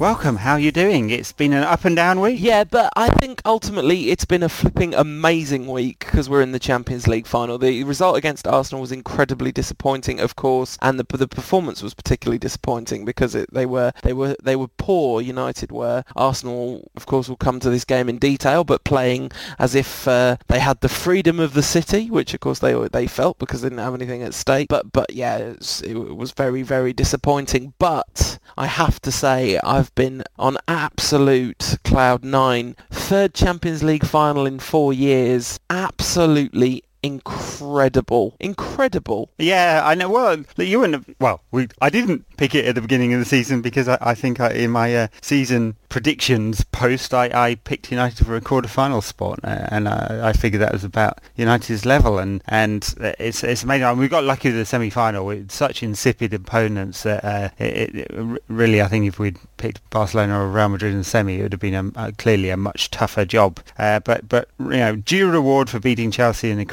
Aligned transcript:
Welcome. 0.00 0.36
How 0.36 0.52
are 0.52 0.60
you 0.60 0.70
doing? 0.70 1.10
It's 1.10 1.32
been 1.32 1.52
an 1.52 1.64
up 1.64 1.84
and 1.84 1.96
down 1.96 2.20
week. 2.20 2.36
Yeah, 2.38 2.62
but 2.62 2.92
I 2.94 3.08
think 3.08 3.42
ultimately 3.44 4.10
it's 4.12 4.24
been 4.24 4.44
a 4.44 4.48
flipping 4.48 4.94
amazing 4.94 5.66
week 5.66 5.98
because 5.98 6.30
we're 6.30 6.40
in 6.40 6.52
the 6.52 6.60
Champions 6.60 7.08
League 7.08 7.26
final. 7.26 7.58
The 7.58 7.82
result 7.82 8.16
against 8.16 8.46
Arsenal 8.46 8.80
was 8.80 8.92
incredibly 8.92 9.50
disappointing, 9.50 10.20
of 10.20 10.36
course, 10.36 10.78
and 10.82 11.00
the 11.00 11.16
the 11.16 11.26
performance 11.26 11.82
was 11.82 11.94
particularly 11.94 12.38
disappointing 12.38 13.04
because 13.04 13.34
it, 13.34 13.52
they 13.52 13.66
were 13.66 13.90
they 14.04 14.12
were 14.12 14.36
they 14.40 14.54
were 14.54 14.68
poor. 14.68 15.20
United 15.20 15.72
were. 15.72 16.04
Arsenal, 16.14 16.88
of 16.94 17.06
course, 17.06 17.28
will 17.28 17.34
come 17.34 17.58
to 17.58 17.68
this 17.68 17.84
game 17.84 18.08
in 18.08 18.18
detail, 18.18 18.62
but 18.62 18.84
playing 18.84 19.32
as 19.58 19.74
if 19.74 20.06
uh, 20.06 20.36
they 20.46 20.60
had 20.60 20.80
the 20.80 20.88
freedom 20.88 21.40
of 21.40 21.54
the 21.54 21.62
city, 21.64 22.08
which 22.08 22.34
of 22.34 22.38
course 22.38 22.60
they 22.60 22.72
they 22.92 23.08
felt 23.08 23.40
because 23.40 23.62
they 23.62 23.68
didn't 23.68 23.82
have 23.82 23.94
anything 23.94 24.22
at 24.22 24.32
stake. 24.32 24.68
But 24.68 24.92
but 24.92 25.12
yeah, 25.12 25.38
it 25.38 25.58
was, 25.58 25.82
it 25.82 25.94
was 25.94 26.30
very 26.30 26.62
very 26.62 26.92
disappointing. 26.92 27.74
But 27.80 28.38
I 28.56 28.66
have 28.66 29.00
to 29.02 29.10
say 29.10 29.58
I've 29.64 29.88
been 29.98 30.22
on 30.38 30.56
absolute 30.68 31.76
cloud 31.82 32.22
nine. 32.22 32.76
Third 32.88 33.34
Champions 33.34 33.82
League 33.82 34.06
final 34.06 34.46
in 34.46 34.60
four 34.60 34.92
years. 34.92 35.58
Absolutely 35.70 36.84
incredible, 37.02 38.34
incredible. 38.40 39.30
Yeah, 39.38 39.82
I 39.84 39.94
know. 39.94 40.10
Well, 40.10 40.44
you 40.56 40.80
wouldn't. 40.80 41.06
Have, 41.06 41.16
well, 41.20 41.42
we, 41.50 41.68
I 41.80 41.90
didn't 41.90 42.24
pick 42.36 42.54
it 42.54 42.64
at 42.64 42.74
the 42.74 42.80
beginning 42.80 43.12
of 43.14 43.20
the 43.20 43.24
season 43.24 43.62
because 43.62 43.88
I, 43.88 43.98
I 44.00 44.14
think 44.14 44.40
I, 44.40 44.50
in 44.50 44.70
my 44.70 44.94
uh, 44.94 45.08
season 45.20 45.76
predictions 45.88 46.64
post, 46.64 47.14
I, 47.14 47.30
I 47.32 47.54
picked 47.56 47.90
United 47.90 48.26
for 48.26 48.36
a 48.36 48.40
quarter-final 48.40 49.00
spot, 49.00 49.40
uh, 49.42 49.66
and 49.70 49.88
I, 49.88 50.28
I 50.28 50.32
figured 50.32 50.62
that 50.62 50.72
was 50.72 50.84
about 50.84 51.20
United's 51.36 51.84
level, 51.84 52.18
and 52.18 52.42
and 52.48 52.94
it's 52.98 53.44
it's 53.44 53.62
amazing. 53.62 53.84
I 53.84 53.90
mean, 53.90 54.00
we 54.00 54.08
got 54.08 54.24
lucky 54.24 54.48
with 54.48 54.58
the 54.58 54.66
semi-final 54.66 55.24
with 55.24 55.50
such 55.50 55.82
insipid 55.82 56.34
opponents 56.34 57.02
that 57.04 57.24
uh, 57.24 57.48
it, 57.58 57.94
it, 57.94 58.42
really, 58.48 58.82
I 58.82 58.88
think 58.88 59.06
if 59.06 59.18
we'd 59.18 59.38
picked 59.56 59.88
Barcelona 59.90 60.40
or 60.40 60.48
Real 60.48 60.68
Madrid 60.68 60.92
in 60.92 60.98
the 60.98 61.04
semi, 61.04 61.38
it 61.38 61.42
would 61.42 61.52
have 61.52 61.60
been 61.60 61.92
a, 61.96 62.12
clearly 62.12 62.50
a 62.50 62.56
much 62.56 62.90
tougher 62.90 63.24
job. 63.24 63.60
Uh, 63.78 64.00
but 64.00 64.28
but 64.28 64.48
you 64.58 64.68
know, 64.70 64.96
due 64.96 65.30
reward 65.30 65.70
for 65.70 65.80
beating 65.80 66.10
Chelsea 66.10 66.50
in 66.50 66.58
the 66.58 66.64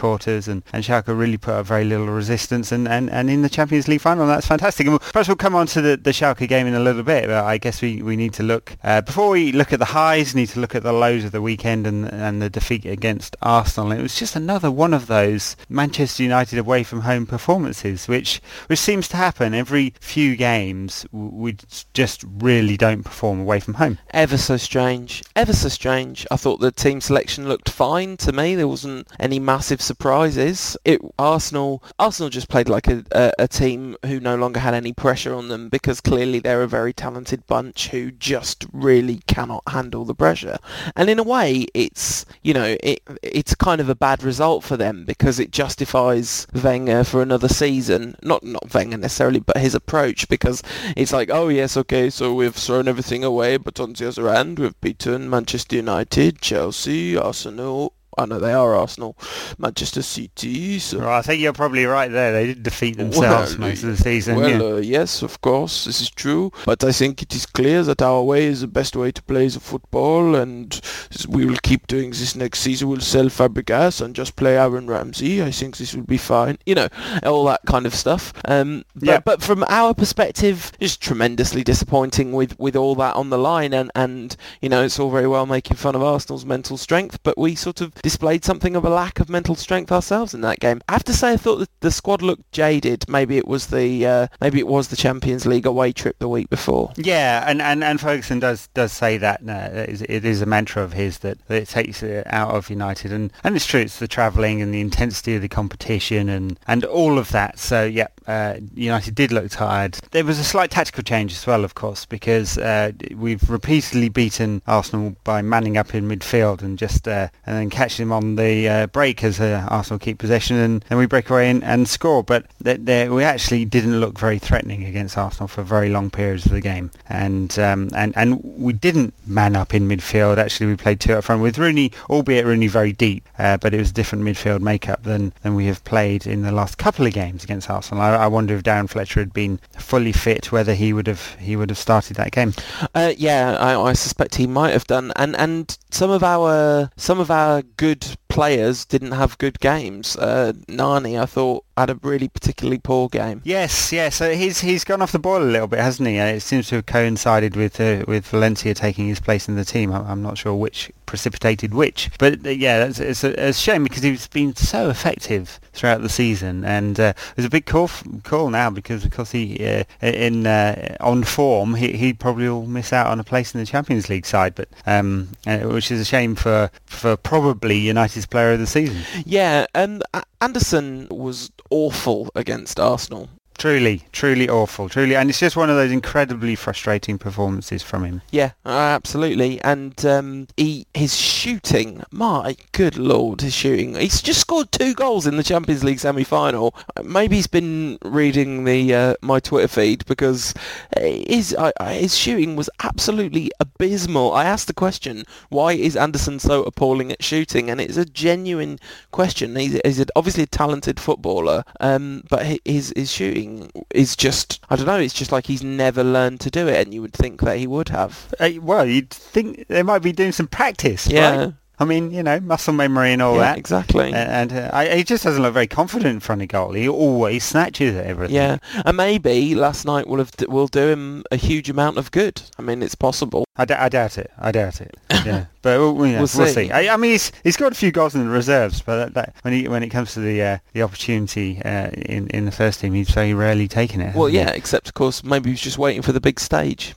and 0.47 0.63
and 0.73 0.83
Schalke 0.83 1.08
really 1.08 1.38
put 1.38 1.53
up 1.53 1.66
very 1.66 1.83
little 1.83 2.08
resistance, 2.08 2.71
and, 2.71 2.88
and, 2.88 3.09
and 3.09 3.30
in 3.30 3.41
the 3.41 3.49
Champions 3.49 3.88
League 3.88 4.02
final, 4.02 4.27
that's 4.27 4.47
fantastic. 4.47 4.88
And 4.88 4.99
perhaps 4.99 5.27
we'll 5.27 5.35
come 5.35 5.55
on 5.55 5.67
to 5.67 5.81
the, 5.81 5.97
the 5.97 6.11
Schalke 6.11 6.47
game 6.47 6.67
in 6.67 6.73
a 6.73 6.80
little 6.80 7.03
bit, 7.03 7.27
but 7.27 7.44
I 7.44 7.58
guess 7.58 7.81
we, 7.81 8.02
we 8.02 8.16
need 8.16 8.33
to 8.33 8.43
look 8.43 8.77
uh, 8.83 9.02
before 9.02 9.30
we 9.30 9.52
look 9.52 9.73
at 9.73 9.80
the 9.80 9.86
highs, 9.86 10.36
need 10.36 10.49
to 10.49 10.59
look 10.59 10.75
at 10.75 10.83
the 10.83 10.93
lows 10.93 11.23
of 11.23 11.31
the 11.31 11.41
weekend 11.41 11.88
and 11.88 12.05
and 12.05 12.41
the 12.41 12.49
defeat 12.49 12.86
against 12.86 13.36
Arsenal. 13.41 13.91
It 13.91 14.02
was 14.02 14.17
just 14.17 14.36
another 14.36 14.71
one 14.71 14.93
of 14.93 15.08
those 15.08 15.55
Manchester 15.69 16.23
United 16.23 16.59
away 16.59 16.83
from 16.83 17.02
home 17.02 17.25
performances, 17.25 18.08
which 18.08 18.41
which 18.67 18.80
seems 18.80 19.08
to 19.09 19.17
happen 19.17 19.53
every 19.53 19.93
few 19.99 20.36
games. 20.36 21.05
We 21.11 21.58
just 21.93 22.23
really 22.39 22.77
don't 22.77 23.03
perform 23.03 23.41
away 23.41 23.59
from 23.59 23.75
home. 23.75 23.97
Ever 24.11 24.38
so 24.38 24.58
strange, 24.58 25.23
ever 25.36 25.53
so 25.53 25.69
strange. 25.69 26.25
I 26.31 26.38
thought 26.38 26.59
the 26.59 26.71
team 26.71 27.02
selection 27.02 27.47
looked 27.47 27.69
fine 27.69 28.17
to 28.17 28.31
me. 28.31 28.55
There 28.55 28.67
wasn't 28.67 29.08
any 29.19 29.39
massive 29.39 29.81
surprises. 30.06 30.78
It 30.86 31.02
Arsenal 31.17 31.81
Arsenal 31.98 32.30
just 32.30 32.48
played 32.48 32.70
like 32.70 32.88
a, 32.88 33.03
a, 33.11 33.31
a 33.39 33.48
team 33.48 33.98
who 34.05 34.20
no 34.20 34.36
longer 34.36 34.60
had 34.60 34.76
any 34.76 34.93
pressure 34.93 35.33
on 35.33 35.48
them 35.48 35.67
because 35.67 35.99
clearly 35.99 36.38
they're 36.38 36.61
a 36.61 36.67
very 36.67 36.93
talented 36.93 37.48
bunch 37.48 37.88
who 37.88 38.11
just 38.11 38.67
really 38.71 39.21
cannot 39.26 39.64
handle 39.67 40.05
the 40.05 40.14
pressure. 40.14 40.60
And 40.95 41.10
in 41.10 41.17
a 41.17 41.23
way, 41.23 41.65
it's 41.73 42.23
you 42.44 42.54
know 42.54 42.77
it 42.83 43.02
it's 43.23 43.55
kind 43.55 43.82
of 43.82 43.89
a 43.89 43.95
bad 43.95 44.21
result 44.21 44.64
for 44.64 44.77
them 44.77 45.05
because 45.05 45.39
it 45.39 45.49
justifies 45.49 46.45
Wenger 46.54 47.04
for 47.04 47.23
another 47.23 47.49
season. 47.49 48.15
Not 48.21 48.44
not 48.44 48.71
Wenger 48.76 48.98
necessarily, 48.98 49.39
but 49.39 49.58
his 49.58 49.73
approach 49.73 50.30
because 50.30 50.61
it's 50.95 51.14
like, 51.14 51.32
oh 51.32 51.48
yes, 51.48 51.76
okay, 51.77 52.11
so 52.11 52.32
we've 52.32 52.54
thrown 52.54 52.88
everything 52.88 53.23
away, 53.23 53.58
but 53.58 53.80
on 53.80 53.94
the 53.94 54.08
other 54.08 54.32
hand, 54.32 54.60
we've 54.60 54.80
beaten 54.82 55.32
Manchester 55.32 55.77
United, 55.77 56.42
Chelsea, 56.42 57.17
Arsenal, 57.17 57.95
I 58.17 58.26
know 58.26 58.39
they 58.39 58.53
are 58.53 58.76
Arsenal, 58.76 59.17
Manchester 59.58 60.02
City. 60.02 60.80
So. 60.80 60.99
Well, 60.99 61.09
I 61.09 61.21
think 61.21 61.42
you're 61.42 61.53
probably 61.53 61.86
right 61.86 62.11
there. 62.11 62.31
They 62.31 62.48
did 62.48 62.64
defeat 62.64 62.98
themselves 62.98 63.58
well, 63.58 63.70
most 63.70 63.83
of 63.83 63.89
the 63.89 64.02
season. 64.02 64.37
Well, 64.37 64.49
yeah. 64.49 64.76
uh, 64.76 64.76
yes, 64.77 65.21
of 65.21 65.42
course, 65.42 65.86
this 65.86 66.02
is 66.02 66.09
true. 66.09 66.52
But 66.65 66.83
I 66.83 66.92
think 66.92 67.21
it 67.21 67.33
is 67.33 67.45
clear 67.45 67.83
that 67.83 68.02
our 68.02 68.23
way 68.23 68.45
is 68.45 68.61
the 68.61 68.67
best 68.67 68.95
way 68.95 69.11
to 69.11 69.23
play 69.23 69.48
the 69.48 69.59
football, 69.59 70.36
and 70.36 70.80
we 71.27 71.45
will 71.45 71.58
keep 71.64 71.87
doing 71.87 72.11
this 72.11 72.36
next 72.36 72.59
season. 72.59 72.89
We'll 72.89 72.99
sell 73.02 73.26
Fabregas 73.26 74.02
and 74.02 74.15
just 74.15 74.36
play 74.36 74.58
Aaron 74.58 74.87
Ramsey. 74.87 75.43
I 75.43 75.52
think 75.52 75.77
this 75.77 75.93
will 75.93 76.03
be 76.03 76.17
fine. 76.17 76.58
You 76.65 76.76
know, 76.76 76.87
all 77.23 77.45
that 77.45 77.61
kind 77.65 77.86
of 77.86 77.93
stuff. 77.93 78.33
Um, 78.45 78.86
but, 78.95 79.08
yeah. 79.08 79.20
but 79.20 79.42
from 79.42 79.65
our 79.67 79.93
perspective, 79.93 80.71
it's 80.80 80.97
tremendously 80.97 81.64
disappointing 81.64 82.32
with, 82.32 82.58
with 82.59 82.76
all 82.76 82.95
that 82.95 83.15
on 83.15 83.30
the 83.30 83.37
line, 83.37 83.73
and, 83.73 83.92
and 83.95 84.36
you 84.61 84.70
know, 84.70 84.83
it's 84.83 84.99
all 84.99 85.11
very 85.11 85.27
well 85.27 85.45
making 85.45 85.77
fun 85.77 85.95
of 85.95 86.03
Arsenal's 86.03 86.45
mental 86.45 86.77
strength, 86.77 87.20
but 87.23 87.37
we 87.37 87.55
sort 87.55 87.82
of 87.82 87.93
displayed 88.05 88.45
something 88.45 88.76
of 88.76 88.86
a 88.86 88.89
lack 88.89 89.20
of 89.20 89.30
mental 89.30 89.55
strength 89.55 89.92
ourselves 89.92 90.36
in 90.36 90.42
that 90.42 90.60
game. 90.60 90.80
I 90.88 90.92
have 90.92 91.04
to 91.05 91.14
say, 91.14 91.33
I 91.33 91.38
thought 91.38 91.67
the, 91.80 91.89
squad 91.89 92.21
looked 92.21 92.52
jaded. 92.52 93.04
Maybe 93.10 93.36
it 93.39 93.48
was 93.48 93.66
the 93.67 94.05
uh, 94.05 94.27
maybe 94.39 94.60
it 94.60 94.67
was 94.67 94.89
the 94.89 94.95
Champions 94.95 95.48
League 95.48 95.66
away 95.66 95.92
trip 95.92 96.20
the 96.20 96.30
week 96.30 96.48
before. 96.52 96.94
Yeah, 96.98 97.44
and, 97.48 97.64
and, 97.64 97.83
and 97.83 97.99
Ferguson 97.99 98.38
does 98.38 98.67
does 98.76 98.92
say 98.92 99.17
that 99.17 99.44
no, 99.44 99.58
it, 99.58 99.89
is, 99.89 100.02
it 100.04 100.23
is 100.23 100.44
a 100.44 100.45
mantra 100.45 100.83
of 100.83 100.94
his 100.94 101.17
that, 101.20 101.44
that 101.48 101.64
it 101.64 101.67
takes 101.67 102.04
it 102.04 102.27
out 102.30 102.54
of 102.54 102.70
United, 102.70 103.11
and, 103.11 103.33
and 103.44 103.55
it's 103.55 103.65
true. 103.65 103.80
It's 103.80 103.98
the 103.98 104.08
travelling 104.08 104.61
and 104.61 104.71
the 104.71 104.82
intensity 104.82 105.36
of 105.36 105.42
the 105.42 105.49
competition 105.49 106.30
and, 106.30 106.60
and 106.67 106.86
all 106.86 107.17
of 107.17 107.32
that. 107.32 107.58
So 107.58 107.86
yeah, 107.86 108.10
uh, 108.27 108.58
United 108.76 109.15
did 109.15 109.32
look 109.32 109.49
tired. 109.49 109.98
There 110.11 110.26
was 110.26 110.38
a 110.38 110.44
slight 110.44 110.70
tactical 110.70 111.02
change 111.02 111.32
as 111.32 111.48
well, 111.48 111.64
of 111.64 111.73
course, 111.73 112.05
because 112.05 112.60
uh, 112.60 112.92
we've 113.15 113.49
repeatedly 113.49 114.10
beaten 114.10 114.61
Arsenal 114.67 115.15
by 115.23 115.42
manning 115.42 115.76
up 115.76 115.95
in 115.95 116.08
midfield 116.08 116.61
and 116.61 116.77
just 116.77 117.08
uh, 117.08 117.30
and 117.48 117.58
then 117.58 117.70
catching 117.71 117.95
him 118.00 118.11
on 118.11 118.36
the 118.36 118.67
uh, 118.67 118.88
break 118.88 119.23
as 119.23 119.39
uh, 119.39 119.66
Arsenal 119.70 120.00
keep 120.00 120.17
possession 120.17 120.58
and, 120.58 120.86
and 120.89 121.00
we 121.00 121.06
break 121.06 121.30
away 121.30 121.50
and, 121.50 121.64
and 121.64 121.88
score. 121.88 122.23
But 122.23 122.45
th- 122.64 122.86
th- 122.86 123.10
we 123.10 123.23
actually 123.23 123.66
didn't 123.66 124.00
look 124.00 124.20
very 124.20 124.39
threatening 124.39 124.86
against 124.86 125.17
Arsenal 125.17 125.48
for 125.48 125.64
very 125.64 125.89
long 125.89 126.10
periods 126.10 126.45
of 126.45 126.52
the 126.52 126.61
game. 126.61 126.92
And 127.10 127.58
um, 127.60 127.89
and 127.95 128.13
and 128.16 128.39
we 128.44 128.74
didn't 128.74 129.13
man 129.28 129.56
up 129.56 129.74
in 129.74 129.88
midfield. 129.88 130.38
Actually, 130.38 130.68
we 130.68 130.75
played 130.75 131.00
two 131.00 131.13
up 131.13 131.24
front 131.24 131.42
with 131.42 131.57
Rooney, 131.57 131.92
albeit 132.10 132.45
Rooney 132.45 132.68
very 132.68 132.92
deep, 132.92 133.28
uh, 133.39 133.57
but 133.57 133.74
it 133.74 133.78
was 133.78 133.89
a 133.92 133.94
different 133.94 134.24
midfield 134.24 134.62
makeup 134.62 135.04
than, 135.04 135.33
than 135.42 135.56
we 135.56 135.66
have 135.66 135.83
played 135.83 136.25
in 136.25 136.42
the 136.42 136.51
last 136.51 136.77
couple 136.77 137.06
of 137.06 137.13
games 137.13 137.44
against 137.44 137.69
Arsenal. 137.69 138.01
I, 138.01 138.16
I 138.16 138.27
wonder 138.27 138.56
if 138.56 138.63
Darren 138.63 138.89
Fletcher 138.89 139.19
had 139.19 139.33
been 139.33 139.60
fully 139.77 140.12
fit, 140.12 140.51
whether 140.51 140.74
he 140.74 140.94
would 140.94 141.07
have 141.07 141.36
he 141.39 141.56
would 141.56 141.69
have 141.69 141.77
started 141.77 142.18
that 142.18 142.31
game. 142.31 142.54
Uh, 142.94 143.13
yeah, 143.18 143.57
I, 143.60 143.80
I 143.80 143.94
suspect 143.94 144.36
he 144.36 144.48
might 144.48 144.72
have 144.72 144.88
done. 144.88 145.12
And 145.16 145.36
and 145.36 145.77
some 145.92 146.10
of 146.10 146.24
our 146.24 146.89
some 146.98 147.19
of 147.19 147.31
our 147.31 147.62
good 147.62 147.84
good 147.85 148.25
players 148.35 148.83
didn't 148.83 149.13
have 149.13 149.38
good 149.38 149.62
games. 149.62 150.18
Uh, 150.18 150.51
Nani, 150.68 151.18
I 151.18 151.25
thought, 151.25 151.63
had 151.77 151.89
a 151.89 151.95
really 152.03 152.27
particularly 152.27 152.77
poor 152.77 153.09
game. 153.09 153.41
Yes, 153.44 153.91
yes. 153.91 154.15
So 154.15 154.33
he's 154.33 154.62
he's 154.62 154.83
gone 154.83 155.01
off 155.01 155.12
the 155.12 155.19
boil 155.19 155.44
a 155.44 155.45
little 155.45 155.68
bit, 155.68 155.79
hasn't 155.79 156.07
he? 156.07 156.18
it 156.18 156.41
seems 156.41 156.68
to 156.69 156.75
have 156.75 156.85
coincided 156.85 157.56
with 157.56 157.79
uh, 157.79 158.06
with 158.07 158.27
Valencia 158.27 158.73
taking 158.73 159.07
his 159.07 159.19
place 159.19 159.47
in 159.47 159.56
the 159.56 159.65
team. 159.65 159.91
I'm 159.91 160.21
not 160.21 160.38
sure 160.38 160.53
which 160.53 160.91
precipitated 161.06 161.73
which, 161.73 162.09
but 162.17 162.45
uh, 162.45 162.49
yeah, 162.49 162.85
it's, 162.85 162.99
it's, 162.99 163.23
a, 163.23 163.47
it's, 163.47 163.59
a, 163.59 163.61
shame 163.61 163.83
because 163.83 164.03
he's 164.03 164.27
been 164.27 164.55
so 164.55 164.89
effective 164.89 165.59
throughout 165.73 166.01
the 166.01 166.09
season, 166.09 166.63
and 166.65 166.99
uh, 166.99 167.13
there's 167.35 167.45
a 167.45 167.49
big 167.49 167.65
call 167.65 167.89
call 168.23 168.49
now 168.49 168.69
because 168.69 169.03
because 169.03 169.31
he 169.31 169.65
uh, 169.65 169.83
in 170.01 170.47
uh, 170.47 170.95
on 170.99 171.23
form 171.23 171.75
he 171.75 171.93
he 171.93 172.13
probably 172.13 172.47
will 172.47 172.65
miss 172.65 172.93
out 172.93 173.07
on 173.07 173.19
a 173.19 173.23
place 173.23 173.53
in 173.53 173.59
the 173.59 173.65
Champions 173.65 174.09
League 174.09 174.25
side, 174.25 174.55
but 174.55 174.69
um, 174.85 175.29
uh, 175.45 175.59
which 175.59 175.91
is 175.91 175.99
a 175.99 176.05
shame 176.05 176.35
for 176.35 176.71
for 176.85 177.17
probably 177.17 177.77
United's 177.77 178.25
player 178.30 178.54
of 178.54 178.60
the 178.60 178.68
season. 178.68 179.01
Yeah, 179.25 179.66
um, 179.75 180.01
and 180.16 180.25
Anderson 180.42 181.07
was 181.10 181.51
awful 181.69 182.30
against 182.36 182.80
Arsenal. 182.80 183.30
Truly, 183.57 184.03
truly 184.11 184.49
awful, 184.49 184.89
truly, 184.89 185.15
and 185.15 185.29
it's 185.29 185.39
just 185.39 185.55
one 185.55 185.69
of 185.69 185.77
those 185.77 185.91
incredibly 185.91 186.55
frustrating 186.55 187.17
performances 187.17 187.81
from 187.81 188.03
him. 188.03 188.21
Yeah, 188.29 188.51
absolutely, 188.65 189.61
and 189.61 190.05
um, 190.05 190.47
he 190.57 190.85
his 190.93 191.15
shooting, 191.15 192.03
my 192.11 192.57
good 192.73 192.97
lord, 192.97 193.41
his 193.41 193.53
shooting. 193.53 193.95
He's 193.95 194.21
just 194.21 194.41
scored 194.41 194.73
two 194.73 194.93
goals 194.93 195.25
in 195.25 195.37
the 195.37 195.43
Champions 195.43 195.85
League 195.85 195.99
semi-final. 195.99 196.75
Maybe 197.01 197.37
he's 197.37 197.47
been 197.47 197.97
reading 198.03 198.65
the 198.65 198.93
uh, 198.93 199.15
my 199.21 199.39
Twitter 199.39 199.69
feed 199.69 200.05
because 200.05 200.53
his 200.97 201.55
uh, 201.57 201.71
his 201.91 202.17
shooting 202.17 202.57
was 202.57 202.69
absolutely 202.83 203.51
abysmal. 203.61 204.33
I 204.33 204.43
asked 204.43 204.67
the 204.67 204.73
question, 204.73 205.23
why 205.47 205.73
is 205.73 205.95
Anderson 205.95 206.39
so 206.39 206.63
appalling 206.63 207.11
at 207.11 207.23
shooting? 207.23 207.69
And 207.69 207.79
it's 207.79 207.97
a 207.97 208.05
genuine 208.05 208.79
question. 209.11 209.55
He's, 209.55 209.79
he's 209.85 210.03
obviously 210.15 210.43
a 210.43 210.47
talented 210.47 210.99
footballer, 210.99 211.63
um, 211.79 212.23
but 212.29 212.59
his 212.65 212.91
his 212.95 213.11
shooting 213.11 213.44
is 213.94 214.15
just 214.15 214.59
I 214.69 214.75
don't 214.75 214.86
know. 214.86 215.00
It's 215.00 215.13
just 215.13 215.31
like 215.31 215.47
he's 215.47 215.63
never 215.63 216.03
learned 216.03 216.39
to 216.42 216.51
do 216.51 216.68
it, 216.68 216.86
and 216.86 216.94
you 216.94 217.01
would 217.01 217.13
think 217.13 217.42
that 217.42 217.57
he 217.57 217.68
would 217.68 217.89
have. 217.89 218.33
Uh, 218.39 218.51
well, 218.62 218.86
you'd 218.86 219.09
think 219.09 219.68
they 219.68 219.83
might 219.83 220.01
be 220.01 220.12
doing 220.12 220.31
some 220.31 220.47
practice. 220.47 221.07
Yeah. 221.07 221.38
Right? 221.38 221.53
I 221.80 221.86
mean, 221.86 222.12
you 222.12 222.24
know, 222.24 222.39
muscle 222.39 222.74
memory 222.74 223.12
and 223.13 223.22
all 223.22 223.36
Yeah, 223.36 223.42
that. 223.54 223.57
exactly. 223.57 224.06
And, 224.13 224.51
and 224.51 224.54
uh, 224.54 224.69
I, 224.74 224.95
he 224.98 225.04
just 225.04 225.24
doesn't 225.24 225.42
look 225.42 225.54
very 225.54 225.68
confident 225.68 226.13
in 226.13 226.19
front 226.19 226.42
of 226.42 226.48
goal. 226.48 226.74
He 226.74 226.88
always 226.88 227.44
snatches 227.44 227.95
at 227.95 228.06
everything. 228.06 228.36
Yeah, 228.36 228.57
and 228.86 228.95
maybe 228.98 229.56
last 229.56 229.86
night 229.86 230.07
will 230.07 230.18
have 230.19 230.31
will 230.48 230.68
do 230.68 230.88
him 230.89 231.24
a 231.31 231.36
huge 231.36 231.69
amount 231.69 231.98
of 231.98 232.12
good. 232.12 232.42
I 232.57 232.62
mean, 232.62 232.81
it's 232.83 232.95
possible. 232.95 233.45
I, 233.57 233.63
d- 233.66 233.74
I 233.74 233.88
doubt 233.89 234.18
it. 234.18 234.31
I 234.38 234.51
doubt 234.51 234.81
it. 234.81 234.95
Yeah, 235.25 235.45
but 235.63 235.80
we'll, 235.80 236.06
you 236.06 236.12
know, 236.12 236.19
We'll 236.19 236.19
we'll, 236.19 236.27
see. 236.27 236.68
see. 236.68 236.72
I, 236.72 236.94
I 236.94 236.98
mean, 236.98 237.10
he's 237.13 237.31
he's 237.44 237.57
got 237.57 237.72
a 237.72 237.75
few 237.75 237.92
goals 237.92 238.13
in 238.13 238.24
the 238.24 238.30
reserves, 238.31 238.83
but 238.83 238.98
that, 238.98 239.13
that, 239.16 239.36
when 239.42 239.56
he 239.56 239.68
when 239.68 239.81
it 239.81 239.89
comes 239.89 240.13
to 240.13 240.19
the 240.19 240.39
uh, 240.39 240.57
the 240.74 240.83
opportunity 240.83 241.60
uh, 241.66 241.88
in 241.89 242.27
in 242.27 242.45
the 242.45 242.51
first 242.51 242.80
team, 242.80 242.94
he's 242.94 243.10
very 243.10 243.33
rarely 243.33 243.68
taken 243.68 244.01
it. 244.01 244.13
Well, 244.13 244.27
hasn't 244.27 244.33
he? 244.33 244.51
yeah, 244.51 244.56
except 244.56 244.88
of 244.88 244.94
course 244.94 245.24
maybe 245.24 245.50
he's 245.50 245.62
just 245.62 245.80
waiting 245.80 246.04
for 246.04 246.12
the 246.12 246.22
big 246.22 246.39
stage. 246.39 246.94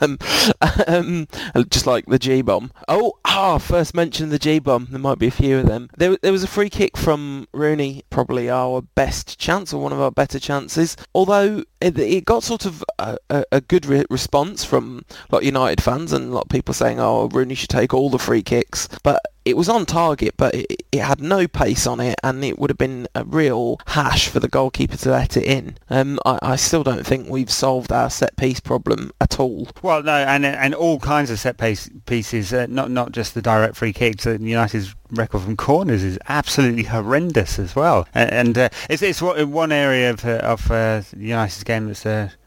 Um, 0.00 0.18
um, 0.86 1.28
just 1.68 1.86
like 1.86 2.06
the 2.06 2.18
G 2.18 2.42
bomb. 2.42 2.72
Oh, 2.88 3.14
ah, 3.24 3.58
first 3.58 3.94
mention 3.94 4.28
the 4.28 4.38
G 4.38 4.58
bomb. 4.58 4.88
There 4.90 4.98
might 4.98 5.18
be 5.18 5.28
a 5.28 5.32
few 5.32 5.58
of 5.58 5.66
them. 5.66 5.90
There, 5.96 6.16
there 6.22 6.32
was 6.32 6.42
a 6.42 6.48
free 6.48 6.70
kick 6.70 6.96
from 6.96 7.46
Rooney, 7.52 8.04
probably 8.10 8.50
our 8.50 8.82
best 8.82 9.38
chance 9.38 9.72
or 9.72 9.82
one 9.82 9.92
of 9.92 10.00
our 10.00 10.10
better 10.10 10.38
chances. 10.38 10.96
Although 11.14 11.64
it, 11.80 11.98
it 11.98 12.24
got 12.24 12.42
sort 12.42 12.66
of 12.66 12.84
a, 12.98 13.18
a, 13.30 13.44
a 13.52 13.60
good 13.60 13.86
re- 13.86 14.04
response 14.10 14.64
from 14.64 15.04
a 15.10 15.34
lot 15.34 15.42
of 15.42 15.46
United 15.46 15.82
fans 15.82 16.12
and 16.12 16.30
a 16.30 16.34
lot 16.34 16.44
of 16.44 16.50
people 16.50 16.74
saying, 16.74 17.00
"Oh, 17.00 17.28
Rooney 17.28 17.54
should 17.54 17.70
take 17.70 17.94
all 17.94 18.10
the 18.10 18.18
free 18.18 18.42
kicks," 18.42 18.88
but 19.02 19.20
it 19.44 19.56
was 19.56 19.68
on 19.68 19.86
target, 19.86 20.34
but 20.36 20.54
it, 20.54 20.82
it 20.92 21.00
had 21.00 21.20
no 21.20 21.48
pace 21.48 21.86
on 21.86 22.00
it, 22.00 22.18
and 22.22 22.44
it 22.44 22.58
would 22.58 22.70
have 22.70 22.78
been 22.78 23.08
a 23.14 23.24
real 23.24 23.78
hash 23.86 24.28
for 24.28 24.40
the 24.40 24.48
goalkeeper 24.48 24.96
to 24.98 25.10
let 25.10 25.36
it 25.36 25.44
in. 25.44 25.76
Um, 25.90 26.18
I, 26.24 26.38
I 26.42 26.56
still 26.56 26.82
don't 26.82 27.06
think 27.06 27.28
we've 27.28 27.50
solved 27.50 27.92
our 27.92 28.10
set 28.10 28.36
piece 28.36 28.60
problem 28.60 29.12
at 29.20 29.40
all. 29.40 29.68
Well, 29.82 30.02
no, 30.02 30.12
and 30.12 30.44
and 30.44 30.74
all 30.74 31.00
kinds 31.00 31.30
of 31.30 31.38
set 31.38 31.58
piece, 31.58 31.90
pieces, 32.06 32.52
uh, 32.52 32.66
not 32.68 32.90
not 32.90 33.12
just 33.12 33.34
the 33.34 33.42
direct 33.42 33.76
free 33.76 33.92
kicks. 33.92 34.26
Uh, 34.26 34.38
United's 34.40 34.94
record 35.10 35.42
from 35.42 35.56
corners 35.56 36.02
is 36.02 36.18
absolutely 36.28 36.84
horrendous 36.84 37.58
as 37.58 37.76
well, 37.76 38.06
and, 38.14 38.30
and 38.32 38.58
uh, 38.58 38.68
it's 38.88 39.02
it's 39.02 39.22
one 39.22 39.72
area 39.72 40.10
of 40.10 40.24
uh, 40.24 40.38
of 40.38 40.70
uh, 40.70 41.02
United's 41.16 41.64
game 41.64 41.86
that's 41.86 42.06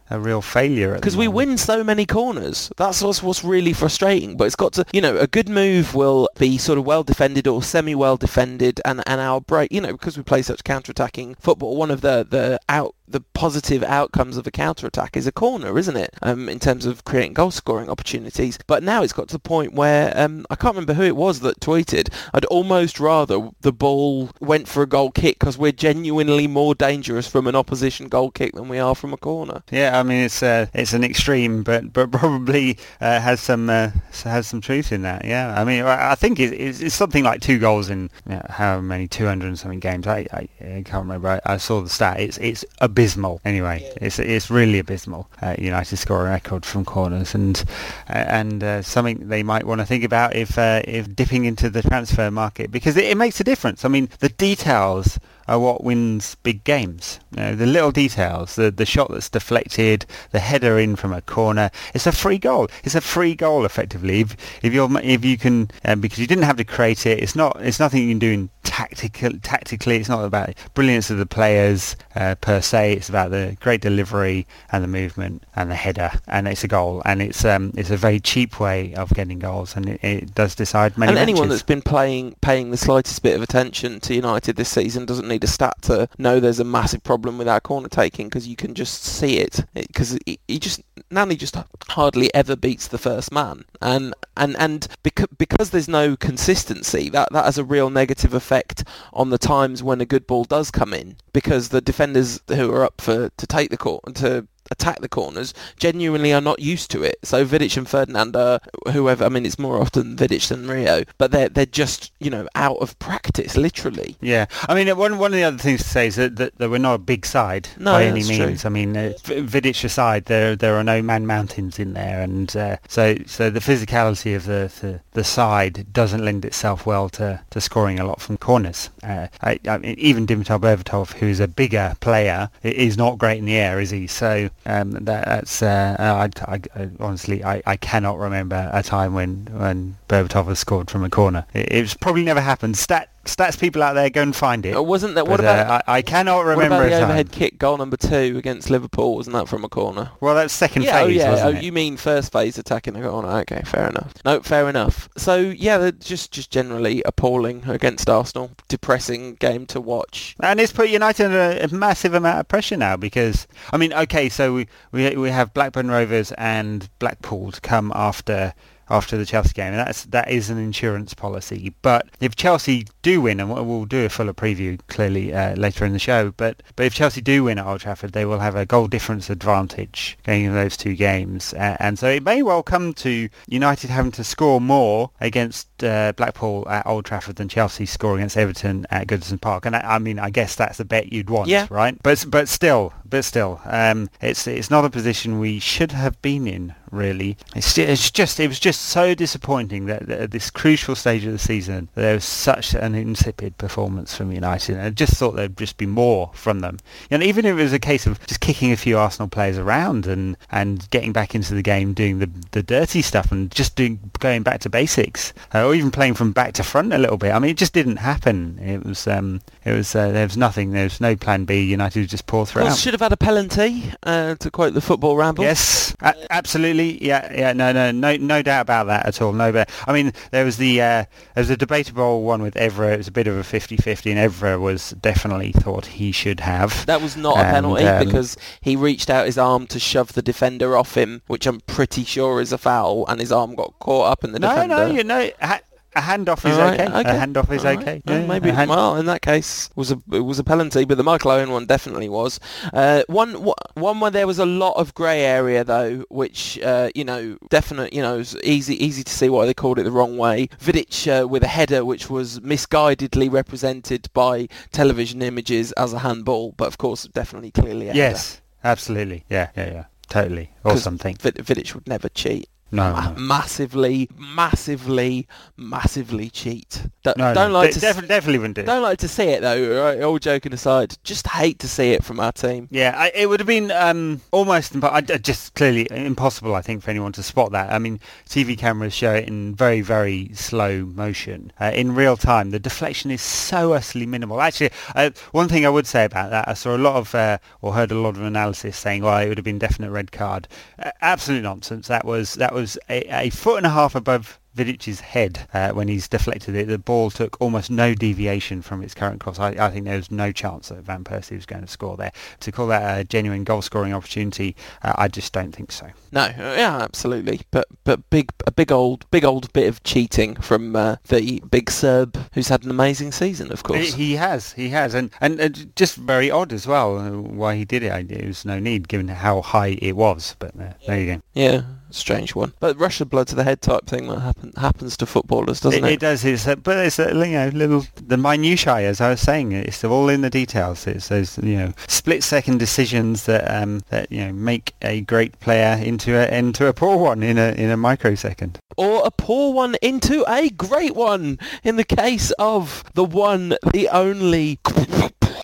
a, 0.09 0.19
real 0.19 0.41
failure. 0.41 0.95
Because 0.95 1.17
we 1.17 1.27
win 1.27 1.57
so 1.57 1.83
many 1.83 2.05
corners. 2.05 2.71
That's 2.77 3.01
what's, 3.01 3.21
what's 3.21 3.43
really 3.43 3.73
frustrating. 3.73 4.37
But 4.37 4.45
it's 4.45 4.55
got 4.55 4.73
to, 4.73 4.85
you 4.93 5.01
know, 5.01 5.17
a 5.17 5.27
good 5.27 5.49
move 5.49 5.93
will 5.93 6.29
be 6.37 6.57
sort 6.57 6.77
of 6.77 6.85
well 6.85 7.03
defended 7.03 7.47
or 7.47 7.61
semi-well 7.61 8.17
defended, 8.17 8.81
and, 8.85 9.03
and 9.05 9.21
our 9.21 9.41
break, 9.41 9.71
you 9.71 9.81
know, 9.81 9.91
because 9.91 10.17
we 10.17 10.23
play 10.23 10.41
such 10.41 10.63
counter-attacking 10.63 11.35
football, 11.35 11.75
one 11.75 11.91
of 11.91 12.01
the, 12.01 12.25
the 12.29 12.59
out 12.69 12.94
the 13.07 13.21
positive 13.33 13.83
outcomes 13.83 14.37
of 14.37 14.47
a 14.47 14.51
counter-attack 14.51 15.15
is 15.15 15.27
a 15.27 15.31
corner, 15.31 15.77
isn't 15.77 15.97
it? 15.97 16.13
Um, 16.21 16.49
in 16.49 16.59
terms 16.59 16.85
of 16.85 17.03
creating 17.03 17.33
goal-scoring 17.33 17.89
opportunities. 17.89 18.57
But 18.67 18.83
now 18.83 19.03
it's 19.03 19.13
got 19.13 19.27
to 19.29 19.35
the 19.35 19.39
point 19.39 19.73
where 19.73 20.13
um, 20.17 20.45
I 20.49 20.55
can't 20.55 20.75
remember 20.75 20.93
who 20.93 21.03
it 21.03 21.15
was 21.15 21.41
that 21.41 21.59
tweeted. 21.59 22.13
I'd 22.33 22.45
almost 22.45 22.99
rather 22.99 23.49
the 23.61 23.73
ball 23.73 24.29
went 24.39 24.67
for 24.67 24.81
a 24.81 24.87
goal 24.87 25.11
kick 25.11 25.39
because 25.39 25.57
we're 25.57 25.71
genuinely 25.71 26.47
more 26.47 26.75
dangerous 26.75 27.27
from 27.27 27.47
an 27.47 27.55
opposition 27.55 28.07
goal 28.07 28.31
kick 28.31 28.53
than 28.53 28.67
we 28.67 28.79
are 28.79 28.95
from 28.95 29.13
a 29.13 29.17
corner. 29.17 29.63
Yeah, 29.71 29.99
I 29.99 30.03
mean 30.03 30.23
it's 30.25 30.41
uh, 30.41 30.67
it's 30.73 30.93
an 30.93 31.03
extreme, 31.03 31.63
but 31.63 31.93
but 31.93 32.11
probably 32.11 32.77
uh, 33.01 33.19
has 33.19 33.39
some 33.41 33.69
uh, 33.69 33.91
has 34.23 34.47
some 34.47 34.61
truth 34.61 34.91
in 34.91 35.01
that. 35.03 35.25
Yeah, 35.25 35.59
I 35.59 35.63
mean 35.63 35.83
I 35.83 36.15
think 36.15 36.39
it, 36.39 36.53
it's, 36.53 36.81
it's 36.81 36.95
something 36.95 37.23
like 37.23 37.41
two 37.41 37.59
goals 37.59 37.89
in 37.89 38.09
you 38.27 38.35
know, 38.35 38.45
how 38.49 38.79
many 38.79 39.07
two 39.07 39.25
hundred 39.25 39.47
and 39.47 39.59
something 39.59 39.79
games. 39.79 40.07
I, 40.07 40.27
I, 40.31 40.49
I 40.61 40.83
can't 40.83 41.03
remember. 41.03 41.27
I, 41.45 41.53
I 41.53 41.57
saw 41.57 41.81
the 41.81 41.89
stat. 41.89 42.19
It's 42.19 42.37
it's 42.37 42.65
abysmal. 42.95 43.41
Anyway, 43.43 43.91
it's 43.99 44.19
it's 44.19 44.49
really 44.49 44.79
abysmal. 44.79 45.27
Uh, 45.41 45.55
United 45.59 45.97
score 45.97 46.21
a 46.21 46.29
record 46.29 46.65
from 46.65 46.85
corners, 46.85 47.35
and 47.35 47.63
uh, 48.09 48.13
and 48.13 48.63
uh, 48.63 48.81
something 48.81 49.27
they 49.27 49.43
might 49.43 49.65
want 49.65 49.81
to 49.81 49.85
think 49.85 50.05
about 50.05 50.33
if 50.33 50.57
uh, 50.57 50.81
if 50.85 51.13
dipping 51.13 51.43
into 51.43 51.69
the 51.69 51.81
transfer 51.81 52.31
market 52.31 52.71
because 52.71 52.95
it, 52.95 53.03
it 53.03 53.17
makes 53.17 53.41
a 53.41 53.43
difference. 53.43 53.83
I 53.83 53.89
mean 53.89 54.07
the 54.19 54.29
details 54.29 55.19
are 55.47 55.59
what 55.59 55.83
wins 55.83 56.35
big 56.35 56.63
games. 56.63 57.19
You 57.35 57.41
know, 57.41 57.55
the 57.55 57.65
little 57.65 57.91
details, 57.91 58.55
the 58.55 58.71
the 58.71 58.85
shot 58.85 59.11
that's 59.11 59.29
deflected, 59.29 60.05
the 60.31 60.39
header 60.39 60.79
in 60.79 60.95
from 60.95 61.13
a 61.13 61.21
corner. 61.21 61.71
It's 61.93 62.07
a 62.07 62.11
free 62.11 62.37
goal. 62.37 62.67
It's 62.83 62.95
a 62.95 63.01
free 63.01 63.35
goal 63.35 63.65
effectively. 63.65 64.21
If, 64.21 64.35
if 64.63 64.73
you're 64.73 64.89
if 65.01 65.23
you 65.23 65.37
can 65.37 65.69
um, 65.83 66.01
because 66.01 66.19
you 66.19 66.27
didn't 66.27 66.45
have 66.45 66.57
to 66.57 66.63
create 66.63 67.05
it. 67.05 67.21
It's 67.21 67.35
not. 67.35 67.57
It's 67.61 67.79
nothing 67.79 68.03
you 68.03 68.09
can 68.09 68.19
do 68.19 68.31
in 68.31 68.49
tactical 68.63 69.31
tactically. 69.41 69.97
It's 69.97 70.09
not 70.09 70.23
about 70.25 70.53
brilliance 70.73 71.09
of 71.09 71.17
the 71.17 71.25
players 71.25 71.95
uh, 72.15 72.35
per 72.35 72.61
se. 72.61 72.93
It's 72.93 73.09
about 73.09 73.31
the 73.31 73.55
great 73.61 73.81
delivery 73.81 74.47
and 74.71 74.83
the 74.83 74.87
movement 74.87 75.43
and 75.55 75.69
the 75.71 75.75
header, 75.75 76.11
and 76.27 76.47
it's 76.47 76.63
a 76.63 76.67
goal. 76.67 77.01
And 77.05 77.21
it's 77.21 77.45
um 77.45 77.71
it's 77.77 77.91
a 77.91 77.97
very 77.97 78.19
cheap 78.19 78.59
way 78.59 78.93
of 78.95 79.09
getting 79.11 79.39
goals, 79.39 79.75
and 79.75 79.89
it, 79.89 80.03
it 80.03 80.35
does 80.35 80.55
decide 80.55 80.97
many 80.97 81.11
and 81.11 81.19
anyone 81.19 81.47
matches. 81.47 81.61
that's 81.61 81.67
been 81.67 81.81
playing, 81.81 82.35
paying 82.41 82.71
the 82.71 82.77
slightest 82.77 83.21
bit 83.21 83.35
of 83.35 83.41
attention 83.41 83.99
to 84.01 84.15
United 84.15 84.55
this 84.55 84.69
season 84.69 85.05
doesn't 85.05 85.27
need 85.27 85.34
a 85.43 85.47
stat 85.47 85.81
to 85.83 86.07
know 86.17 86.39
there's 86.39 86.59
a 86.59 86.63
massive 86.63 87.03
problem 87.03 87.37
with 87.37 87.47
our 87.47 87.59
corner 87.59 87.89
taking 87.89 88.27
because 88.27 88.47
you 88.47 88.55
can 88.55 88.73
just 88.73 89.03
see 89.03 89.37
it. 89.37 89.65
Because 89.73 90.17
he, 90.25 90.59
just 90.59 90.81
Nani 91.11 91.35
just 91.35 91.55
hardly 91.89 92.33
ever 92.33 92.55
beats 92.55 92.87
the 92.87 92.97
first 92.97 93.31
man, 93.31 93.65
and 93.81 94.13
and 94.37 94.55
and 94.57 94.87
because 95.03 95.27
because 95.37 95.69
there's 95.69 95.87
no 95.87 96.15
consistency, 96.15 97.09
that 97.09 97.29
that 97.31 97.45
has 97.45 97.57
a 97.57 97.63
real 97.63 97.89
negative 97.89 98.33
effect 98.33 98.83
on 99.13 99.29
the 99.29 99.37
times 99.37 99.83
when 99.83 100.01
a 100.01 100.05
good 100.05 100.27
ball 100.27 100.43
does 100.43 100.71
come 100.71 100.93
in 100.93 101.17
because 101.33 101.69
the 101.69 101.81
defenders 101.81 102.41
who 102.47 102.71
are 102.71 102.83
up 102.83 103.01
for 103.01 103.29
to 103.29 103.47
take 103.47 103.69
the 103.69 103.77
court 103.77 104.15
to 104.15 104.47
attack 104.71 105.01
the 105.01 105.09
corners 105.09 105.53
genuinely 105.77 106.33
are 106.33 106.41
not 106.41 106.59
used 106.59 106.91
to 106.91 107.03
it. 107.03 107.17
So 107.23 107.45
Vidic 107.45 107.77
and 107.77 107.87
Ferdinand 107.87 108.35
are 108.35 108.59
whoever. 108.91 109.25
I 109.25 109.29
mean, 109.29 109.45
it's 109.45 109.59
more 109.59 109.79
often 109.81 110.15
Vidic 110.15 110.47
than 110.47 110.67
Rio, 110.67 111.03
but 111.17 111.31
they're 111.31 111.49
they're 111.49 111.65
just 111.65 112.11
you 112.19 112.29
know 112.29 112.47
out 112.55 112.77
of 112.77 112.97
practice, 112.99 113.57
literally. 113.57 114.17
Yeah, 114.21 114.45
I 114.67 114.75
mean, 114.75 114.95
one 114.97 115.17
one 115.17 115.31
of 115.33 115.37
the 115.37 115.43
other 115.43 115.57
things 115.57 115.83
to 115.83 115.89
say 115.89 116.07
is 116.07 116.15
that, 116.15 116.35
that, 116.37 116.57
that 116.57 116.69
we're 116.69 116.77
not 116.77 116.95
a 116.95 116.99
big 116.99 117.25
side 117.25 117.69
No, 117.77 117.93
by 117.93 118.05
any 118.05 118.21
that's 118.21 118.35
true. 118.35 118.47
means. 118.47 118.65
I 118.65 118.69
mean, 118.69 118.95
uh, 118.97 119.13
Vidic 119.23 119.83
aside, 119.83 120.25
there 120.25 120.55
there 120.55 120.75
are 120.75 120.83
no 120.83 121.01
man 121.01 121.25
mountains 121.27 121.79
in 121.79 121.93
there, 121.93 122.21
and 122.21 122.55
uh, 122.55 122.77
so 122.87 123.15
so 123.25 123.49
the 123.49 123.59
physicality 123.59 124.35
of 124.35 124.45
the, 124.45 124.71
the 124.81 125.01
the 125.13 125.23
side 125.23 125.91
doesn't 125.93 126.23
lend 126.23 126.45
itself 126.45 126.85
well 126.85 127.09
to, 127.09 127.41
to 127.49 127.61
scoring 127.61 127.99
a 127.99 128.05
lot 128.05 128.21
from 128.21 128.37
corners. 128.37 128.89
Uh, 129.03 129.27
I, 129.41 129.59
I 129.67 129.77
mean, 129.77 129.95
even 129.97 130.27
Dimitar 130.27 130.59
Berbatov, 130.59 131.13
who's 131.13 131.39
a 131.39 131.47
bigger 131.47 131.95
player, 131.99 132.49
is 132.63 132.97
not 132.97 133.17
great 133.17 133.37
in 133.39 133.45
the 133.45 133.55
air, 133.55 133.79
is 133.79 133.91
he? 133.91 134.07
So 134.07 134.49
um, 134.65 134.91
that, 134.91 135.25
that's 135.25 135.61
uh, 135.61 135.95
I, 135.99 136.51
I, 136.51 136.61
I 136.75 136.89
honestly 136.99 137.43
I, 137.43 137.61
I 137.65 137.75
cannot 137.77 138.17
remember 138.17 138.69
a 138.73 138.81
time 138.81 139.13
when 139.13 139.47
when 139.51 139.97
Berbatov 140.07 140.47
has 140.47 140.59
scored 140.59 140.89
from 140.89 141.03
a 141.03 141.09
corner. 141.09 141.45
It, 141.53 141.71
it's 141.71 141.93
probably 141.93 142.23
never 142.23 142.41
happened. 142.41 142.77
Stat 142.77 143.09
stats 143.25 143.59
people 143.59 143.83
out 143.83 143.93
there 143.93 144.09
go 144.09 144.21
and 144.21 144.35
find 144.35 144.65
it. 144.65 144.75
Uh, 144.75 144.81
wasn't 144.81 145.15
that? 145.15 145.27
What 145.27 145.37
But, 145.37 145.45
about? 145.45 145.69
uh, 145.69 145.81
I, 145.87 145.97
I 145.97 146.01
cannot 146.01 146.37
what 146.37 146.45
remember 146.45 146.75
about 146.75 146.87
a 146.87 146.89
the 146.89 147.03
overhead 147.03 147.31
kick 147.31 147.57
goal 147.57 147.77
number 147.77 147.97
two 147.97 148.35
against 148.37 148.69
Liverpool? 148.69 149.15
Wasn't 149.15 149.35
that 149.35 149.47
from 149.47 149.63
a 149.63 149.69
corner? 149.69 150.11
Well, 150.21 150.35
that's 150.35 150.53
second 150.53 150.83
yeah, 150.83 151.01
oh 151.01 151.07
phase, 151.07 151.17
yeah. 151.17 151.31
wasn't 151.31 151.55
oh, 151.55 151.59
it? 151.59 151.63
you 151.63 151.71
mean 151.71 151.97
first 151.97 152.31
phase 152.31 152.57
attacking 152.57 152.93
the 152.93 153.01
corner? 153.01 153.29
Okay, 153.39 153.61
fair 153.65 153.89
enough. 153.89 154.13
No, 154.23 154.41
fair 154.41 154.69
enough. 154.69 155.09
So 155.17 155.37
yeah, 155.37 155.91
just 155.99 156.31
just 156.31 156.51
generally 156.51 157.03
appalling 157.03 157.63
against 157.67 158.09
Arsenal. 158.09 158.51
Depressing 158.67 159.35
game 159.35 159.65
to 159.67 159.81
watch. 159.81 160.35
And 160.39 160.59
it's 160.59 160.71
put 160.71 160.89
United 160.89 161.25
under 161.25 161.39
a, 161.39 161.65
a 161.65 161.73
massive 161.73 162.13
amount 162.13 162.39
of 162.39 162.47
pressure 162.47 162.77
now 162.77 162.95
because 162.95 163.47
I 163.71 163.77
mean, 163.77 163.93
okay, 163.93 164.29
so 164.29 164.53
we 164.53 164.67
we 164.91 165.15
we 165.15 165.29
have 165.29 165.53
Blackburn 165.53 165.89
Rovers 165.89 166.31
and 166.33 166.89
Blackpool 166.99 167.51
to 167.51 167.61
come 167.61 167.91
after 167.95 168.53
after 168.89 169.17
the 169.17 169.25
Chelsea 169.25 169.53
game, 169.53 169.73
and 169.73 169.79
that's 169.79 170.05
that 170.05 170.29
is 170.29 170.49
an 170.49 170.57
insurance 170.57 171.13
policy. 171.13 171.73
But 171.81 172.07
if 172.19 172.35
Chelsea 172.35 172.85
do 173.01 173.21
win, 173.21 173.39
and 173.39 173.49
we'll 173.51 173.65
we'll 173.65 173.85
do 173.85 174.05
a 174.05 174.09
fuller 174.09 174.33
preview 174.33 174.79
clearly 174.87 175.33
uh, 175.33 175.55
later 175.55 175.85
in 175.85 175.93
the 175.93 175.99
show, 175.99 176.31
but 176.37 176.61
but 176.75 176.85
if 176.85 176.93
Chelsea 176.93 177.21
do 177.21 177.43
win 177.45 177.57
at 177.59 177.65
Old 177.65 177.81
Trafford, 177.81 178.13
they 178.13 178.25
will 178.25 178.39
have 178.39 178.55
a 178.55 178.65
goal 178.65 178.87
difference 178.87 179.29
advantage 179.29 180.17
going 180.23 180.43
into 180.45 180.55
those 180.55 180.77
two 180.77 180.95
games, 180.95 181.53
uh, 181.53 181.77
and 181.79 181.97
so 181.97 182.07
it 182.09 182.23
may 182.23 182.43
well 182.43 182.63
come 182.63 182.93
to 182.95 183.29
United 183.47 183.89
having 183.89 184.11
to 184.13 184.23
score 184.23 184.59
more 184.61 185.11
against 185.21 185.67
uh, 185.83 186.13
Blackpool 186.15 186.67
at 186.69 186.85
Old 186.85 187.05
Trafford 187.05 187.35
than 187.37 187.47
Chelsea 187.49 187.85
score 187.85 188.15
against 188.15 188.37
Everton 188.37 188.85
at 188.89 189.07
Goodison 189.07 189.39
Park. 189.39 189.65
And 189.65 189.75
I, 189.75 189.95
I 189.95 189.99
mean, 189.99 190.19
I 190.19 190.29
guess 190.29 190.55
that's 190.55 190.77
the 190.77 190.85
bet 190.85 191.11
you'd 191.11 191.29
want, 191.29 191.47
Yeah. 191.49 191.67
right? 191.69 191.97
But 192.03 192.25
but 192.29 192.47
still, 192.47 192.93
but 193.09 193.23
still, 193.23 193.61
um, 193.65 194.09
it's 194.21 194.47
it's 194.47 194.69
not 194.69 194.85
a 194.85 194.89
position 194.89 195.39
we 195.39 195.59
should 195.59 195.91
have 195.91 196.21
been 196.21 196.47
in. 196.47 196.75
Really, 196.91 197.35
it's 197.55 197.77
it's 197.77 198.09
just 198.09 198.39
it 198.39 198.47
was 198.47 198.59
just 198.59 198.81
so 198.81 199.13
disappointing 199.13 199.85
that, 199.87 200.07
that 200.07 200.21
at 200.21 200.31
this 200.31 200.49
crucial 200.49 200.95
stage 200.95 201.25
of 201.25 201.33
the 201.33 201.39
season 201.39 201.89
there 201.95 202.13
was 202.13 202.23
such 202.23 202.73
an 202.73 202.95
insipid 202.95 203.57
performance 203.57 204.15
from 204.15 204.31
United. 204.31 204.79
I 204.79 204.91
just 204.91 205.13
thought 205.13 205.35
there'd 205.35 205.57
just 205.57 205.77
be 205.77 205.87
more 205.87 206.31
from 206.33 206.61
them. 206.61 206.77
And 207.11 207.21
even 207.21 207.45
if 207.45 207.57
it 207.57 207.63
was 207.63 207.73
a 207.73 207.79
case 207.79 208.05
of 208.05 208.25
just 208.27 208.39
kicking 208.39 208.71
a 208.71 208.77
few 208.77 208.97
Arsenal 208.97 209.27
players 209.27 209.57
around 209.57 210.07
and, 210.07 210.37
and 210.51 210.89
getting 210.89 211.11
back 211.11 211.35
into 211.35 211.53
the 211.53 211.61
game, 211.61 211.93
doing 211.93 212.19
the 212.19 212.29
the 212.51 212.63
dirty 212.63 213.01
stuff 213.01 213.31
and 213.31 213.51
just 213.51 213.75
doing 213.75 213.99
going 214.19 214.43
back 214.43 214.61
to 214.61 214.69
basics, 214.69 215.33
uh, 215.53 215.65
or 215.65 215.75
even 215.75 215.91
playing 215.91 216.13
from 216.13 216.31
back 216.31 216.53
to 216.53 216.63
front 216.63 216.93
a 216.93 216.97
little 216.97 217.17
bit. 217.17 217.33
I 217.33 217.39
mean, 217.39 217.51
it 217.51 217.57
just 217.57 217.73
didn't 217.73 217.97
happen. 217.97 218.57
It 218.59 218.85
was 218.85 219.07
um, 219.07 219.41
it 219.65 219.71
was 219.71 219.95
uh, 219.95 220.11
there 220.11 220.25
was 220.25 220.37
nothing. 220.37 220.71
There 220.71 220.83
was 220.83 221.01
no 221.01 221.15
plan 221.15 221.45
B. 221.45 221.61
United 221.61 222.07
just 222.07 222.27
pour 222.27 222.45
through. 222.45 222.63
Well, 222.63 222.75
have 222.95 223.01
had 223.01 223.11
a 223.13 223.17
penalty, 223.17 223.83
uh, 224.03 224.35
to 224.35 224.49
quote 224.49 224.73
the 224.73 224.81
football 224.81 225.15
ramble. 225.15 225.43
Yes, 225.43 225.95
a- 226.01 226.15
absolutely. 226.31 227.03
Yeah, 227.05 227.31
yeah. 227.33 227.53
No, 227.53 227.71
no, 227.71 227.91
no, 227.91 228.15
no 228.17 228.41
doubt 228.41 228.61
about 228.61 228.87
that 228.87 229.05
at 229.05 229.21
all. 229.21 229.33
No, 229.33 229.51
but 229.51 229.69
I 229.87 229.93
mean, 229.93 230.11
there 230.31 230.43
was 230.45 230.57
the 230.57 230.81
uh, 230.81 230.85
there 230.85 231.07
was 231.41 231.49
a 231.49 231.57
debatable 231.57 232.23
one 232.23 232.41
with 232.41 232.55
Evra. 232.55 232.93
It 232.93 232.97
was 232.97 233.07
a 233.07 233.11
bit 233.11 233.27
of 233.27 233.37
a 233.37 233.41
50-50, 233.41 234.15
and 234.15 234.31
Evra 234.33 234.59
was 234.59 234.91
definitely 235.01 235.51
thought 235.51 235.85
he 235.85 236.11
should 236.11 236.39
have. 236.39 236.85
That 236.85 237.01
was 237.01 237.15
not 237.15 237.37
a 237.37 237.43
penalty 237.43 237.83
um, 237.85 238.05
because 238.05 238.37
he 238.61 238.75
reached 238.75 239.09
out 239.09 239.25
his 239.25 239.37
arm 239.37 239.67
to 239.67 239.79
shove 239.79 240.13
the 240.13 240.21
defender 240.21 240.77
off 240.77 240.95
him, 240.95 241.21
which 241.27 241.45
I'm 241.45 241.61
pretty 241.61 242.03
sure 242.05 242.41
is 242.41 242.51
a 242.51 242.57
foul, 242.57 243.05
and 243.07 243.19
his 243.19 243.31
arm 243.31 243.55
got 243.55 243.77
caught 243.79 244.11
up 244.11 244.23
in 244.23 244.31
the 244.31 244.39
No, 244.39 244.49
defender. 244.49 244.75
no, 244.75 244.85
you 244.87 245.03
know, 245.03 245.29
ha- 245.41 245.59
a 245.95 246.01
handoff 246.01 246.49
is 246.49 246.57
right, 246.57 246.79
okay. 246.79 247.01
A 247.01 247.19
handoff 247.19 247.51
is 247.51 247.63
right. 247.63 247.79
okay. 247.79 248.01
Well, 248.05 248.19
Yeah, 248.21 248.27
maybe. 248.27 248.49
hand- 248.51 248.69
well, 248.69 248.97
in 248.97 249.05
that 249.05 249.21
case, 249.21 249.67
it 249.71 249.77
was 249.77 249.91
a 249.91 250.01
it 250.11 250.19
was 250.19 250.39
a 250.39 250.43
penalty, 250.43 250.85
but 250.85 250.97
the 250.97 251.03
Michael 251.03 251.31
Owen 251.31 251.51
one 251.51 251.65
definitely 251.65 252.09
was. 252.09 252.39
Uh, 252.73 253.03
one 253.07 253.33
one 253.75 253.99
where 253.99 254.11
there 254.11 254.27
was 254.27 254.39
a 254.39 254.45
lot 254.45 254.73
of 254.77 254.93
grey 254.93 255.21
area 255.23 255.63
though, 255.63 256.03
which 256.09 256.59
uh, 256.61 256.89
you 256.95 257.03
know, 257.05 257.37
definite, 257.49 257.93
you 257.93 258.01
know, 258.01 258.19
easy 258.43 258.75
easy 258.83 259.03
to 259.03 259.11
see 259.11 259.29
why 259.29 259.45
they 259.45 259.53
called 259.53 259.79
it 259.79 259.83
the 259.83 259.91
wrong 259.91 260.17
way. 260.17 260.47
Vidic 260.59 261.07
uh, 261.23 261.27
with 261.27 261.43
a 261.43 261.47
header, 261.47 261.85
which 261.85 262.09
was 262.09 262.39
misguidedly 262.41 263.31
represented 263.31 264.09
by 264.13 264.47
television 264.71 265.21
images 265.21 265.71
as 265.73 265.93
a 265.93 265.99
handball, 265.99 266.53
but 266.57 266.67
of 266.67 266.77
course, 266.77 267.03
definitely 267.07 267.51
clearly 267.51 267.85
a 267.89 267.93
header. 267.93 267.97
yes, 267.97 268.41
absolutely. 268.63 269.23
Yeah, 269.29 269.49
yeah, 269.55 269.71
yeah. 269.71 269.85
Totally. 270.07 270.51
or 270.63 270.77
something. 270.77 271.15
Vid- 271.15 271.35
Vidic 271.35 271.73
would 271.73 271.87
never 271.87 272.09
cheat. 272.09 272.47
No, 272.75 272.91
Ma- 272.93 273.09
no. 273.11 273.15
massively, 273.19 274.09
massively, 274.17 275.27
massively 275.57 276.29
cheat. 276.29 276.81
D- 277.03 277.11
No, 277.17 277.33
don't 277.33 277.51
no, 277.51 277.59
like 277.59 277.73
de- 277.73 277.79
to 277.79 277.87
s- 277.87 277.95
defi- 277.95 278.07
definitely 278.07 278.39
wouldn't 278.39 278.55
do. 278.55 278.61
it. 278.61 278.65
Don't 278.65 278.81
like 278.81 278.99
to 278.99 279.07
see 279.07 279.23
it 279.25 279.41
though. 279.41 279.83
Right? 279.83 280.01
All 280.01 280.17
joking 280.19 280.53
aside, 280.53 280.95
just 281.03 281.27
hate 281.27 281.59
to 281.59 281.67
see 281.67 281.91
it 281.91 282.03
from 282.03 282.19
our 282.19 282.31
team. 282.31 282.67
Yeah, 282.71 282.93
I, 282.97 283.11
it 283.13 283.27
would 283.29 283.39
have 283.39 283.47
been 283.47 283.71
um, 283.71 284.21
almost 284.31 284.73
impo- 284.73 284.91
I- 284.91 284.97
I- 285.13 285.17
just 285.17 285.53
clearly 285.55 285.87
impossible, 285.91 286.55
I 286.55 286.61
think, 286.61 286.83
for 286.83 286.89
anyone 286.89 287.11
to 287.13 287.23
spot 287.23 287.51
that. 287.51 287.71
I 287.71 287.79
mean, 287.79 287.99
TV 288.29 288.57
cameras 288.57 288.93
show 288.93 289.13
it 289.13 289.27
in 289.27 289.55
very, 289.55 289.81
very 289.81 290.31
slow 290.33 290.85
motion. 290.85 291.51
Uh, 291.59 291.71
in 291.73 291.95
real 291.95 292.17
time, 292.17 292.51
the 292.51 292.59
deflection 292.59 293.11
is 293.11 293.21
so 293.21 293.73
utterly 293.73 294.05
minimal. 294.05 294.41
Actually, 294.41 294.71
uh, 294.95 295.09
one 295.31 295.47
thing 295.47 295.65
I 295.65 295.69
would 295.69 295.87
say 295.87 296.05
about 296.05 296.29
that, 296.31 296.47
I 296.47 296.53
saw 296.53 296.75
a 296.75 296.77
lot 296.77 296.95
of, 296.95 297.13
uh, 297.15 297.37
or 297.61 297.73
heard 297.73 297.91
a 297.91 297.95
lot 297.95 298.15
of 298.15 298.21
analysis 298.21 298.77
saying, 298.77 299.03
well, 299.03 299.17
it 299.19 299.27
would 299.29 299.37
have 299.37 299.45
been 299.45 299.59
definite 299.59 299.91
red 299.91 300.11
card. 300.11 300.47
Uh, 300.81 300.91
absolute 301.01 301.43
nonsense. 301.43 301.87
That 301.87 302.05
was 302.05 302.33
that 302.35 302.53
was 302.53 302.64
a, 302.89 303.25
a 303.25 303.29
foot 303.29 303.57
and 303.57 303.65
a 303.65 303.69
half 303.69 303.95
above 303.95 304.39
Vidic's 304.55 305.01
head 305.01 305.47
uh, 305.53 305.71
when 305.71 305.89
he's 305.89 306.07
deflected 306.07 306.55
it. 306.55 306.67
The 306.67 306.77
ball 306.77 307.11
took 307.11 307.39
almost 307.41 307.69
no 307.69 307.93
deviation 307.93 308.61
from 308.61 308.81
its 308.81 308.93
current 308.93 309.19
course. 309.19 309.37
I, 309.37 309.49
I 309.49 309.69
think 309.69 309.83
there 309.85 309.97
was 309.97 310.09
no 310.09 310.31
chance 310.31 310.69
that 310.69 310.79
Van 310.79 311.03
Persie 311.03 311.35
was 311.35 311.45
going 311.45 311.61
to 311.61 311.67
score 311.67 311.97
there. 311.97 312.13
To 312.39 312.51
call 312.53 312.67
that 312.67 312.99
a 312.99 313.03
genuine 313.03 313.43
goal-scoring 313.43 313.93
opportunity, 313.93 314.55
uh, 314.81 314.93
I 314.97 315.09
just 315.09 315.33
don't 315.33 315.53
think 315.53 315.73
so. 315.73 315.87
No, 316.13 316.21
uh, 316.21 316.55
yeah, 316.57 316.77
absolutely. 316.77 317.41
But 317.51 317.67
but 317.83 318.09
big 318.09 318.31
a 318.47 318.51
big 318.51 318.71
old 318.71 319.09
big 319.11 319.25
old 319.25 319.51
bit 319.51 319.67
of 319.67 319.83
cheating 319.83 320.35
from 320.35 320.75
uh, 320.75 320.95
the 321.09 321.43
big 321.51 321.69
Serb 321.69 322.17
who's 322.33 322.47
had 322.47 322.63
an 322.63 322.71
amazing 322.71 323.11
season, 323.11 323.51
of 323.51 323.63
course. 323.63 323.93
he 323.93 324.15
has, 324.15 324.53
he 324.53 324.69
has, 324.69 324.93
and, 324.93 325.11
and 325.19 325.41
uh, 325.41 325.49
just 325.75 325.97
very 325.97 326.31
odd 326.31 326.53
as 326.53 326.65
well 326.65 326.97
uh, 326.97 327.11
why 327.11 327.55
he 327.55 327.65
did 327.65 327.83
it. 327.83 327.91
I, 327.91 328.03
there 328.03 328.27
was 328.27 328.45
no 328.45 328.59
need 328.59 328.87
given 328.87 329.09
how 329.09 329.41
high 329.41 329.77
it 329.81 329.97
was, 329.97 330.37
but 330.39 330.57
uh, 330.57 330.73
there 330.87 330.99
you 330.99 331.15
go. 331.15 331.21
yeah, 331.33 331.63
strange 331.95 332.35
one. 332.35 332.53
But 332.59 332.79
Russian 332.79 333.07
blood 333.07 333.27
to 333.29 333.35
the 333.35 333.43
head 333.43 333.61
type 333.61 333.85
thing 333.87 334.07
that 334.07 334.19
happen, 334.19 334.53
happens 334.57 334.97
to 334.97 335.05
footballers, 335.05 335.59
doesn't 335.59 335.83
It, 335.83 335.87
it? 335.87 335.93
it 335.93 335.99
does, 335.99 336.25
it's, 336.25 336.47
uh, 336.47 336.55
but 336.55 336.77
it's 336.85 336.99
uh, 336.99 337.09
you 337.09 337.31
know 337.31 337.49
little 337.53 337.85
the 337.95 338.17
minutiae, 338.17 338.87
as 338.87 339.01
I 339.01 339.09
was 339.09 339.21
saying. 339.21 339.51
It's 339.51 339.83
all 339.83 340.09
in 340.09 340.21
the 340.21 340.29
details. 340.29 340.87
It's 340.87 341.07
those 341.09 341.37
you 341.39 341.57
know 341.57 341.73
split-second 341.87 342.59
decisions 342.59 343.25
that 343.25 343.49
um, 343.49 343.81
that 343.89 344.11
you 344.11 344.25
know 344.25 344.33
make 344.33 344.73
a 344.81 345.01
great 345.01 345.39
player 345.39 345.81
into 345.81 346.15
a 346.15 346.27
into 346.27 346.67
a 346.67 346.73
poor 346.73 346.97
one 346.97 347.23
in 347.23 347.37
a 347.37 347.51
in 347.53 347.69
a 347.71 347.77
microsecond. 347.77 348.59
or 348.77 349.01
a 349.05 349.11
poor 349.11 349.53
one 349.53 349.75
into 349.81 350.25
a 350.27 350.49
great 350.49 350.95
one 350.95 351.39
in 351.63 351.75
the 351.77 351.83
case 351.83 352.31
of 352.39 352.83
the 352.93 353.03
one, 353.05 353.55
the 353.73 353.87
only 353.89 354.59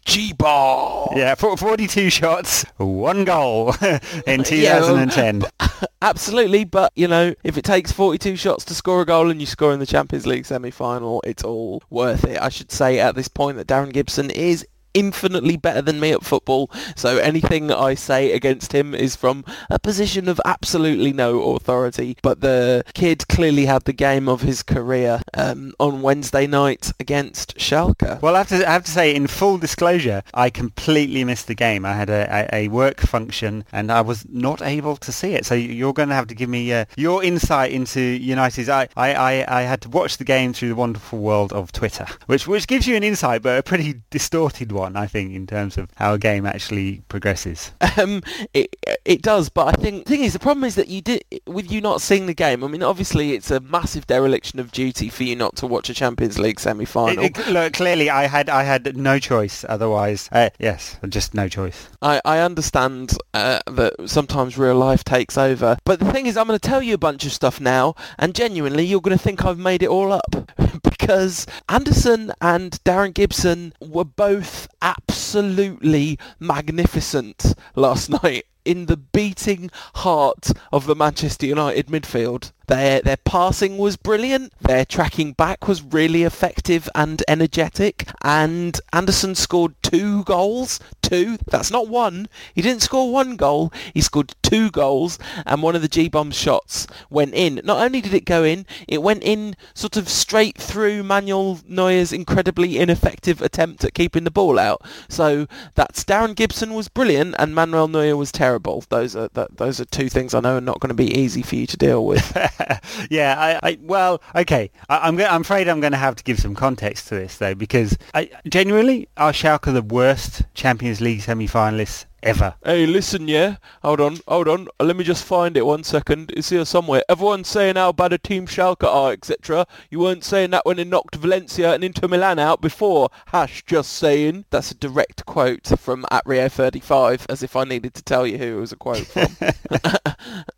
G-Ball. 0.05 1.13
Yeah, 1.15 1.35
42 1.35 2.09
shots, 2.09 2.65
one 2.77 3.23
goal 3.23 3.73
in 4.27 4.43
Yeah, 4.51 4.79
well, 4.81 5.05
2010. 5.05 5.43
Absolutely, 6.01 6.63
but 6.63 6.91
you 6.95 7.07
know, 7.07 7.33
if 7.43 7.57
it 7.57 7.63
takes 7.63 7.91
42 7.91 8.35
shots 8.35 8.65
to 8.65 8.75
score 8.75 9.01
a 9.01 9.05
goal 9.05 9.29
and 9.29 9.39
you 9.39 9.45
score 9.45 9.73
in 9.73 9.79
the 9.79 9.85
Champions 9.85 10.25
League 10.25 10.45
semi-final, 10.45 11.21
it's 11.25 11.43
all 11.43 11.83
worth 11.89 12.23
it. 12.25 12.41
I 12.41 12.49
should 12.49 12.71
say 12.71 12.99
at 12.99 13.15
this 13.15 13.27
point 13.27 13.57
that 13.57 13.67
Darren 13.67 13.93
Gibson 13.93 14.29
is 14.31 14.65
infinitely 14.93 15.57
better 15.57 15.81
than 15.81 15.99
me 15.99 16.11
at 16.11 16.23
football, 16.23 16.69
so 16.95 17.17
anything 17.17 17.71
I 17.71 17.95
say 17.95 18.31
against 18.33 18.73
him 18.73 18.93
is 18.93 19.15
from 19.15 19.45
a 19.69 19.79
position 19.79 20.27
of 20.27 20.39
absolutely 20.45 21.13
no 21.13 21.55
authority. 21.55 22.17
But 22.21 22.41
the 22.41 22.83
kid 22.93 23.27
clearly 23.27 23.65
had 23.65 23.83
the 23.85 23.93
game 23.93 24.27
of 24.27 24.41
his 24.41 24.63
career 24.63 25.21
um, 25.33 25.73
on 25.79 26.01
Wednesday 26.01 26.47
night 26.47 26.91
against 26.99 27.57
Schalke. 27.57 28.21
Well, 28.21 28.35
I 28.35 28.39
have, 28.39 28.49
to, 28.49 28.67
I 28.67 28.73
have 28.73 28.85
to 28.85 28.91
say, 28.91 29.13
in 29.15 29.27
full 29.27 29.57
disclosure, 29.57 30.23
I 30.33 30.49
completely 30.49 31.23
missed 31.23 31.47
the 31.47 31.55
game. 31.55 31.85
I 31.85 31.93
had 31.93 32.09
a, 32.09 32.47
a, 32.53 32.65
a 32.65 32.67
work 32.67 32.99
function 33.01 33.65
and 33.71 33.91
I 33.91 34.01
was 34.01 34.25
not 34.29 34.61
able 34.61 34.97
to 34.97 35.11
see 35.11 35.33
it. 35.33 35.45
So 35.45 35.55
you're 35.55 35.93
going 35.93 36.09
to 36.09 36.15
have 36.15 36.27
to 36.27 36.35
give 36.35 36.49
me 36.49 36.71
uh, 36.73 36.85
your 36.97 37.23
insight 37.23 37.71
into 37.71 38.01
United's. 38.01 38.69
I, 38.69 38.87
I, 38.95 39.13
I, 39.13 39.59
I 39.59 39.61
had 39.63 39.81
to 39.81 39.89
watch 39.89 40.17
the 40.17 40.23
game 40.23 40.53
through 40.53 40.69
the 40.69 40.75
wonderful 40.75 41.19
world 41.19 41.53
of 41.53 41.71
Twitter, 41.71 42.05
which 42.25 42.47
which 42.47 42.67
gives 42.67 42.87
you 42.87 42.95
an 42.95 43.03
insight, 43.03 43.41
but 43.41 43.59
a 43.59 43.63
pretty 43.63 44.01
distorted 44.09 44.71
one, 44.71 44.80
I 44.85 45.07
think, 45.07 45.33
in 45.33 45.47
terms 45.47 45.77
of 45.77 45.89
how 45.95 46.13
a 46.13 46.19
game 46.19 46.45
actually 46.45 47.01
progresses. 47.09 47.71
Um, 47.97 48.21
it 48.53 48.75
it 49.05 49.21
does, 49.21 49.49
but 49.49 49.67
I 49.67 49.73
think 49.81 50.05
the 50.05 50.09
thing 50.11 50.23
is 50.23 50.33
the 50.33 50.39
problem 50.39 50.63
is 50.63 50.75
that 50.75 50.87
you 50.87 51.01
did 51.01 51.23
with 51.45 51.71
you 51.71 51.81
not 51.81 52.01
seeing 52.01 52.25
the 52.25 52.33
game. 52.33 52.63
I 52.63 52.67
mean, 52.67 52.83
obviously 52.83 53.33
it's 53.33 53.51
a 53.51 53.59
massive 53.59 54.07
dereliction 54.07 54.59
of 54.59 54.71
duty 54.71 55.09
for 55.09 55.23
you 55.23 55.35
not 55.35 55.55
to 55.57 55.67
watch 55.67 55.89
a 55.89 55.93
Champions 55.93 56.39
League 56.39 56.59
semi-final. 56.59 57.23
It- 57.25 57.37
it- 57.37 57.47
look, 57.49 57.73
clearly, 57.73 58.09
I 58.09 58.27
had 58.27 58.49
I 58.49 58.63
had 58.63 58.95
no 58.95 59.19
choice. 59.19 59.65
Otherwise, 59.67 60.29
uh, 60.31 60.49
yes, 60.59 60.97
just 61.09 61.33
no 61.33 61.47
choice. 61.47 61.87
I, 62.01 62.21
I 62.23 62.39
understand 62.39 63.13
uh, 63.33 63.59
that 63.67 63.93
sometimes 64.05 64.57
real 64.57 64.75
life 64.75 65.03
takes 65.03 65.37
over, 65.37 65.77
but 65.85 65.99
the 65.99 66.11
thing 66.11 66.25
is, 66.25 66.37
I'm 66.37 66.47
going 66.47 66.57
to 66.59 66.67
tell 66.69 66.81
you 66.81 66.93
a 66.93 66.97
bunch 66.97 67.25
of 67.25 67.31
stuff 67.33 67.59
now, 67.59 67.95
and 68.17 68.33
genuinely, 68.33 68.85
you're 68.85 69.01
going 69.01 69.17
to 69.17 69.23
think 69.23 69.43
I've 69.45 69.59
made 69.59 69.83
it 69.83 69.89
all 69.89 70.11
up 70.11 70.35
because 71.11 71.45
Anderson 71.67 72.31
and 72.39 72.81
Darren 72.85 73.13
Gibson 73.13 73.73
were 73.81 74.05
both 74.05 74.69
absolutely 74.81 76.17
magnificent 76.39 77.53
last 77.75 78.09
night 78.23 78.45
in 78.63 78.85
the 78.85 78.95
beating 78.95 79.69
heart 79.95 80.51
of 80.71 80.85
the 80.85 80.95
Manchester 80.95 81.47
United 81.47 81.87
midfield. 81.87 82.53
Their 82.71 83.01
their 83.01 83.17
passing 83.17 83.77
was 83.77 83.97
brilliant. 83.97 84.53
Their 84.61 84.85
tracking 84.85 85.33
back 85.33 85.67
was 85.67 85.83
really 85.83 86.23
effective 86.23 86.87
and 86.95 87.21
energetic. 87.27 88.07
And 88.23 88.79
Anderson 88.93 89.35
scored 89.35 89.75
two 89.83 90.23
goals. 90.23 90.79
Two. 91.01 91.37
That's 91.47 91.69
not 91.69 91.89
one. 91.89 92.29
He 92.55 92.61
didn't 92.61 92.83
score 92.83 93.11
one 93.11 93.35
goal. 93.35 93.73
He 93.93 93.99
scored 93.99 94.35
two 94.41 94.71
goals. 94.71 95.19
And 95.45 95.61
one 95.61 95.75
of 95.75 95.81
the 95.81 95.89
G-bomb 95.89 96.31
shots 96.31 96.87
went 97.09 97.33
in. 97.33 97.59
Not 97.65 97.83
only 97.83 97.99
did 97.99 98.13
it 98.13 98.23
go 98.23 98.45
in, 98.45 98.65
it 98.87 99.03
went 99.03 99.23
in 99.23 99.57
sort 99.73 99.97
of 99.97 100.07
straight 100.07 100.57
through 100.57 101.03
Manuel 101.03 101.59
Neuer's 101.67 102.13
incredibly 102.13 102.77
ineffective 102.79 103.41
attempt 103.41 103.83
at 103.83 103.93
keeping 103.93 104.23
the 104.23 104.31
ball 104.31 104.57
out. 104.57 104.81
So 105.09 105.45
that's 105.75 106.05
Darren 106.05 106.37
Gibson 106.37 106.73
was 106.73 106.87
brilliant 106.87 107.35
and 107.37 107.53
Manuel 107.53 107.89
Neuer 107.89 108.15
was 108.15 108.31
terrible. 108.31 108.85
Those 108.87 109.13
are 109.17 109.29
those 109.33 109.81
are 109.81 109.85
two 109.85 110.07
things 110.07 110.33
I 110.33 110.39
know 110.39 110.55
are 110.55 110.61
not 110.61 110.79
going 110.79 110.87
to 110.87 110.95
be 110.95 111.13
easy 111.13 111.41
for 111.41 111.57
you 111.57 111.67
to 111.67 111.75
deal 111.75 112.05
with. 112.05 112.37
yeah, 113.09 113.59
I, 113.63 113.69
I 113.69 113.77
well, 113.81 114.21
okay. 114.35 114.71
I, 114.89 115.07
I'm 115.07 115.15
go- 115.15 115.25
I'm 115.25 115.41
afraid 115.41 115.67
I'm 115.67 115.79
going 115.79 115.91
to 115.93 115.97
have 115.97 116.15
to 116.15 116.23
give 116.23 116.39
some 116.39 116.55
context 116.55 117.07
to 117.09 117.15
this 117.15 117.37
though, 117.37 117.55
because 117.55 117.97
I, 118.13 118.29
genuinely, 118.47 119.07
are 119.17 119.31
Schalke 119.31 119.73
the 119.73 119.81
worst 119.81 120.43
Champions 120.53 121.01
League 121.01 121.21
semi-finalists 121.21 122.05
ever? 122.23 122.55
Hey, 122.63 122.85
listen, 122.85 123.27
yeah. 123.27 123.57
Hold 123.83 124.01
on, 124.01 124.17
hold 124.27 124.47
on. 124.47 124.67
Let 124.79 124.95
me 124.95 125.03
just 125.03 125.23
find 125.23 125.57
it 125.57 125.65
one 125.65 125.83
second. 125.83 126.31
It's 126.35 126.49
here 126.49 126.65
somewhere. 126.65 127.03
Everyone's 127.09 127.47
saying 127.47 127.75
how 127.75 127.91
bad 127.91 128.13
a 128.13 128.17
team 128.17 128.47
Schalke 128.47 128.87
are, 128.87 129.11
etc. 129.11 129.65
You 129.89 129.99
weren't 129.99 130.23
saying 130.23 130.51
that 130.51 130.65
when 130.65 130.77
they 130.77 130.83
knocked 130.83 131.15
Valencia 131.15 131.73
and 131.73 131.83
Inter 131.83 132.07
Milan 132.07 132.39
out 132.39 132.61
before. 132.61 133.09
Hash, 133.27 133.63
just 133.65 133.93
saying. 133.93 134.45
That's 134.49 134.71
a 134.71 134.75
direct 134.75 135.25
quote 135.25 135.67
from 135.79 136.05
at 136.11 136.25
Rio35, 136.25 137.25
as 137.29 137.43
if 137.43 137.55
I 137.55 137.63
needed 137.63 137.93
to 137.95 138.03
tell 138.03 138.25
you 138.25 138.37
who 138.37 138.57
it 138.57 138.59
was 138.59 138.71
a 138.71 138.77
quote 138.77 139.07
from. 139.07 139.35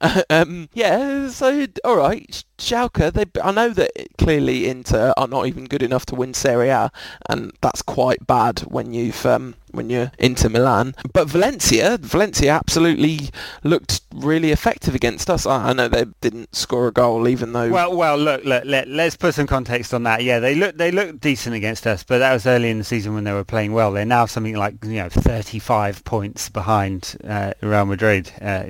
um, 0.29 0.70
yeah, 0.74 1.29
so, 1.29 1.67
all 1.84 1.98
right. 1.98 2.43
Schalke, 2.63 3.12
they, 3.12 3.25
I 3.41 3.51
know 3.51 3.70
that 3.70 3.91
clearly 4.17 4.67
Inter 4.67 5.13
are 5.17 5.27
not 5.27 5.48
even 5.48 5.65
good 5.65 5.84
enough 5.84 6.05
to 6.08 6.15
win 6.15 6.34
Serie 6.34 6.70
A, 6.70 6.91
and 7.29 7.51
that's 7.62 7.82
quite 7.82 8.25
bad 8.25 8.62
when 8.62 8.93
you've 8.93 9.25
um, 9.25 9.55
when 9.74 9.89
you're 9.89 10.12
Inter 10.20 10.50
Milan. 10.50 10.96
But 11.12 11.27
Valencia 11.27 11.98
Valencia, 12.00 12.51
absolutely 12.51 13.29
looked 13.63 14.01
really 14.13 14.51
effective 14.51 14.96
against 14.96 15.29
us. 15.29 15.46
I, 15.46 15.70
I 15.70 15.74
know 15.74 15.88
they 15.88 16.05
didn't 16.22 16.55
score 16.55 16.88
a 16.88 16.91
goal, 16.91 17.27
even 17.27 17.53
though. 17.53 17.70
Well, 17.70 17.96
well, 17.96 18.17
look, 18.17 18.46
look 18.46 18.63
let, 18.65 18.88
us 18.88 19.15
put 19.15 19.34
some 19.34 19.48
context 19.48 19.93
on 19.93 20.03
that. 20.03 20.24
Yeah, 20.24 20.39
they 20.39 20.55
look 20.55 20.77
they 20.77 20.91
looked 20.91 21.22
decent 21.22 21.55
against 21.55 21.86
us, 21.86 22.03
but 22.03 22.20
that 22.20 22.34
was 22.34 22.46
early 22.46 22.70
in 22.70 22.77
the 22.77 22.84
season 22.84 23.13
when 23.13 23.24
they 23.24 23.34
were 23.34 23.43
playing 23.43 23.74
well. 23.74 23.91
They're 23.91 24.05
now 24.05 24.25
something 24.25 24.55
like 24.55 24.84
you 24.86 24.93
know 24.93 25.10
35 25.10 26.03
points 26.05 26.50
behind 26.50 27.17
uh, 27.27 27.53
Real 27.62 27.86
Madrid. 27.86 28.32
Uh, 28.41 28.63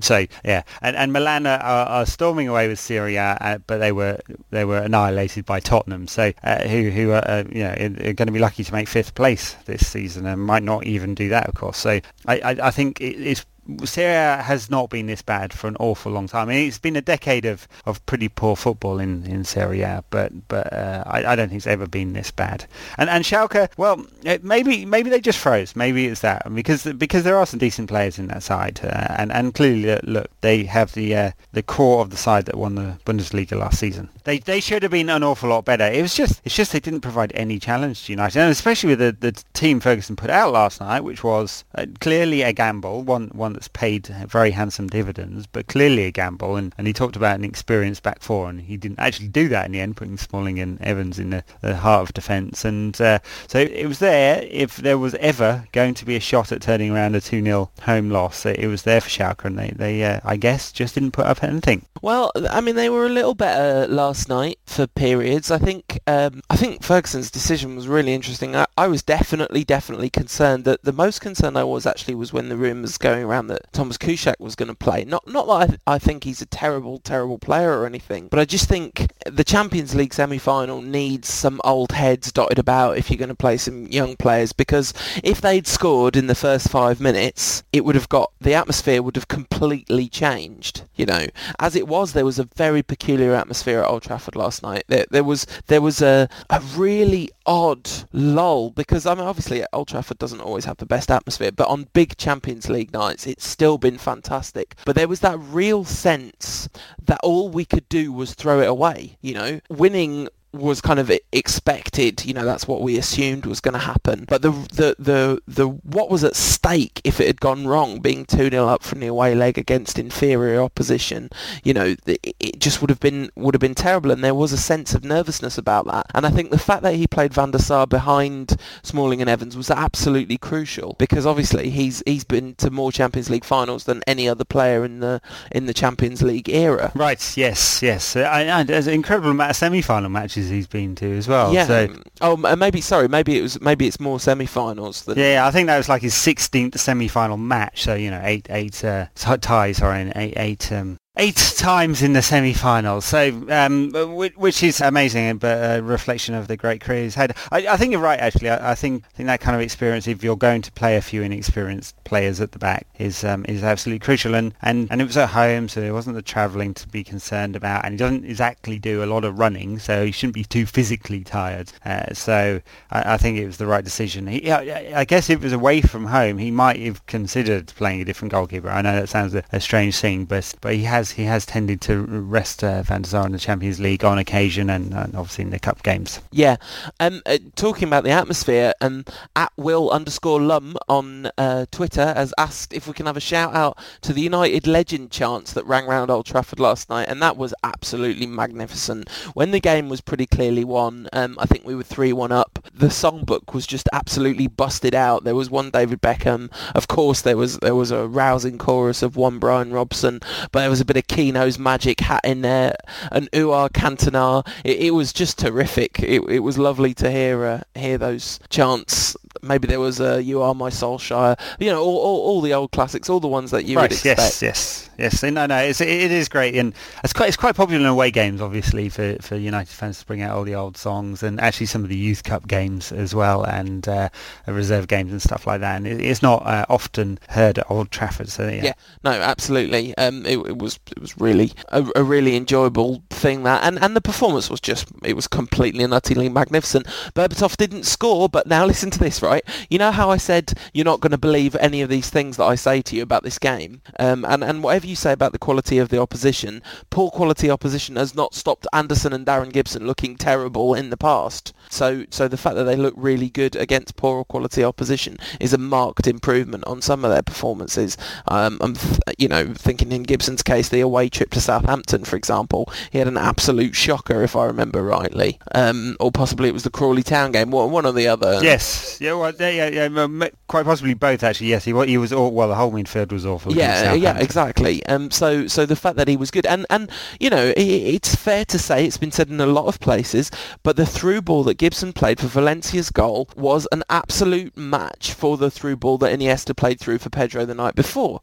so 0.00 0.26
yeah, 0.44 0.62
and, 0.80 0.96
and 0.96 1.12
Milan 1.12 1.46
are, 1.46 1.60
are 1.60 2.06
storming 2.06 2.48
away 2.48 2.68
with 2.68 2.78
Serie 2.78 3.16
A, 3.16 3.21
uh, 3.40 3.58
but 3.66 3.78
they 3.78 3.92
were 3.92 4.18
they 4.50 4.64
were 4.64 4.78
annihilated 4.78 5.44
by 5.44 5.60
Tottenham. 5.60 6.08
So 6.08 6.32
uh, 6.42 6.66
who 6.68 6.90
who 6.90 7.10
are 7.12 7.24
uh, 7.26 7.44
you 7.50 7.64
know 7.64 7.72
are 7.72 8.12
going 8.12 8.26
to 8.26 8.32
be 8.32 8.38
lucky 8.38 8.64
to 8.64 8.72
make 8.72 8.88
fifth 8.88 9.14
place 9.14 9.54
this 9.66 9.86
season 9.86 10.26
and 10.26 10.40
might 10.42 10.62
not 10.62 10.86
even 10.86 11.14
do 11.14 11.28
that, 11.30 11.48
of 11.48 11.54
course. 11.54 11.78
So 11.78 12.00
I 12.26 12.38
I, 12.40 12.50
I 12.64 12.70
think 12.70 13.00
it, 13.00 13.16
it's 13.20 13.44
Serie 13.84 14.14
A 14.14 14.42
has 14.42 14.70
not 14.70 14.90
been 14.90 15.06
this 15.06 15.22
bad 15.22 15.52
for 15.52 15.68
an 15.68 15.76
awful 15.78 16.10
long 16.12 16.26
time. 16.26 16.48
I 16.48 16.54
mean, 16.54 16.68
it's 16.68 16.78
been 16.78 16.96
a 16.96 17.00
decade 17.00 17.44
of, 17.44 17.68
of 17.86 18.04
pretty 18.06 18.28
poor 18.28 18.56
football 18.56 18.98
in, 18.98 19.24
in 19.24 19.44
Serie 19.44 19.82
A, 19.82 20.04
but 20.10 20.48
but 20.48 20.72
uh, 20.72 21.04
I, 21.06 21.24
I 21.24 21.36
don't 21.36 21.48
think 21.48 21.58
it's 21.58 21.66
ever 21.66 21.86
been 21.86 22.12
this 22.12 22.30
bad. 22.30 22.66
And 22.98 23.08
and 23.08 23.24
Schalke, 23.24 23.68
well, 23.76 24.04
it, 24.24 24.42
maybe 24.42 24.84
maybe 24.84 25.10
they 25.10 25.20
just 25.20 25.38
froze. 25.38 25.76
Maybe 25.76 26.06
it's 26.06 26.20
that 26.22 26.52
because 26.52 26.84
because 26.84 27.24
there 27.24 27.36
are 27.36 27.46
some 27.46 27.58
decent 27.58 27.88
players 27.88 28.18
in 28.18 28.26
that 28.28 28.42
side, 28.42 28.80
uh, 28.82 29.14
and 29.16 29.32
and 29.32 29.54
clearly 29.54 29.98
look 30.02 30.28
they 30.40 30.64
have 30.64 30.92
the 30.94 31.14
uh, 31.14 31.30
the 31.52 31.62
core 31.62 32.00
of 32.00 32.10
the 32.10 32.16
side 32.16 32.46
that 32.46 32.56
won 32.56 32.74
the 32.74 32.98
Bundesliga 33.04 33.56
last 33.56 33.78
season. 33.78 34.08
They 34.24 34.38
they 34.38 34.60
should 34.60 34.82
have 34.82 34.92
been 34.92 35.08
an 35.08 35.22
awful 35.22 35.50
lot 35.50 35.64
better. 35.64 35.84
It 35.84 36.02
was 36.02 36.14
just 36.14 36.40
it's 36.44 36.54
just 36.54 36.72
they 36.72 36.80
didn't 36.80 37.00
provide 37.00 37.32
any 37.34 37.58
challenge 37.58 38.04
to 38.06 38.12
United, 38.12 38.40
and 38.40 38.50
especially 38.50 38.90
with 38.90 38.98
the, 38.98 39.16
the 39.18 39.44
team 39.52 39.78
Ferguson 39.80 40.16
put 40.16 40.30
out 40.30 40.52
last 40.52 40.80
night, 40.80 41.04
which 41.04 41.22
was 41.22 41.64
uh, 41.76 41.86
clearly 42.00 42.42
a 42.42 42.52
gamble. 42.52 43.02
One 43.02 43.28
one 43.28 43.51
one 43.52 43.58
that's 43.58 43.68
paid 43.68 44.06
very 44.06 44.50
handsome 44.50 44.88
dividends, 44.88 45.46
but 45.46 45.66
clearly 45.66 46.04
a 46.04 46.10
gamble. 46.10 46.56
And, 46.56 46.74
and 46.78 46.86
he 46.86 46.92
talked 46.92 47.16
about 47.16 47.38
an 47.38 47.44
experienced 47.44 48.02
back 48.02 48.20
four, 48.20 48.48
and 48.48 48.60
he 48.60 48.76
didn't 48.76 48.98
actually 48.98 49.28
do 49.28 49.48
that 49.48 49.66
in 49.66 49.72
the 49.72 49.80
end, 49.80 49.96
putting 49.96 50.16
Smalling 50.16 50.58
and 50.58 50.80
Evans 50.80 51.18
in 51.18 51.30
the, 51.30 51.44
the 51.60 51.76
heart 51.76 52.02
of 52.02 52.14
defence. 52.14 52.64
And 52.64 52.98
uh, 53.00 53.18
so 53.46 53.58
it 53.58 53.86
was 53.86 53.98
there. 53.98 54.42
If 54.50 54.76
there 54.76 54.98
was 54.98 55.14
ever 55.16 55.66
going 55.72 55.94
to 55.94 56.04
be 56.04 56.16
a 56.16 56.20
shot 56.20 56.52
at 56.52 56.62
turning 56.62 56.90
around 56.90 57.14
a 57.14 57.20
2-0 57.20 57.68
home 57.82 58.10
loss, 58.10 58.46
it, 58.46 58.66
was 58.66 58.82
there 58.82 59.00
for 59.00 59.10
Schalke, 59.10 59.44
and 59.44 59.58
they, 59.58 59.70
they 59.70 60.02
uh, 60.04 60.20
I 60.24 60.36
guess, 60.36 60.72
just 60.72 60.94
didn't 60.94 61.12
put 61.12 61.26
up 61.26 61.44
anything. 61.44 61.84
Well, 62.00 62.32
I 62.50 62.60
mean, 62.60 62.74
they 62.74 62.88
were 62.88 63.06
a 63.06 63.10
little 63.10 63.34
better 63.34 63.86
last 63.86 64.28
night 64.28 64.58
for 64.66 64.88
periods. 64.88 65.50
I 65.50 65.58
think 65.58 66.00
um, 66.08 66.42
I 66.50 66.56
think 66.56 66.82
Ferguson's 66.82 67.30
decision 67.30 67.76
was 67.76 67.86
really 67.86 68.12
interesting. 68.12 68.56
I, 68.56 68.66
I 68.76 68.88
was 68.88 69.04
definitely, 69.04 69.62
definitely 69.62 70.10
concerned. 70.10 70.64
That 70.64 70.82
the 70.82 70.92
most 70.92 71.20
concerned 71.20 71.56
I 71.56 71.62
was 71.62 71.86
actually 71.86 72.16
was 72.16 72.32
when 72.32 72.48
the 72.48 72.56
rumours 72.56 72.98
going 72.98 73.22
around 73.22 73.41
that 73.48 73.72
Thomas 73.72 73.98
Kuszczak 73.98 74.34
was 74.38 74.54
going 74.54 74.68
to 74.68 74.74
play. 74.74 75.04
Not 75.04 75.26
not 75.26 75.46
that 75.46 75.52
I, 75.52 75.66
th- 75.66 75.80
I 75.86 75.98
think 75.98 76.24
he's 76.24 76.42
a 76.42 76.46
terrible, 76.46 76.98
terrible 76.98 77.38
player 77.38 77.78
or 77.78 77.86
anything, 77.86 78.28
but 78.28 78.38
I 78.38 78.44
just 78.44 78.68
think 78.68 79.10
the 79.26 79.44
Champions 79.44 79.94
League 79.94 80.14
semi-final 80.14 80.80
needs 80.80 81.28
some 81.28 81.60
old 81.64 81.92
heads 81.92 82.32
dotted 82.32 82.58
about 82.58 82.98
if 82.98 83.10
you're 83.10 83.18
going 83.18 83.28
to 83.28 83.34
play 83.34 83.56
some 83.56 83.86
young 83.86 84.16
players. 84.16 84.52
Because 84.52 84.92
if 85.22 85.40
they'd 85.40 85.66
scored 85.66 86.16
in 86.16 86.26
the 86.26 86.34
first 86.34 86.68
five 86.68 87.00
minutes, 87.00 87.62
it 87.72 87.84
would 87.84 87.94
have 87.94 88.08
got 88.08 88.32
the 88.40 88.54
atmosphere 88.54 89.02
would 89.02 89.16
have 89.16 89.28
completely 89.28 90.08
changed. 90.08 90.84
You 90.94 91.06
know, 91.06 91.26
as 91.58 91.76
it 91.76 91.88
was, 91.88 92.12
there 92.12 92.24
was 92.24 92.38
a 92.38 92.48
very 92.56 92.82
peculiar 92.82 93.34
atmosphere 93.34 93.80
at 93.80 93.88
Old 93.88 94.02
Trafford 94.02 94.36
last 94.36 94.62
night. 94.62 94.84
There, 94.88 95.06
there 95.10 95.24
was 95.24 95.46
there 95.66 95.80
was 95.80 96.02
a 96.02 96.28
a 96.50 96.60
really 96.76 97.30
odd 97.46 97.88
lull 98.12 98.70
because 98.70 99.06
I 99.06 99.14
mean 99.14 99.24
obviously 99.24 99.64
Old 99.72 99.88
Trafford 99.88 100.18
doesn't 100.18 100.40
always 100.40 100.64
have 100.64 100.76
the 100.78 100.86
best 100.86 101.10
atmosphere, 101.10 101.52
but 101.52 101.68
on 101.68 101.88
big 101.92 102.16
Champions 102.16 102.68
League 102.68 102.92
nights 102.92 103.26
it's 103.26 103.46
still 103.46 103.78
been 103.78 103.98
fantastic. 103.98 104.74
But 104.84 104.96
there 104.96 105.08
was 105.08 105.20
that 105.20 105.38
real 105.38 105.84
sense 105.84 106.68
that 107.04 107.20
all 107.22 107.48
we 107.48 107.64
could 107.64 107.88
do 107.88 108.12
was 108.12 108.34
throw 108.34 108.60
it 108.60 108.68
away. 108.68 109.11
You 109.20 109.34
know, 109.34 109.60
winning 109.68 110.28
was 110.52 110.80
kind 110.80 110.98
of 110.98 111.10
expected. 111.32 112.24
You 112.24 112.34
know, 112.34 112.44
that's 112.44 112.68
what 112.68 112.82
we 112.82 112.98
assumed 112.98 113.46
was 113.46 113.60
going 113.60 113.72
to 113.72 113.78
happen. 113.78 114.26
But 114.28 114.42
the 114.42 114.50
the 114.50 114.96
the 114.98 115.42
the 115.46 115.68
what 115.68 116.10
was 116.10 116.24
at 116.24 116.36
stake 116.36 117.00
if 117.04 117.20
it 117.20 117.26
had 117.26 117.40
gone 117.40 117.66
wrong, 117.66 118.00
being 118.00 118.24
two 118.24 118.50
0 118.50 118.66
up 118.66 118.82
from 118.82 119.00
the 119.00 119.06
away 119.06 119.34
leg 119.34 119.58
against 119.58 119.98
inferior 119.98 120.60
opposition, 120.62 121.30
you 121.64 121.74
know, 121.74 121.94
it 122.06 122.58
just 122.58 122.80
would 122.80 122.90
have 122.90 123.00
been 123.00 123.30
would 123.36 123.54
have 123.54 123.60
been 123.60 123.74
terrible. 123.74 124.10
And 124.10 124.22
there 124.22 124.34
was 124.34 124.52
a 124.52 124.58
sense 124.58 124.94
of 124.94 125.04
nervousness 125.04 125.58
about 125.58 125.86
that. 125.86 126.06
And 126.14 126.26
I 126.26 126.30
think 126.30 126.50
the 126.50 126.58
fact 126.58 126.82
that 126.82 126.94
he 126.94 127.06
played 127.06 127.34
Van 127.34 127.50
der 127.50 127.58
Sar 127.58 127.86
behind 127.86 128.56
Smalling 128.82 129.20
and 129.20 129.30
Evans 129.30 129.56
was 129.56 129.70
absolutely 129.70 130.38
crucial 130.38 130.96
because 130.98 131.26
obviously 131.26 131.70
he's 131.70 132.02
he's 132.06 132.24
been 132.24 132.54
to 132.56 132.70
more 132.70 132.92
Champions 132.92 133.30
League 133.30 133.44
finals 133.44 133.84
than 133.84 134.02
any 134.06 134.28
other 134.28 134.44
player 134.44 134.84
in 134.84 135.00
the 135.00 135.20
in 135.50 135.66
the 135.66 135.74
Champions 135.74 136.22
League 136.22 136.48
era. 136.48 136.92
Right. 136.94 137.36
Yes. 137.36 137.82
Yes. 137.82 138.16
Uh, 138.16 138.20
and 138.20 138.68
there's 138.68 138.86
an 138.86 138.94
incredible 138.94 139.30
amount 139.30 139.50
of 139.50 139.56
semi-final 139.56 140.10
matches 140.10 140.41
he's 140.48 140.66
been 140.66 140.94
to 140.96 141.16
as 141.16 141.28
well. 141.28 141.52
Yeah. 141.52 141.66
So, 141.66 141.96
oh, 142.20 142.36
maybe 142.36 142.80
sorry, 142.80 143.08
maybe 143.08 143.38
it 143.38 143.42
was 143.42 143.60
maybe 143.60 143.86
it's 143.86 144.00
more 144.00 144.20
semi-finals 144.20 145.04
than. 145.04 145.18
Yeah, 145.18 145.46
I 145.46 145.50
think 145.50 145.66
that 145.66 145.76
was 145.76 145.88
like 145.88 146.02
his 146.02 146.14
16th 146.14 146.78
semi-final 146.78 147.36
match. 147.36 147.82
So 147.82 147.94
you 147.94 148.10
know, 148.10 148.20
eight 148.24 148.46
eight 148.50 148.84
uh, 148.84 149.06
ties, 149.14 149.78
sorry, 149.78 150.12
eight 150.14 150.34
eight 150.36 150.72
um, 150.72 150.98
eight 151.16 151.54
times 151.58 152.00
in 152.02 152.14
the 152.14 152.22
semi-finals, 152.22 153.04
so 153.04 153.28
um, 153.50 153.90
which 153.92 154.62
is 154.62 154.80
amazing, 154.80 155.36
but 155.36 155.78
a 155.78 155.82
reflection 155.82 156.34
of 156.34 156.48
the 156.48 156.56
great 156.56 156.80
career 156.80 157.02
he's 157.02 157.14
had. 157.14 157.36
I, 157.50 157.66
I 157.68 157.76
think 157.76 157.92
you're 157.92 158.00
right, 158.00 158.18
actually. 158.18 158.48
I, 158.48 158.72
I, 158.72 158.74
think 158.74 159.04
I 159.04 159.16
think 159.16 159.26
that 159.26 159.40
kind 159.40 159.54
of 159.54 159.60
experience, 159.60 160.08
if 160.08 160.24
you're 160.24 160.36
going 160.36 160.62
to 160.62 160.72
play 160.72 160.96
a 160.96 161.02
few 161.02 161.22
inexperienced 161.22 162.02
players 162.04 162.40
at 162.40 162.52
the 162.52 162.58
back, 162.58 162.86
is 162.98 163.24
um, 163.24 163.44
is 163.46 163.62
absolutely 163.62 163.98
crucial. 163.98 164.34
And, 164.34 164.54
and, 164.62 164.88
and 164.90 165.02
it 165.02 165.04
was 165.04 165.18
at 165.18 165.28
home, 165.28 165.68
so 165.68 165.80
there 165.80 165.92
wasn't 165.92 166.16
the 166.16 166.22
travelling 166.22 166.72
to 166.74 166.88
be 166.88 167.04
concerned 167.04 167.56
about, 167.56 167.84
and 167.84 167.92
he 167.92 167.98
doesn't 167.98 168.24
exactly 168.24 168.78
do 168.78 169.04
a 169.04 169.06
lot 169.06 169.24
of 169.24 169.38
running, 169.38 169.78
so 169.78 170.06
he 170.06 170.12
shouldn't 170.12 170.34
be 170.34 170.44
too 170.44 170.64
physically 170.64 171.24
tired. 171.24 171.72
Uh, 171.84 172.14
so 172.14 172.60
I, 172.90 173.14
I, 173.14 173.16
think 173.18 173.38
it 173.38 173.46
was 173.46 173.58
the 173.58 173.66
right 173.66 173.84
decision. 173.84 174.26
He, 174.28 174.50
I, 174.50 175.04
guess 175.04 175.28
if 175.28 175.40
it 175.40 175.44
was 175.44 175.52
away 175.52 175.82
from 175.82 176.06
home, 176.06 176.38
he 176.38 176.50
might 176.50 176.80
have 176.80 177.04
considered 177.06 177.66
playing 177.66 178.00
a 178.00 178.04
different 178.06 178.32
goalkeeper. 178.32 178.70
I 178.70 178.80
know 178.80 178.94
that 178.94 179.10
sounds 179.10 179.34
a, 179.34 179.44
a 179.52 179.60
strange 179.60 179.98
thing, 179.98 180.24
but 180.24 180.54
but 180.62 180.74
he 180.74 180.84
has 180.84 181.01
has 181.02 181.12
he 181.12 181.24
has 181.24 181.44
tended 181.44 181.80
to 181.82 182.00
rest 182.02 182.62
uh, 182.62 182.82
Van 182.82 183.02
der 183.02 183.08
Sar 183.08 183.26
in 183.26 183.32
the 183.32 183.38
Champions 183.38 183.80
League 183.80 184.04
on 184.04 184.18
occasion, 184.18 184.70
and, 184.70 184.94
and 184.94 185.14
obviously 185.16 185.44
in 185.44 185.50
the 185.50 185.58
cup 185.58 185.82
games. 185.82 186.20
Yeah, 186.30 186.56
um, 187.00 187.22
uh, 187.26 187.38
talking 187.56 187.88
about 187.88 188.04
the 188.04 188.10
atmosphere, 188.10 188.72
um, 188.80 189.04
at 189.34 189.52
Will 189.56 189.90
underscore 189.90 190.40
Lum 190.40 190.76
on 190.88 191.28
uh, 191.36 191.66
Twitter 191.70 192.14
has 192.14 192.32
asked 192.38 192.72
if 192.72 192.86
we 192.86 192.92
can 192.92 193.06
have 193.06 193.16
a 193.16 193.20
shout 193.20 193.54
out 193.54 193.78
to 194.02 194.12
the 194.12 194.20
United 194.20 194.66
legend 194.66 195.10
chants 195.10 195.52
that 195.54 195.66
rang 195.66 195.86
round 195.86 196.10
Old 196.10 196.26
Trafford 196.26 196.60
last 196.60 196.88
night, 196.88 197.08
and 197.08 197.20
that 197.20 197.36
was 197.36 197.52
absolutely 197.64 198.26
magnificent. 198.26 199.08
When 199.34 199.50
the 199.50 199.60
game 199.60 199.88
was 199.88 200.00
pretty 200.00 200.26
clearly 200.26 200.64
won, 200.64 201.08
um, 201.12 201.36
I 201.38 201.46
think 201.46 201.64
we 201.64 201.74
were 201.74 201.82
three 201.82 202.12
one 202.12 202.32
up. 202.32 202.58
The 202.72 202.86
songbook 202.86 203.52
was 203.52 203.66
just 203.66 203.88
absolutely 203.92 204.46
busted 204.46 204.94
out. 204.94 205.24
There 205.24 205.34
was 205.34 205.50
one 205.50 205.70
David 205.70 206.00
Beckham, 206.00 206.50
of 206.74 206.86
course. 206.86 207.22
There 207.22 207.36
was 207.36 207.58
there 207.58 207.74
was 207.74 207.90
a 207.90 208.06
rousing 208.06 208.58
chorus 208.58 209.02
of 209.02 209.16
one 209.16 209.38
Brian 209.38 209.72
Robson, 209.72 210.20
but 210.52 210.60
there 210.60 210.70
was 210.70 210.80
a 210.80 210.91
bit 210.92 211.10
of 211.10 211.16
Keano's 211.16 211.58
magic 211.58 212.00
hat 212.00 212.20
in 212.24 212.42
there, 212.42 212.74
and 213.10 213.28
Ooh 213.34 213.52
Aah 213.52 213.68
Cantona. 213.68 214.46
It, 214.64 214.78
it, 214.80 214.90
was 214.90 215.12
just 215.12 215.38
terrific. 215.38 216.00
It, 216.00 216.22
it 216.28 216.40
was 216.40 216.58
lovely 216.58 216.94
to 216.94 217.10
hear 217.10 217.44
uh, 217.44 217.60
hear 217.74 217.98
those 217.98 218.40
chants. 218.50 219.16
Maybe 219.42 219.66
there 219.66 219.80
was 219.80 220.00
a 220.00 220.22
"You 220.22 220.40
Are 220.42 220.54
My 220.54 220.70
Solskjaer," 220.70 221.38
you 221.58 221.70
know, 221.70 221.82
all, 221.82 221.98
all, 221.98 222.20
all, 222.20 222.40
the 222.40 222.54
old 222.54 222.70
classics, 222.70 223.10
all 223.10 223.18
the 223.18 223.28
ones 223.28 223.50
that 223.50 223.64
you 223.64 223.76
right, 223.76 223.82
would 223.82 223.92
expect. 223.92 224.18
Yes, 224.18 224.42
yes, 224.42 224.90
yes. 224.98 225.22
No, 225.22 225.46
no, 225.46 225.56
it's, 225.58 225.80
it 225.80 225.88
is 225.88 226.28
great, 226.28 226.54
and 226.54 226.72
it's 227.02 227.12
quite 227.12 227.26
it's 227.28 227.36
quite 227.36 227.56
popular 227.56 227.80
in 227.80 227.86
away 227.86 228.12
games, 228.12 228.40
obviously, 228.40 228.88
for, 228.88 229.16
for 229.20 229.36
United 229.36 229.72
fans 229.72 229.98
to 229.98 230.06
bring 230.06 230.22
out 230.22 230.36
all 230.36 230.44
the 230.44 230.54
old 230.54 230.76
songs, 230.76 231.24
and 231.24 231.40
actually 231.40 231.66
some 231.66 231.82
of 231.82 231.88
the 231.88 231.96
Youth 231.96 232.22
Cup 232.22 232.46
games 232.46 232.92
as 232.92 233.14
well, 233.14 233.42
and 233.44 233.88
uh, 233.88 234.10
reserve 234.46 234.86
games 234.86 235.10
and 235.10 235.20
stuff 235.20 235.44
like 235.46 235.60
that. 235.60 235.76
And 235.76 235.88
it, 235.88 236.00
it's 236.00 236.22
not 236.22 236.46
uh, 236.46 236.64
often 236.68 237.18
heard 237.30 237.58
at 237.58 237.68
Old 237.68 237.90
Trafford. 237.90 238.28
So 238.28 238.46
yeah, 238.46 238.62
yeah 238.62 238.72
no, 239.02 239.10
absolutely. 239.10 239.96
Um, 239.96 240.24
it, 240.24 240.38
it 240.38 240.58
was 240.58 240.78
it 240.90 241.00
was 241.00 241.18
really 241.18 241.52
a, 241.68 241.84
a, 241.96 242.04
really 242.04 242.36
enjoyable 242.36 243.02
thing 243.10 243.42
that, 243.42 243.64
and 243.64 243.82
and 243.82 243.96
the 243.96 244.00
performance 244.00 244.48
was 244.48 244.60
just 244.60 244.86
it 245.02 245.14
was 245.14 245.26
completely 245.26 245.82
and 245.82 245.92
utterly 245.92 246.28
magnificent. 246.28 246.86
Berbatov 247.14 247.56
didn't 247.56 247.84
score, 247.84 248.28
but 248.28 248.46
now 248.46 248.64
listen 248.64 248.90
to 248.90 248.98
this, 248.98 249.20
right? 249.20 249.31
You 249.68 249.78
know 249.78 249.90
how 249.90 250.10
I 250.10 250.16
said 250.16 250.52
you're 250.72 250.84
not 250.84 251.00
going 251.00 251.12
to 251.12 251.18
believe 251.18 251.56
any 251.56 251.82
of 251.82 251.88
these 251.88 252.10
things 252.10 252.36
that 252.36 252.44
I 252.44 252.54
say 252.54 252.82
to 252.82 252.96
you 252.96 253.02
about 253.02 253.22
this 253.22 253.38
game, 253.38 253.82
um, 253.98 254.24
and 254.24 254.42
and 254.44 254.62
whatever 254.62 254.86
you 254.86 254.96
say 254.96 255.12
about 255.12 255.32
the 255.32 255.38
quality 255.38 255.78
of 255.78 255.88
the 255.88 256.00
opposition, 256.00 256.62
poor 256.90 257.10
quality 257.10 257.50
opposition 257.50 257.96
has 257.96 258.14
not 258.14 258.34
stopped 258.34 258.66
Anderson 258.72 259.12
and 259.12 259.26
Darren 259.26 259.52
Gibson 259.52 259.86
looking 259.86 260.16
terrible 260.16 260.74
in 260.74 260.90
the 260.90 260.96
past. 260.96 261.52
So 261.70 262.04
so 262.10 262.28
the 262.28 262.36
fact 262.36 262.56
that 262.56 262.64
they 262.64 262.76
look 262.76 262.94
really 262.96 263.30
good 263.30 263.56
against 263.56 263.96
poor 263.96 264.24
quality 264.24 264.64
opposition 264.64 265.16
is 265.40 265.52
a 265.52 265.58
marked 265.58 266.06
improvement 266.06 266.64
on 266.66 266.82
some 266.82 267.04
of 267.04 267.10
their 267.10 267.22
performances. 267.22 267.96
Um, 268.28 268.58
I'm 268.60 268.74
th- 268.74 269.00
you 269.18 269.28
know 269.28 269.54
thinking 269.54 269.92
in 269.92 270.02
Gibson's 270.02 270.42
case 270.42 270.68
the 270.68 270.80
away 270.80 271.08
trip 271.08 271.30
to 271.30 271.40
Southampton, 271.40 272.04
for 272.04 272.16
example, 272.16 272.72
he 272.90 272.98
had 272.98 273.08
an 273.08 273.16
absolute 273.16 273.74
shocker, 273.74 274.22
if 274.22 274.36
I 274.36 274.46
remember 274.46 274.82
rightly. 274.82 275.38
Um, 275.54 275.96
or 276.00 276.10
possibly 276.10 276.48
it 276.48 276.52
was 276.52 276.64
the 276.64 276.70
Crawley 276.70 277.02
Town 277.02 277.32
game, 277.32 277.50
one 277.50 277.86
or 277.86 277.92
the 277.92 278.08
other. 278.08 278.40
Yes, 278.42 278.98
yeah, 279.00 279.14
well, 279.22 279.32
yeah, 279.38 279.88
yeah, 279.88 280.28
quite 280.48 280.64
possibly 280.64 280.94
both 280.94 281.22
actually. 281.22 281.48
Yes, 281.48 281.64
he 281.64 281.72
he 281.86 281.98
was 281.98 282.12
all, 282.12 282.32
well. 282.32 282.48
The 282.48 282.54
whole 282.54 282.72
midfield 282.72 283.12
was 283.12 283.24
awful. 283.24 283.54
Yeah, 283.54 283.94
yeah, 283.94 284.18
exactly. 284.18 284.84
Um, 284.86 285.10
so 285.10 285.46
so 285.46 285.64
the 285.64 285.76
fact 285.76 285.96
that 285.96 286.08
he 286.08 286.16
was 286.16 286.30
good, 286.30 286.44
and 286.46 286.66
and 286.70 286.90
you 287.20 287.30
know, 287.30 287.52
it, 287.56 287.58
it's 287.58 288.14
fair 288.14 288.44
to 288.46 288.58
say 288.58 288.84
it's 288.84 288.96
been 288.96 289.12
said 289.12 289.28
in 289.28 289.40
a 289.40 289.46
lot 289.46 289.66
of 289.66 289.80
places, 289.80 290.30
but 290.62 290.76
the 290.76 290.86
through 290.86 291.22
ball 291.22 291.44
that 291.44 291.58
Gibson 291.58 291.92
played 291.92 292.18
for 292.18 292.26
Valencia's 292.26 292.90
goal 292.90 293.28
was 293.36 293.68
an 293.72 293.84
absolute 293.88 294.56
match 294.56 295.12
for 295.12 295.36
the 295.36 295.50
through 295.50 295.76
ball 295.76 295.98
that 295.98 296.18
Iniesta 296.18 296.56
played 296.56 296.80
through 296.80 296.98
for 296.98 297.10
Pedro 297.10 297.44
the 297.44 297.54
night 297.54 297.74
before. 297.74 298.20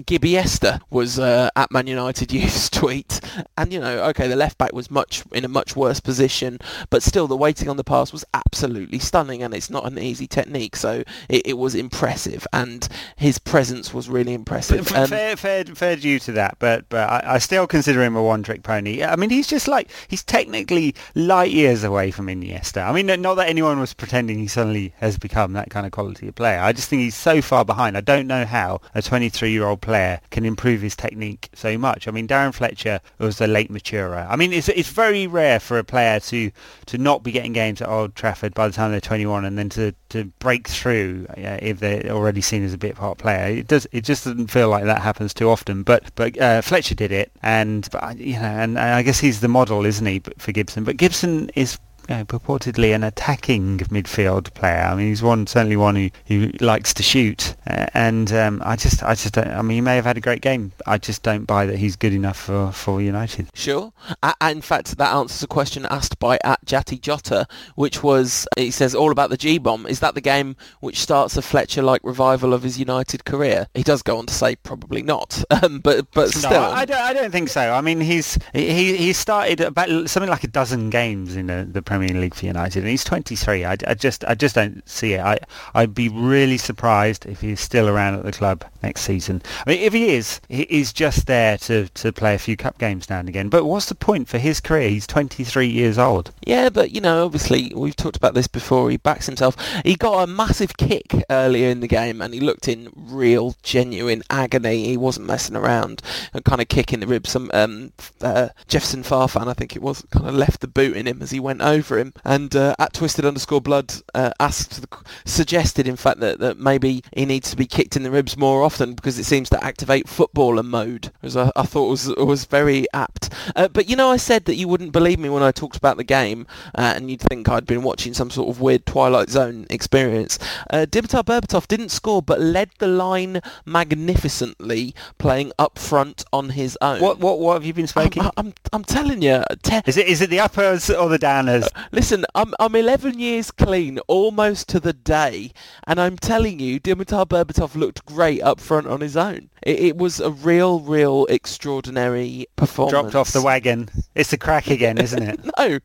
Gibbiesta 0.00 0.80
was 0.90 1.18
uh, 1.18 1.50
at 1.54 1.70
Man 1.70 1.86
United 1.86 2.32
Youth's 2.32 2.68
tweet, 2.68 3.20
and 3.56 3.72
you 3.72 3.80
know, 3.80 4.04
okay, 4.06 4.26
the 4.26 4.36
left 4.36 4.58
back 4.58 4.72
was 4.72 4.90
much 4.90 5.22
in 5.32 5.44
a 5.44 5.48
much 5.48 5.76
worse 5.76 6.00
position, 6.00 6.58
but 6.90 7.02
still 7.02 7.26
the 7.28 7.36
waiting 7.36 7.68
on 7.68 7.76
the 7.76 7.84
pass 7.84 8.12
was 8.12 8.24
absolutely 8.34 8.98
stunning, 8.98 9.42
and 9.42 9.54
it's 9.54 9.70
not 9.70 9.86
an 9.86 9.98
easy 9.98 10.26
technique, 10.42 10.76
so 10.76 11.02
it, 11.28 11.42
it 11.46 11.58
was 11.58 11.74
impressive, 11.74 12.46
and 12.52 12.88
his 13.16 13.38
presence 13.38 13.92
was 13.92 14.08
really 14.08 14.34
impressive. 14.34 14.90
Um, 14.92 15.08
fair, 15.08 15.36
fair, 15.36 15.64
fair 15.64 15.96
due 15.96 16.18
to 16.20 16.32
that, 16.32 16.56
but 16.58 16.88
but 16.88 17.08
I, 17.08 17.34
I 17.34 17.38
still 17.38 17.66
consider 17.66 18.02
him 18.02 18.16
a 18.16 18.22
one-trick 18.22 18.62
pony. 18.62 19.02
I 19.02 19.16
mean, 19.16 19.30
he's 19.30 19.46
just 19.46 19.68
like 19.68 19.90
he's 20.08 20.22
technically 20.22 20.94
light 21.14 21.50
years 21.50 21.84
away 21.84 22.10
from 22.10 22.26
Iniesta. 22.26 22.86
I 22.86 22.92
mean, 22.92 23.06
not 23.20 23.34
that 23.34 23.48
anyone 23.48 23.80
was 23.80 23.94
pretending 23.94 24.38
he 24.38 24.46
suddenly 24.46 24.92
has 24.98 25.18
become 25.18 25.52
that 25.54 25.70
kind 25.70 25.86
of 25.86 25.92
quality 25.92 26.28
of 26.28 26.34
player. 26.34 26.60
I 26.60 26.72
just 26.72 26.88
think 26.88 27.02
he's 27.02 27.14
so 27.14 27.40
far 27.40 27.64
behind. 27.64 27.96
I 27.96 28.00
don't 28.00 28.26
know 28.26 28.44
how 28.44 28.80
a 28.94 29.00
23-year-old 29.00 29.80
player 29.80 30.20
can 30.30 30.44
improve 30.44 30.80
his 30.80 30.96
technique 30.96 31.48
so 31.54 31.78
much. 31.78 32.08
I 32.08 32.10
mean, 32.10 32.28
Darren 32.28 32.54
Fletcher 32.54 33.00
was 33.18 33.40
a 33.40 33.46
late 33.46 33.70
maturer. 33.70 34.26
I 34.28 34.36
mean, 34.36 34.52
it's 34.52 34.68
it's 34.68 34.90
very 34.90 35.26
rare 35.26 35.60
for 35.60 35.78
a 35.78 35.84
player 35.84 36.20
to 36.20 36.50
to 36.86 36.98
not 36.98 37.22
be 37.22 37.32
getting 37.32 37.52
games 37.52 37.80
at 37.80 37.88
Old 37.88 38.14
Trafford 38.14 38.54
by 38.54 38.68
the 38.68 38.74
time 38.74 38.90
they're 38.90 39.00
21 39.00 39.44
and 39.44 39.58
then 39.58 39.68
to, 39.70 39.94
to 40.10 40.29
break 40.38 40.68
through 40.68 41.26
if 41.36 41.80
they're 41.80 42.10
already 42.10 42.40
seen 42.40 42.64
as 42.64 42.72
a 42.72 42.78
bit 42.78 42.96
part 42.96 43.18
player. 43.18 43.58
It 43.58 43.68
does 43.68 43.86
it 43.92 44.04
just 44.04 44.24
doesn't 44.24 44.48
feel 44.48 44.68
like 44.68 44.84
that 44.84 45.02
happens 45.02 45.34
too 45.34 45.50
often. 45.50 45.82
But 45.82 46.14
but 46.14 46.38
uh, 46.40 46.62
Fletcher 46.62 46.94
did 46.94 47.12
it, 47.12 47.32
and 47.42 47.88
but, 47.90 48.18
you 48.18 48.34
know, 48.34 48.42
and 48.42 48.78
I 48.78 49.02
guess 49.02 49.20
he's 49.20 49.40
the 49.40 49.48
model, 49.48 49.84
isn't 49.84 50.06
he, 50.06 50.22
for 50.38 50.52
Gibson? 50.52 50.84
But 50.84 50.96
Gibson 50.96 51.50
is 51.54 51.78
know, 52.10 52.24
purportedly 52.24 52.94
an 52.94 53.04
attacking 53.04 53.78
midfield 53.78 54.52
player. 54.54 54.82
I 54.82 54.94
mean, 54.94 55.08
he's 55.08 55.22
one 55.22 55.46
certainly 55.46 55.76
one 55.76 55.96
who, 55.96 56.10
who 56.26 56.50
likes 56.60 56.92
to 56.94 57.02
shoot, 57.02 57.54
uh, 57.66 57.86
and 57.94 58.30
um, 58.32 58.62
I 58.64 58.76
just, 58.76 59.02
I 59.02 59.14
just, 59.14 59.34
don't, 59.34 59.48
I 59.48 59.62
mean, 59.62 59.76
he 59.76 59.80
may 59.80 59.96
have 59.96 60.04
had 60.04 60.16
a 60.16 60.20
great 60.20 60.42
game. 60.42 60.72
I 60.86 60.98
just 60.98 61.22
don't 61.22 61.44
buy 61.44 61.66
that 61.66 61.78
he's 61.78 61.96
good 61.96 62.12
enough 62.12 62.38
for, 62.38 62.72
for 62.72 63.00
United. 63.00 63.48
Sure. 63.54 63.92
Uh, 64.22 64.32
in 64.42 64.60
fact, 64.60 64.98
that 64.98 65.14
answers 65.14 65.42
a 65.42 65.46
question 65.46 65.86
asked 65.90 66.18
by 66.18 66.38
at 66.44 66.64
Jati 66.64 67.00
Jota, 67.00 67.46
which 67.76 68.02
was, 68.02 68.46
he 68.56 68.70
says 68.70 68.94
all 68.94 69.12
about 69.12 69.30
the 69.30 69.36
G 69.36 69.58
bomb. 69.58 69.86
Is 69.86 70.00
that 70.00 70.14
the 70.14 70.20
game 70.20 70.56
which 70.80 71.00
starts 71.00 71.36
a 71.36 71.42
Fletcher-like 71.42 72.02
revival 72.02 72.52
of 72.52 72.62
his 72.62 72.78
United 72.78 73.24
career? 73.24 73.68
He 73.74 73.82
does 73.82 74.02
go 74.02 74.18
on 74.18 74.26
to 74.26 74.34
say 74.34 74.56
probably 74.56 75.02
not, 75.02 75.42
um, 75.62 75.78
but 75.78 76.10
but 76.12 76.30
still, 76.30 76.50
no, 76.50 76.62
I 76.62 76.84
don't, 76.84 77.00
I 77.00 77.12
don't 77.12 77.30
think 77.30 77.48
so. 77.48 77.72
I 77.72 77.80
mean, 77.80 78.00
he's 78.00 78.38
he 78.52 78.96
he 78.96 79.12
started 79.12 79.60
about 79.60 79.88
something 80.10 80.30
like 80.30 80.44
a 80.44 80.48
dozen 80.48 80.90
games 80.90 81.36
in 81.36 81.46
the, 81.46 81.66
the 81.70 81.82
Premier 81.82 81.99
Premier 82.00 82.22
League 82.22 82.34
for 82.34 82.46
United, 82.46 82.80
and 82.80 82.88
he's 82.88 83.04
23. 83.04 83.64
I, 83.66 83.76
I, 83.86 83.94
just 83.94 84.24
I 84.24 84.34
just 84.34 84.54
don't 84.54 84.88
see 84.88 85.14
it. 85.14 85.20
I 85.20 85.38
I'd 85.74 85.94
be 85.94 86.08
really 86.08 86.56
surprised 86.56 87.26
if 87.26 87.42
he's 87.42 87.60
still 87.60 87.88
around 87.88 88.14
at 88.14 88.24
the 88.24 88.32
club 88.32 88.64
next 88.82 89.02
season. 89.02 89.42
I 89.66 89.70
mean, 89.70 89.80
if 89.80 89.92
he 89.92 90.14
is, 90.14 90.40
he's 90.48 90.94
just 90.94 91.26
there 91.26 91.58
to, 91.58 91.88
to 91.88 92.10
play 92.10 92.34
a 92.34 92.38
few 92.38 92.56
cup 92.56 92.78
games 92.78 93.10
now 93.10 93.18
and 93.18 93.28
again. 93.28 93.50
But 93.50 93.66
what's 93.66 93.86
the 93.86 93.94
point 93.94 94.28
for 94.28 94.38
his 94.38 94.60
career? 94.60 94.88
He's 94.88 95.06
23 95.06 95.66
years 95.66 95.98
old. 95.98 96.32
Yeah, 96.46 96.70
but 96.70 96.92
you 96.92 97.02
know, 97.02 97.26
obviously 97.26 97.70
we've 97.76 97.96
talked 97.96 98.16
about 98.16 98.32
this 98.32 98.48
before. 98.48 98.90
He 98.90 98.96
backs 98.96 99.26
himself. 99.26 99.56
He 99.84 99.94
got 99.94 100.22
a 100.22 100.26
massive 100.26 100.78
kick 100.78 101.12
earlier 101.28 101.68
in 101.68 101.80
the 101.80 101.88
game, 101.88 102.22
and 102.22 102.32
he 102.32 102.40
looked 102.40 102.66
in 102.66 102.90
real, 102.96 103.56
genuine 103.62 104.22
agony. 104.30 104.86
He 104.86 104.96
wasn't 104.96 105.26
messing 105.26 105.56
around 105.56 106.00
and 106.32 106.46
kind 106.46 106.62
of 106.62 106.68
kicking 106.68 107.00
the 107.00 107.06
ribs. 107.06 107.30
Some 107.30 107.50
um, 107.52 107.92
uh, 108.22 108.48
Jefferson 108.68 109.02
Farfan, 109.02 109.48
I 109.48 109.52
think 109.52 109.76
it 109.76 109.82
was, 109.82 110.02
kind 110.10 110.26
of 110.26 110.34
left 110.34 110.60
the 110.60 110.68
boot 110.68 110.96
in 110.96 111.06
him 111.06 111.20
as 111.20 111.30
he 111.30 111.40
went 111.40 111.60
over 111.60 111.79
for 111.82 111.98
him. 111.98 112.12
And 112.24 112.54
uh, 112.54 112.74
at 112.78 112.92
Twisted 112.92 113.24
underscore 113.24 113.60
Blood 113.60 113.94
uh, 114.14 114.32
asked, 114.40 114.84
suggested 115.24 115.86
in 115.86 115.96
fact 115.96 116.20
that, 116.20 116.38
that 116.38 116.58
maybe 116.58 117.02
he 117.14 117.24
needs 117.24 117.50
to 117.50 117.56
be 117.56 117.66
kicked 117.66 117.96
in 117.96 118.02
the 118.02 118.10
ribs 118.10 118.36
more 118.36 118.62
often 118.62 118.94
because 118.94 119.18
it 119.18 119.24
seems 119.24 119.48
to 119.50 119.64
activate 119.64 120.08
footballer 120.08 120.62
mode, 120.62 121.12
as 121.22 121.36
I, 121.36 121.50
I 121.56 121.64
thought 121.64 121.88
was 121.88 122.08
was 122.16 122.44
very 122.44 122.86
apt. 122.92 123.30
Uh, 123.56 123.68
but 123.68 123.88
you 123.88 123.96
know, 123.96 124.10
I 124.10 124.16
said 124.16 124.44
that 124.46 124.56
you 124.56 124.68
wouldn't 124.68 124.92
believe 124.92 125.18
me 125.18 125.28
when 125.28 125.42
I 125.42 125.52
talked 125.52 125.76
about 125.76 125.96
the 125.96 126.04
game, 126.04 126.46
uh, 126.74 126.92
and 126.96 127.10
you'd 127.10 127.20
think 127.20 127.48
I'd 127.48 127.66
been 127.66 127.82
watching 127.82 128.14
some 128.14 128.30
sort 128.30 128.48
of 128.48 128.60
weird 128.60 128.86
Twilight 128.86 129.30
Zone 129.30 129.66
experience. 129.70 130.38
Uh, 130.70 130.86
Dimitar 130.88 131.24
Berbatov 131.24 131.68
didn't 131.68 131.90
score, 131.90 132.22
but 132.22 132.40
led 132.40 132.70
the 132.78 132.86
line 132.86 133.40
magnificently, 133.64 134.94
playing 135.18 135.52
up 135.58 135.78
front 135.78 136.24
on 136.32 136.50
his 136.50 136.76
own. 136.80 137.00
What 137.00 137.18
what 137.18 137.38
what 137.38 137.54
have 137.54 137.64
you 137.64 137.74
been 137.74 137.86
speaking? 137.86 138.22
I'm, 138.22 138.30
I'm, 138.36 138.52
I'm 138.72 138.84
telling 138.84 139.22
you. 139.22 139.42
Te- 139.62 139.82
is 139.86 139.96
it 139.96 140.06
is 140.06 140.20
it 140.20 140.30
the 140.30 140.40
uppers 140.40 140.90
or 140.90 141.08
the 141.08 141.18
downers? 141.18 141.68
Listen, 141.92 142.24
I'm 142.34 142.54
I'm 142.58 142.74
11 142.74 143.18
years 143.18 143.50
clean, 143.50 143.98
almost 144.06 144.68
to 144.70 144.80
the 144.80 144.92
day, 144.92 145.52
and 145.86 146.00
I'm 146.00 146.16
telling 146.16 146.58
you, 146.58 146.80
Dimitar 146.80 147.26
Berbatov 147.26 147.74
looked 147.74 148.04
great 148.04 148.42
up 148.42 148.60
front 148.60 148.86
on 148.86 149.00
his 149.00 149.16
own. 149.16 149.50
It, 149.62 149.80
it 149.80 149.96
was 149.96 150.20
a 150.20 150.30
real, 150.30 150.80
real 150.80 151.26
extraordinary 151.26 152.46
performance. 152.56 152.92
Dropped 152.92 153.14
off 153.14 153.32
the 153.32 153.42
wagon. 153.42 153.90
It's 154.14 154.32
a 154.32 154.38
crack 154.38 154.68
again, 154.68 154.98
isn't 154.98 155.22
it? 155.22 155.40
no, 155.58 155.78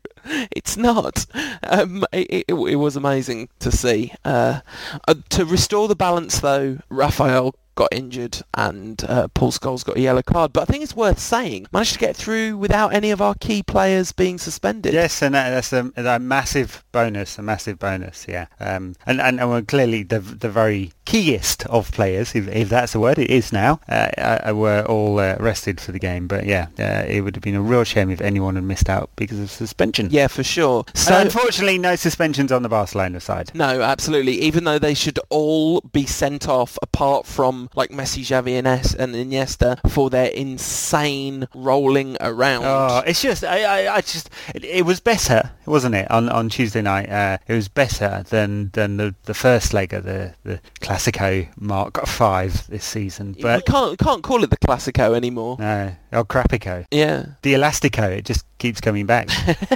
it's 0.50 0.76
not. 0.76 1.26
Um, 1.62 2.04
it, 2.12 2.44
it, 2.48 2.54
it, 2.54 2.76
was 2.76 2.96
amazing 2.96 3.48
to 3.60 3.70
see. 3.70 4.12
Uh, 4.24 4.60
uh, 5.06 5.14
to 5.30 5.44
restore 5.44 5.88
the 5.88 5.96
balance, 5.96 6.40
though, 6.40 6.78
Rafael 6.88 7.54
got 7.76 7.92
injured 7.92 8.42
and 8.54 9.04
uh, 9.04 9.28
Paul 9.28 9.52
Scholes 9.52 9.84
got 9.84 9.96
a 9.96 10.00
yellow 10.00 10.22
card. 10.22 10.52
But 10.52 10.62
I 10.62 10.64
think 10.64 10.82
it's 10.82 10.96
worth 10.96 11.20
saying, 11.20 11.68
managed 11.72 11.92
to 11.92 11.98
get 12.00 12.16
through 12.16 12.56
without 12.56 12.92
any 12.92 13.10
of 13.12 13.22
our 13.22 13.34
key 13.34 13.62
players 13.62 14.10
being 14.10 14.38
suspended. 14.38 14.94
Yes, 14.94 15.22
and 15.22 15.34
that's 15.34 15.72
a, 15.72 15.92
a 15.96 16.18
massive 16.18 16.84
bonus, 16.90 17.38
a 17.38 17.42
massive 17.42 17.78
bonus, 17.78 18.26
yeah. 18.28 18.46
Um, 18.58 18.96
and, 19.06 19.20
and, 19.20 19.38
and 19.38 19.68
clearly 19.68 20.02
the, 20.02 20.18
the 20.18 20.48
very 20.48 20.92
keyest 21.04 21.66
of 21.66 21.92
players, 21.92 22.34
if, 22.34 22.48
if 22.48 22.68
that's 22.68 22.92
the 22.92 23.00
word, 23.00 23.18
it 23.18 23.30
is 23.30 23.52
now, 23.52 23.80
uh, 23.88 24.08
uh, 24.18 24.52
were 24.54 24.84
all 24.86 25.20
uh, 25.20 25.36
rested 25.38 25.80
for 25.80 25.92
the 25.92 25.98
game. 25.98 26.26
But 26.26 26.46
yeah, 26.46 26.68
uh, 26.78 27.04
it 27.06 27.20
would 27.20 27.36
have 27.36 27.42
been 27.42 27.54
a 27.54 27.62
real 27.62 27.84
shame 27.84 28.10
if 28.10 28.20
anyone 28.20 28.56
had 28.56 28.64
missed 28.64 28.88
out 28.88 29.10
because 29.16 29.38
of 29.38 29.50
suspension. 29.50 30.08
Yeah, 30.10 30.26
for 30.28 30.42
sure. 30.42 30.84
So 30.94 31.14
and 31.14 31.26
unfortunately, 31.26 31.78
no 31.78 31.94
suspensions 31.96 32.50
on 32.50 32.62
the 32.62 32.68
Barcelona 32.68 33.20
side. 33.20 33.50
No, 33.54 33.82
absolutely. 33.82 34.40
Even 34.40 34.64
though 34.64 34.78
they 34.78 34.94
should 34.94 35.20
all 35.28 35.82
be 35.92 36.06
sent 36.06 36.48
off, 36.48 36.78
apart 36.82 37.26
from 37.26 37.65
like 37.74 37.90
Messi, 37.90 38.22
Xavi, 38.22 38.58
and, 38.58 38.66
and 38.66 39.14
Iniesta, 39.14 39.78
for 39.90 40.10
their 40.10 40.28
insane 40.28 41.48
rolling 41.54 42.16
around. 42.20 42.64
Oh, 42.64 43.02
it's 43.06 43.22
just, 43.22 43.44
I, 43.44 43.62
I, 43.86 43.96
I 43.96 44.00
just, 44.00 44.30
it, 44.54 44.64
it, 44.64 44.84
was 44.84 45.00
better, 45.00 45.50
wasn't 45.66 45.94
it, 45.94 46.10
on, 46.10 46.28
on 46.28 46.48
Tuesday 46.48 46.82
night? 46.82 47.08
Uh, 47.08 47.38
it 47.46 47.54
was 47.54 47.68
better 47.68 48.24
than 48.28 48.70
than 48.70 48.96
the, 48.96 49.14
the 49.24 49.34
first 49.34 49.72
leg 49.72 49.92
of 49.92 50.04
the 50.04 50.34
the 50.44 50.60
Classico 50.80 51.48
Mark 51.58 52.06
Five 52.06 52.66
this 52.68 52.84
season. 52.84 53.36
But 53.40 53.58
we 53.66 53.72
can't 53.72 53.98
can't 53.98 54.22
call 54.22 54.44
it 54.44 54.50
the 54.50 54.56
Classico 54.56 55.14
anymore. 55.14 55.56
No, 55.58 55.94
El 56.12 56.24
Crapico. 56.24 56.86
Yeah, 56.90 57.26
the 57.42 57.54
Elastico. 57.54 58.10
It 58.10 58.24
just 58.24 58.44
keeps 58.58 58.80
coming 58.80 59.06
back. 59.06 59.28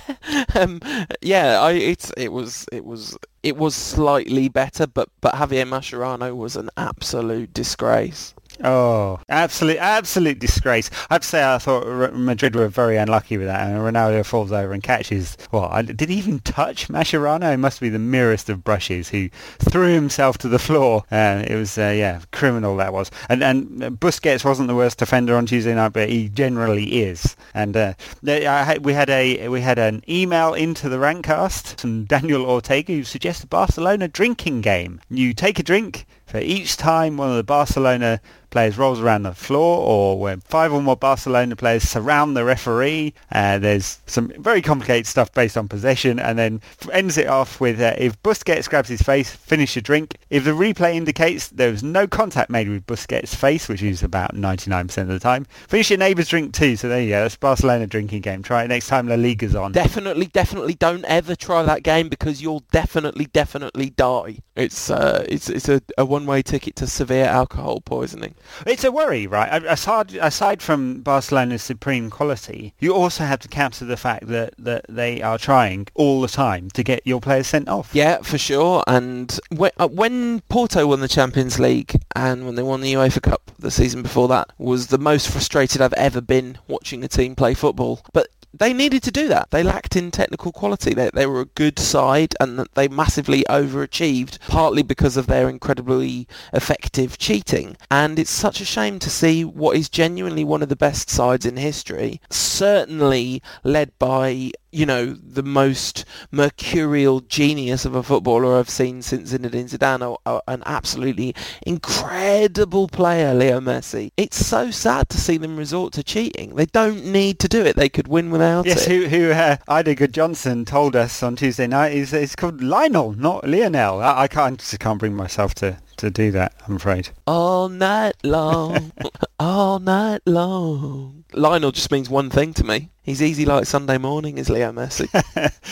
um, 0.55 0.81
yeah, 1.21 1.61
I, 1.61 1.73
it's 1.73 2.13
it 2.17 2.29
was 2.29 2.67
it 2.73 2.85
was 2.85 3.17
it 3.43 3.57
was 3.57 3.75
slightly 3.75 4.49
better, 4.49 4.87
but 4.87 5.09
but 5.21 5.35
Javier 5.35 5.67
Mascherano 5.67 6.35
was 6.37 6.57
an 6.57 6.71
absolute 6.77 7.53
disgrace. 7.55 8.35
Oh, 8.63 9.19
absolute, 9.29 9.79
absolute 9.79 10.39
disgrace. 10.39 10.91
I 11.09 11.15
have 11.15 11.23
to 11.23 11.29
say, 11.29 11.45
I 11.45 11.59
thought 11.59 12.15
Madrid 12.15 12.55
were 12.55 12.69
very 12.69 12.97
unlucky 12.97 13.39
with 13.39 13.47
that. 13.47 13.69
And 13.69 13.79
Ronaldo 13.79 14.25
falls 14.25 14.53
over 14.53 14.73
and 14.73 14.83
catches. 14.83 15.37
Well, 15.51 15.83
did 15.83 16.09
he 16.09 16.17
even 16.17 16.41
touch 16.41 16.89
Mascherano? 16.89 17.53
It 17.53 17.59
must 17.59 17.81
be 17.81 17.89
the 17.89 17.99
merest 17.99 18.51
of 18.51 18.63
brushes 18.65 19.09
who 19.09 19.29
threw 19.59 19.93
himself 19.95 20.39
to 20.39 20.49
the 20.49 20.59
floor. 20.59 21.05
Uh, 21.11 21.45
it 21.47 21.57
was, 21.57 21.79
uh, 21.79 21.95
yeah, 21.97 22.21
criminal 22.33 22.77
that 22.77 22.93
was. 22.93 23.11
And 23.29 23.43
and 23.43 23.81
Busquets 24.01 24.45
wasn't 24.45 24.69
the 24.69 24.75
worst 24.75 24.99
defender 24.99 25.37
on 25.37 25.47
Tuesday 25.47 25.75
night, 25.75 25.93
but 25.93 26.09
he 26.09 26.29
generally 26.29 27.03
is. 27.03 27.37
And 27.55 27.77
uh, 27.77 27.95
we 28.23 28.93
had 28.93 29.11
a 29.11 29.49
we 29.49 29.61
had 29.61 29.79
an 29.79 30.03
email 30.09 30.55
into 30.55 30.89
the 30.89 30.99
Rantcast 30.99 31.81
from 31.81 32.05
Daniel 32.05 32.45
Ortega 32.45 32.93
who 32.93 33.05
suggested 33.05 33.49
Barcelona 33.51 34.09
drinking 34.09 34.61
game. 34.61 35.01
You 35.09 35.33
take 35.33 35.59
a 35.59 35.63
drink 35.63 36.07
for 36.31 36.39
each 36.39 36.77
time 36.77 37.17
one 37.17 37.29
of 37.29 37.37
the 37.37 37.43
Barcelona 37.43 38.21
players 38.51 38.77
rolls 38.77 39.01
around 39.01 39.23
the 39.23 39.35
floor 39.35 39.79
or 39.81 40.19
when 40.19 40.41
five 40.41 40.73
or 40.73 40.83
more 40.83 40.97
Barcelona 40.97 41.57
players 41.57 41.85
surround 41.85 42.37
the 42.37 42.45
referee. 42.45 43.15
Uh, 43.33 43.59
there's 43.59 44.01
some 44.07 44.33
very 44.39 44.61
complicated 44.61 45.07
stuff 45.07 45.33
based 45.33 45.57
on 45.57 45.69
possession 45.69 46.19
and 46.19 46.39
then 46.39 46.61
ends 46.93 47.17
it 47.17 47.27
off 47.27 47.61
with 47.61 47.81
uh, 47.81 47.95
if 47.97 48.21
Busquets 48.23 48.69
grabs 48.69 48.89
his 48.89 49.03
face, 49.03 49.31
finish 49.31 49.77
your 49.77 49.83
drink. 49.83 50.17
If 50.31 50.45
the 50.45 50.51
replay 50.51 50.95
indicates 50.95 51.49
there 51.49 51.71
was 51.71 51.83
no 51.83 52.07
contact 52.07 52.51
made 52.51 52.69
with 52.69 52.87
Busquets' 52.87 53.35
face, 53.35 53.69
which 53.69 53.83
is 53.83 54.03
about 54.03 54.35
99% 54.35 54.99
of 54.99 55.09
the 55.09 55.21
time, 55.21 55.47
finish 55.69 55.91
your 55.91 55.99
neighbour's 55.99 56.29
drink 56.29 56.53
too. 56.53 56.77
So 56.77 56.89
there 56.89 57.01
you 57.01 57.11
go. 57.11 57.23
That's 57.23 57.37
Barcelona 57.37 57.87
drinking 57.87 58.23
game. 58.23 58.43
Try 58.43 58.65
it 58.65 58.69
next 58.69 58.89
time 58.89 59.09
La 59.09 59.15
Liga's 59.15 59.55
on. 59.55 59.73
Definitely, 59.73 60.27
definitely 60.27 60.75
don't 60.75 61.05
ever 61.05 61.37
try 61.37 61.63
that 61.63 61.83
game 61.83 62.09
because 62.09 62.43
you'll 62.43 62.65
definitely, 62.73 63.27
definitely 63.27 63.91
die. 63.91 64.39
It's 64.57 64.91
uh, 64.91 65.25
it's 65.29 65.49
it's 65.49 65.69
a, 65.69 65.81
a 65.97 66.05
one-way 66.21 66.43
ticket 66.43 66.77
to 66.77 66.87
severe 66.87 67.25
alcohol 67.25 67.81
poisoning. 67.81 68.35
It's 68.67 68.85
a 68.85 68.93
worry, 68.93 69.27
right? 69.27 69.65
Aside 69.65 70.15
aside 70.17 70.61
from 70.61 71.01
Barcelona's 71.01 71.63
supreme 71.63 72.11
quality, 72.11 72.75
you 72.79 72.95
also 72.95 73.25
have 73.25 73.41
to 73.41 73.49
counter 73.49 73.85
the 73.85 73.97
fact 73.97 74.27
that 74.27 74.55
that 74.59 74.85
they 74.89 75.23
are 75.23 75.39
trying 75.39 75.87
all 75.95 76.21
the 76.21 76.29
time 76.29 76.71
to 76.71 76.83
get 76.83 77.07
your 77.07 77.21
players 77.21 77.47
sent 77.47 77.69
off. 77.69 77.91
Yeah, 77.95 78.19
for 78.19 78.39
sure. 78.39 78.85
And 78.87 79.39
when, 79.51 79.71
uh, 79.79 79.89
when 79.89 80.41
Porto 80.49 80.87
won 80.87 81.01
the 81.01 81.09
Champions 81.09 81.59
League 81.59 82.01
and 82.15 82.45
when 82.45 82.55
they 82.55 82.63
won 82.63 82.83
the 82.83 82.93
UEFA 82.93 83.23
Cup 83.23 83.51
the 83.59 83.71
season 83.71 84.03
before 84.03 84.29
that, 84.29 84.51
was 84.59 84.89
the 84.89 84.99
most 84.99 85.29
frustrated 85.29 85.81
I've 85.81 85.93
ever 85.95 86.21
been 86.21 86.59
watching 86.69 87.03
a 87.03 87.09
team 87.09 87.35
play 87.35 87.55
football. 87.55 88.03
But 88.13 88.29
they 88.53 88.73
needed 88.73 89.03
to 89.05 89.11
do 89.11 89.29
that. 89.29 89.51
They 89.51 89.63
lacked 89.63 89.97
in 89.97 90.11
technical 90.11 90.53
quality. 90.53 90.95
They, 90.95 91.11
they 91.15 91.27
were 91.27 91.41
a 91.41 91.47
good 91.47 91.79
side 91.79 92.35
and 92.41 92.67
they 92.75 92.89
massively 92.89 93.45
overachieved, 93.49 94.39
partly 94.49 94.83
because 94.83 95.17
of 95.17 95.27
their 95.27 95.49
incredibly 95.49 96.27
effective 96.53 97.19
cheating. 97.19 97.77
And 97.91 98.19
it's 98.19 98.31
such 98.31 98.61
a 98.61 98.65
shame 98.65 98.99
to 99.01 99.11
see 99.11 99.45
what 99.45 99.77
is 99.77 99.89
genuinely 99.89 100.45
one 100.45 100.63
of 100.63 100.69
the 100.69 100.77
best 100.77 101.11
sides 101.11 101.47
in 101.47 101.57
history, 101.57 102.21
certainly 102.31 103.43
led 103.63 103.93
by 103.99 104.53
you 104.73 104.87
know, 104.87 105.07
the 105.07 105.43
most 105.43 106.05
mercurial 106.31 107.21
genius 107.21 107.85
of 107.85 107.95
a 107.95 108.03
footballer 108.03 108.59
I've 108.59 108.71
seen 108.71 109.03
since 109.03 109.33
Zinedine 109.33 109.71
Zidane, 109.71 110.17
or, 110.27 110.43
an 110.47 110.63
absolutely 110.67 111.35
incredible 111.67 112.89
player, 112.89 113.35
Leo 113.35 113.61
Messi. 113.61 114.13
It's 114.17 114.45
so 114.45 114.71
sad 114.71 115.09
to 115.11 115.19
see 115.19 115.37
them 115.37 115.57
resort 115.57 115.93
to 115.95 116.03
cheating. 116.03 116.55
They 116.55 116.67
don't 116.67 117.05
need 117.07 117.39
to 117.41 117.49
do 117.49 117.65
it. 117.65 117.77
They 117.77 117.89
could 117.89 118.09
win 118.09 118.31
without 118.31 118.67
yes, 118.67 118.87
it. 118.87 118.93
Yes, 118.93 119.11
who, 119.11 119.17
who 119.17 119.31
uh, 119.33 119.57
Ida 119.69 120.09
Johnson 120.09 120.65
told 120.65 120.97
us 120.97 121.23
on 121.23 121.37
Tuesday 121.37 121.67
night 121.67 121.93
is 121.93 122.13
it's 122.13 122.37
called 122.37 122.63
Lionel, 122.63 123.13
not 123.13 123.47
Lionel. 123.47 124.01
I, 124.01 124.23
I 124.23 124.29
can't 124.29 124.59
just 124.59 124.79
can't 124.79 124.99
bring 124.99 125.15
myself 125.15 125.55
to 125.57 125.79
to 126.01 126.11
do 126.11 126.31
that, 126.31 126.55
I'm 126.67 126.77
afraid. 126.77 127.11
All 127.27 127.69
night 127.69 128.15
long, 128.25 128.93
all 129.39 129.79
night 129.79 130.23
long. 130.25 131.25
Lionel 131.35 131.73
just 131.73 131.91
means 131.91 132.09
one 132.09 132.31
thing 132.31 132.55
to 132.55 132.65
me. 132.65 132.91
He's 133.11 133.23
easy 133.23 133.45
like 133.45 133.67
Sunday 133.67 133.99
morning, 133.99 134.39
is 134.39 134.49
Leo 134.49 134.71
Messi. 134.71 135.09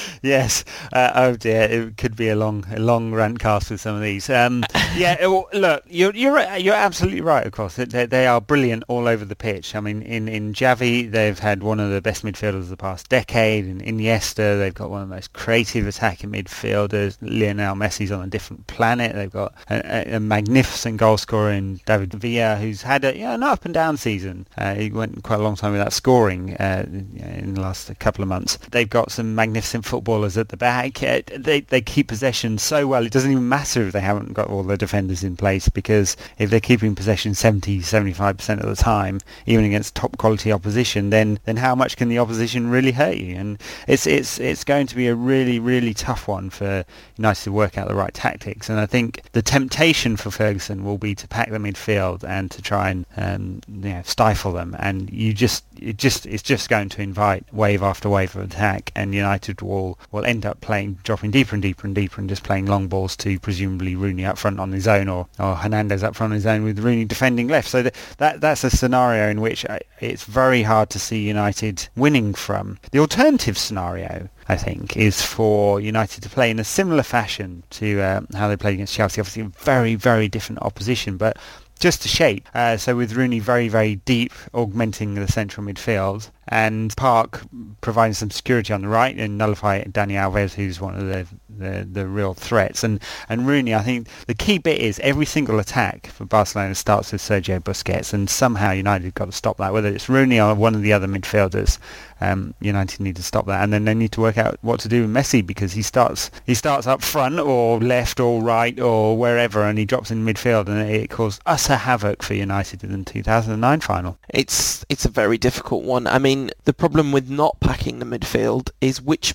yes. 0.23 0.65
Uh, 0.93 1.13
oh 1.15 1.37
dear, 1.37 1.63
it 1.63 1.97
could 1.97 2.17
be 2.17 2.31
a 2.31 2.35
long, 2.35 2.67
a 2.75 2.81
long 2.81 3.13
rant 3.13 3.39
cast 3.39 3.71
with 3.71 3.81
some 3.81 3.95
of 3.95 4.03
these. 4.03 4.29
Um, 4.29 4.65
yeah. 4.97 5.25
Well, 5.25 5.49
look, 5.53 5.85
you're 5.87 6.13
you're 6.17 6.57
you're 6.57 6.75
absolutely 6.75 7.21
right. 7.21 7.47
Of 7.47 7.53
course, 7.53 7.77
they, 7.77 8.07
they 8.07 8.27
are 8.27 8.41
brilliant 8.41 8.83
all 8.89 9.07
over 9.07 9.25
the 9.25 9.37
pitch. 9.37 9.77
I 9.77 9.81
mean, 9.81 10.03
in 10.03 10.27
in 10.27 10.53
Xavi, 10.53 11.09
they've 11.09 11.39
had 11.39 11.63
one 11.63 11.79
of 11.79 11.93
the 11.93 12.03
best 12.03 12.25
midfielders 12.25 12.55
of 12.55 12.71
the 12.71 12.77
past 12.77 13.09
decade. 13.09 13.67
In 13.67 13.83
Iniesta, 13.83 14.59
they've 14.59 14.75
got 14.75 14.91
one 14.91 15.03
of 15.03 15.09
the 15.09 15.15
most 15.15 15.33
creative 15.33 15.87
attacking 15.87 16.33
midfielders. 16.33 17.19
Lionel 17.21 17.77
Messi's 17.77 18.11
on 18.11 18.25
a 18.25 18.27
different 18.27 18.67
planet. 18.67 19.15
They've 19.15 19.31
got 19.31 19.55
a, 19.71 20.17
a 20.17 20.19
magnificent 20.19 20.97
goal 20.97 21.17
scorer 21.17 21.53
in 21.53 21.81
David 21.87 22.15
Villa, 22.15 22.57
who's 22.57 22.83
had 22.83 23.05
a, 23.05 23.17
you 23.17 23.23
know, 23.23 23.35
an 23.35 23.45
up 23.45 23.65
and 23.65 23.73
down 23.73 23.97
season. 23.97 24.49
Uh, 24.57 24.75
he 24.75 24.91
went 24.91 25.23
quite 25.23 25.39
a 25.39 25.43
long 25.45 25.55
time 25.55 25.71
without 25.71 25.93
scoring. 25.93 26.55
Uh, 26.57 26.85
in 27.29 27.55
the 27.55 27.61
last 27.61 27.97
couple 27.99 28.23
of 28.23 28.29
months. 28.29 28.59
They've 28.71 28.89
got 28.89 29.11
some 29.11 29.35
magnificent 29.35 29.85
footballers 29.85 30.37
at 30.37 30.49
the 30.49 30.57
back. 30.57 31.03
Uh, 31.03 31.23
they 31.37 31.61
they 31.61 31.81
keep 31.81 32.09
possession 32.09 32.59
so 32.59 32.87
well. 32.87 33.05
It 33.05 33.13
doesn't 33.13 33.31
even 33.31 33.49
matter 33.49 33.87
if 33.87 33.93
they 33.93 34.01
haven't 34.01 34.33
got 34.33 34.49
all 34.49 34.63
the 34.63 34.77
defenders 34.77 35.25
in 35.25 35.37
place 35.37 35.69
because 35.69 36.17
if 36.39 36.51
they're 36.51 36.61
keeping 36.61 36.95
possession 36.95 37.35
70, 37.35 37.81
75% 37.81 38.61
of 38.61 38.69
the 38.69 38.77
time, 38.77 39.21
even 39.47 39.65
against 39.65 39.95
top 39.95 40.17
quality 40.19 40.53
opposition, 40.53 41.11
then 41.11 41.39
then 41.45 41.57
how 41.57 41.75
much 41.75 41.97
can 41.97 42.09
the 42.09 42.19
opposition 42.19 42.71
really 42.71 42.93
hurt 42.93 43.17
you? 43.17 43.37
And 43.37 43.61
it's 43.87 44.07
it's 44.07 44.39
it's 44.39 44.65
going 44.65 44.87
to 44.89 44.97
be 44.97 45.07
a 45.09 45.15
really 45.15 45.59
really 45.59 45.95
tough 45.95 46.29
one 46.29 46.51
for 46.51 46.85
United 47.17 47.45
to 47.45 47.53
work 47.53 47.79
out 47.79 47.89
the 47.89 47.95
right 47.95 48.15
tactics. 48.15 48.69
And 48.69 48.81
I 48.81 48.87
think 48.87 49.23
the 49.33 49.43
temptation 49.43 50.17
for 50.17 50.31
Ferguson 50.31 50.85
will 50.85 50.99
be 50.99 51.15
to 51.15 51.29
pack 51.29 51.51
the 51.51 51.59
midfield 51.59 52.25
and 52.25 52.51
to 52.51 52.63
try 52.63 52.91
and 52.91 53.07
um, 53.17 53.61
you 53.69 53.95
know, 53.95 54.03
stifle 54.05 54.53
them. 54.53 54.77
And 54.79 55.11
you 55.11 55.33
just 55.33 55.65
it 55.81 55.97
just 55.97 56.27
it's 56.27 56.43
just 56.43 56.69
going 56.69 56.89
to 56.91 57.03
invite 57.19 57.53
wave 57.53 57.83
after 57.83 58.09
wave 58.09 58.37
of 58.37 58.45
attack, 58.45 58.93
and 58.95 59.13
United 59.13 59.61
will 59.61 59.99
will 60.13 60.25
end 60.25 60.47
up 60.47 60.61
playing 60.61 60.99
dropping 61.03 61.33
deeper 61.33 61.57
and 61.57 61.63
deeper 61.63 61.85
and 61.85 61.93
deeper, 61.93 62.21
and 62.21 62.31
just 62.31 62.45
playing 62.45 62.67
long 62.67 62.87
balls 62.87 63.17
to 63.17 63.41
presumably 63.41 63.97
Rooney 63.97 64.25
up 64.25 64.39
front 64.39 64.61
on 64.61 64.71
his 64.71 64.87
own, 64.87 65.09
or, 65.09 65.27
or 65.41 65.57
Hernandez 65.57 66.05
up 66.05 66.15
front 66.15 66.31
on 66.31 66.37
his 66.37 66.47
own 66.47 66.63
with 66.63 66.79
Rooney 66.79 67.05
defending 67.05 67.49
left. 67.49 67.69
So 67.69 67.83
that 68.19 68.41
that's 68.41 68.63
a 68.63 68.71
scenario 68.71 69.29
in 69.29 69.41
which 69.41 69.65
uh, 69.65 69.81
it's 69.99 70.23
very 70.23 70.63
hard 70.63 70.91
to 70.91 71.01
see 71.01 71.27
United 71.27 71.89
winning 71.97 72.35
from. 72.35 72.79
The 72.93 73.01
alternative 73.01 73.59
scenario 73.59 74.29
I 74.51 74.57
think, 74.57 74.97
is 74.97 75.21
for 75.21 75.79
United 75.79 76.23
to 76.23 76.31
play 76.31 76.51
in 76.51 76.59
a 76.59 76.65
similar 76.65 77.03
fashion 77.03 77.65
to 77.71 78.01
uh, 78.01 78.21
how 78.35 78.49
they 78.49 78.57
played 78.57 78.75
against 78.75 78.95
Chelsea. 78.95 79.21
Obviously, 79.21 79.43
very, 79.43 79.95
very 79.95 80.27
different 80.27 80.63
opposition, 80.63 81.19
but 81.19 81.37
just 81.79 82.05
a 82.05 82.09
shape. 82.09 82.49
Uh, 82.55 82.77
so 82.77 82.97
with 82.97 83.13
Rooney 83.13 83.39
very, 83.39 83.69
very 83.69 83.97
deep, 83.97 84.33
augmenting 84.53 85.15
the 85.15 85.29
central 85.29 85.67
midfield, 85.67 86.31
and 86.47 86.95
Park 86.97 87.43
providing 87.81 88.15
some 88.15 88.31
security 88.31 88.73
on 88.73 88.83
the 88.83 88.89
right 88.89 89.17
and 89.17 89.39
nullify 89.39 89.83
Dani 89.85 90.13
Alves, 90.13 90.55
who's 90.55 90.81
one 90.81 90.95
of 90.95 91.07
the, 91.07 91.27
the, 91.59 91.87
the 91.91 92.07
real 92.07 92.35
threats. 92.35 92.85
And, 92.85 93.01
and 93.29 93.47
Rooney, 93.47 93.75
I 93.75 93.83
think 93.83 94.09
the 94.27 94.35
key 94.35 94.59
bit 94.59 94.81
is 94.81 94.99
every 95.01 95.27
single 95.27 95.59
attack 95.59 96.09
for 96.09 96.25
Barcelona 96.25 96.75
starts 96.75 97.13
with 97.13 97.21
Sergio 97.21 97.61
Busquets, 97.61 98.13
and 98.13 98.29
somehow 98.29 98.73
United 98.73 99.15
got 99.15 99.27
to 99.27 99.33
stop 99.33 99.59
that, 99.59 99.73
whether 99.73 99.89
it's 99.89 100.09
Rooney 100.09 100.41
or 100.41 100.55
one 100.55 100.75
of 100.75 100.83
the 100.83 100.93
other 100.93 101.07
midfielders. 101.07 101.79
Um, 102.21 102.55
United 102.61 103.01
need 103.01 103.17
to 103.17 103.23
stop 103.23 103.47
that, 103.47 103.63
and 103.63 103.73
then 103.73 103.85
they 103.85 103.95
need 103.95 104.13
to 104.13 104.21
work 104.21 104.39
out 104.39 104.59
what 104.63 104.81
to 104.81 104.89
do 104.89 105.03
with 105.03 105.11
Messi 105.11 105.47
because 105.47 105.73
he 105.73 105.83
starts 105.83 106.33
he 106.45 106.55
starts 106.55 106.87
up 106.87 107.01
front 107.01 107.39
or 107.39 107.79
left 107.79 108.19
or 108.19 108.43
right 108.43 108.79
or 108.81 109.17
wherever, 109.17 109.63
and 109.63 109.79
he 109.79 109.85
drops 109.85 110.11
in 110.11 110.25
midfield, 110.25 110.67
and 110.67 110.91
it 110.91 111.11
caused 111.11 111.41
utter 111.47 111.77
havoc 111.77 112.25
for 112.25 112.35
United 112.35 112.83
in 112.83 112.91
the 112.91 113.05
2009 113.05 113.81
final. 113.81 114.19
It's 114.31 114.85
it's 114.89 115.05
a 115.05 115.09
very 115.09 115.39
difficult 115.39 115.85
one. 115.85 116.09
I 116.09 116.19
mean, 116.19 116.51
the 116.65 116.73
problem 116.73 117.13
with 117.13 117.31
not 117.31 117.61
packing 117.61 118.01
the 118.01 118.05
midfield 118.05 118.71
is 118.81 119.01
which 119.01 119.35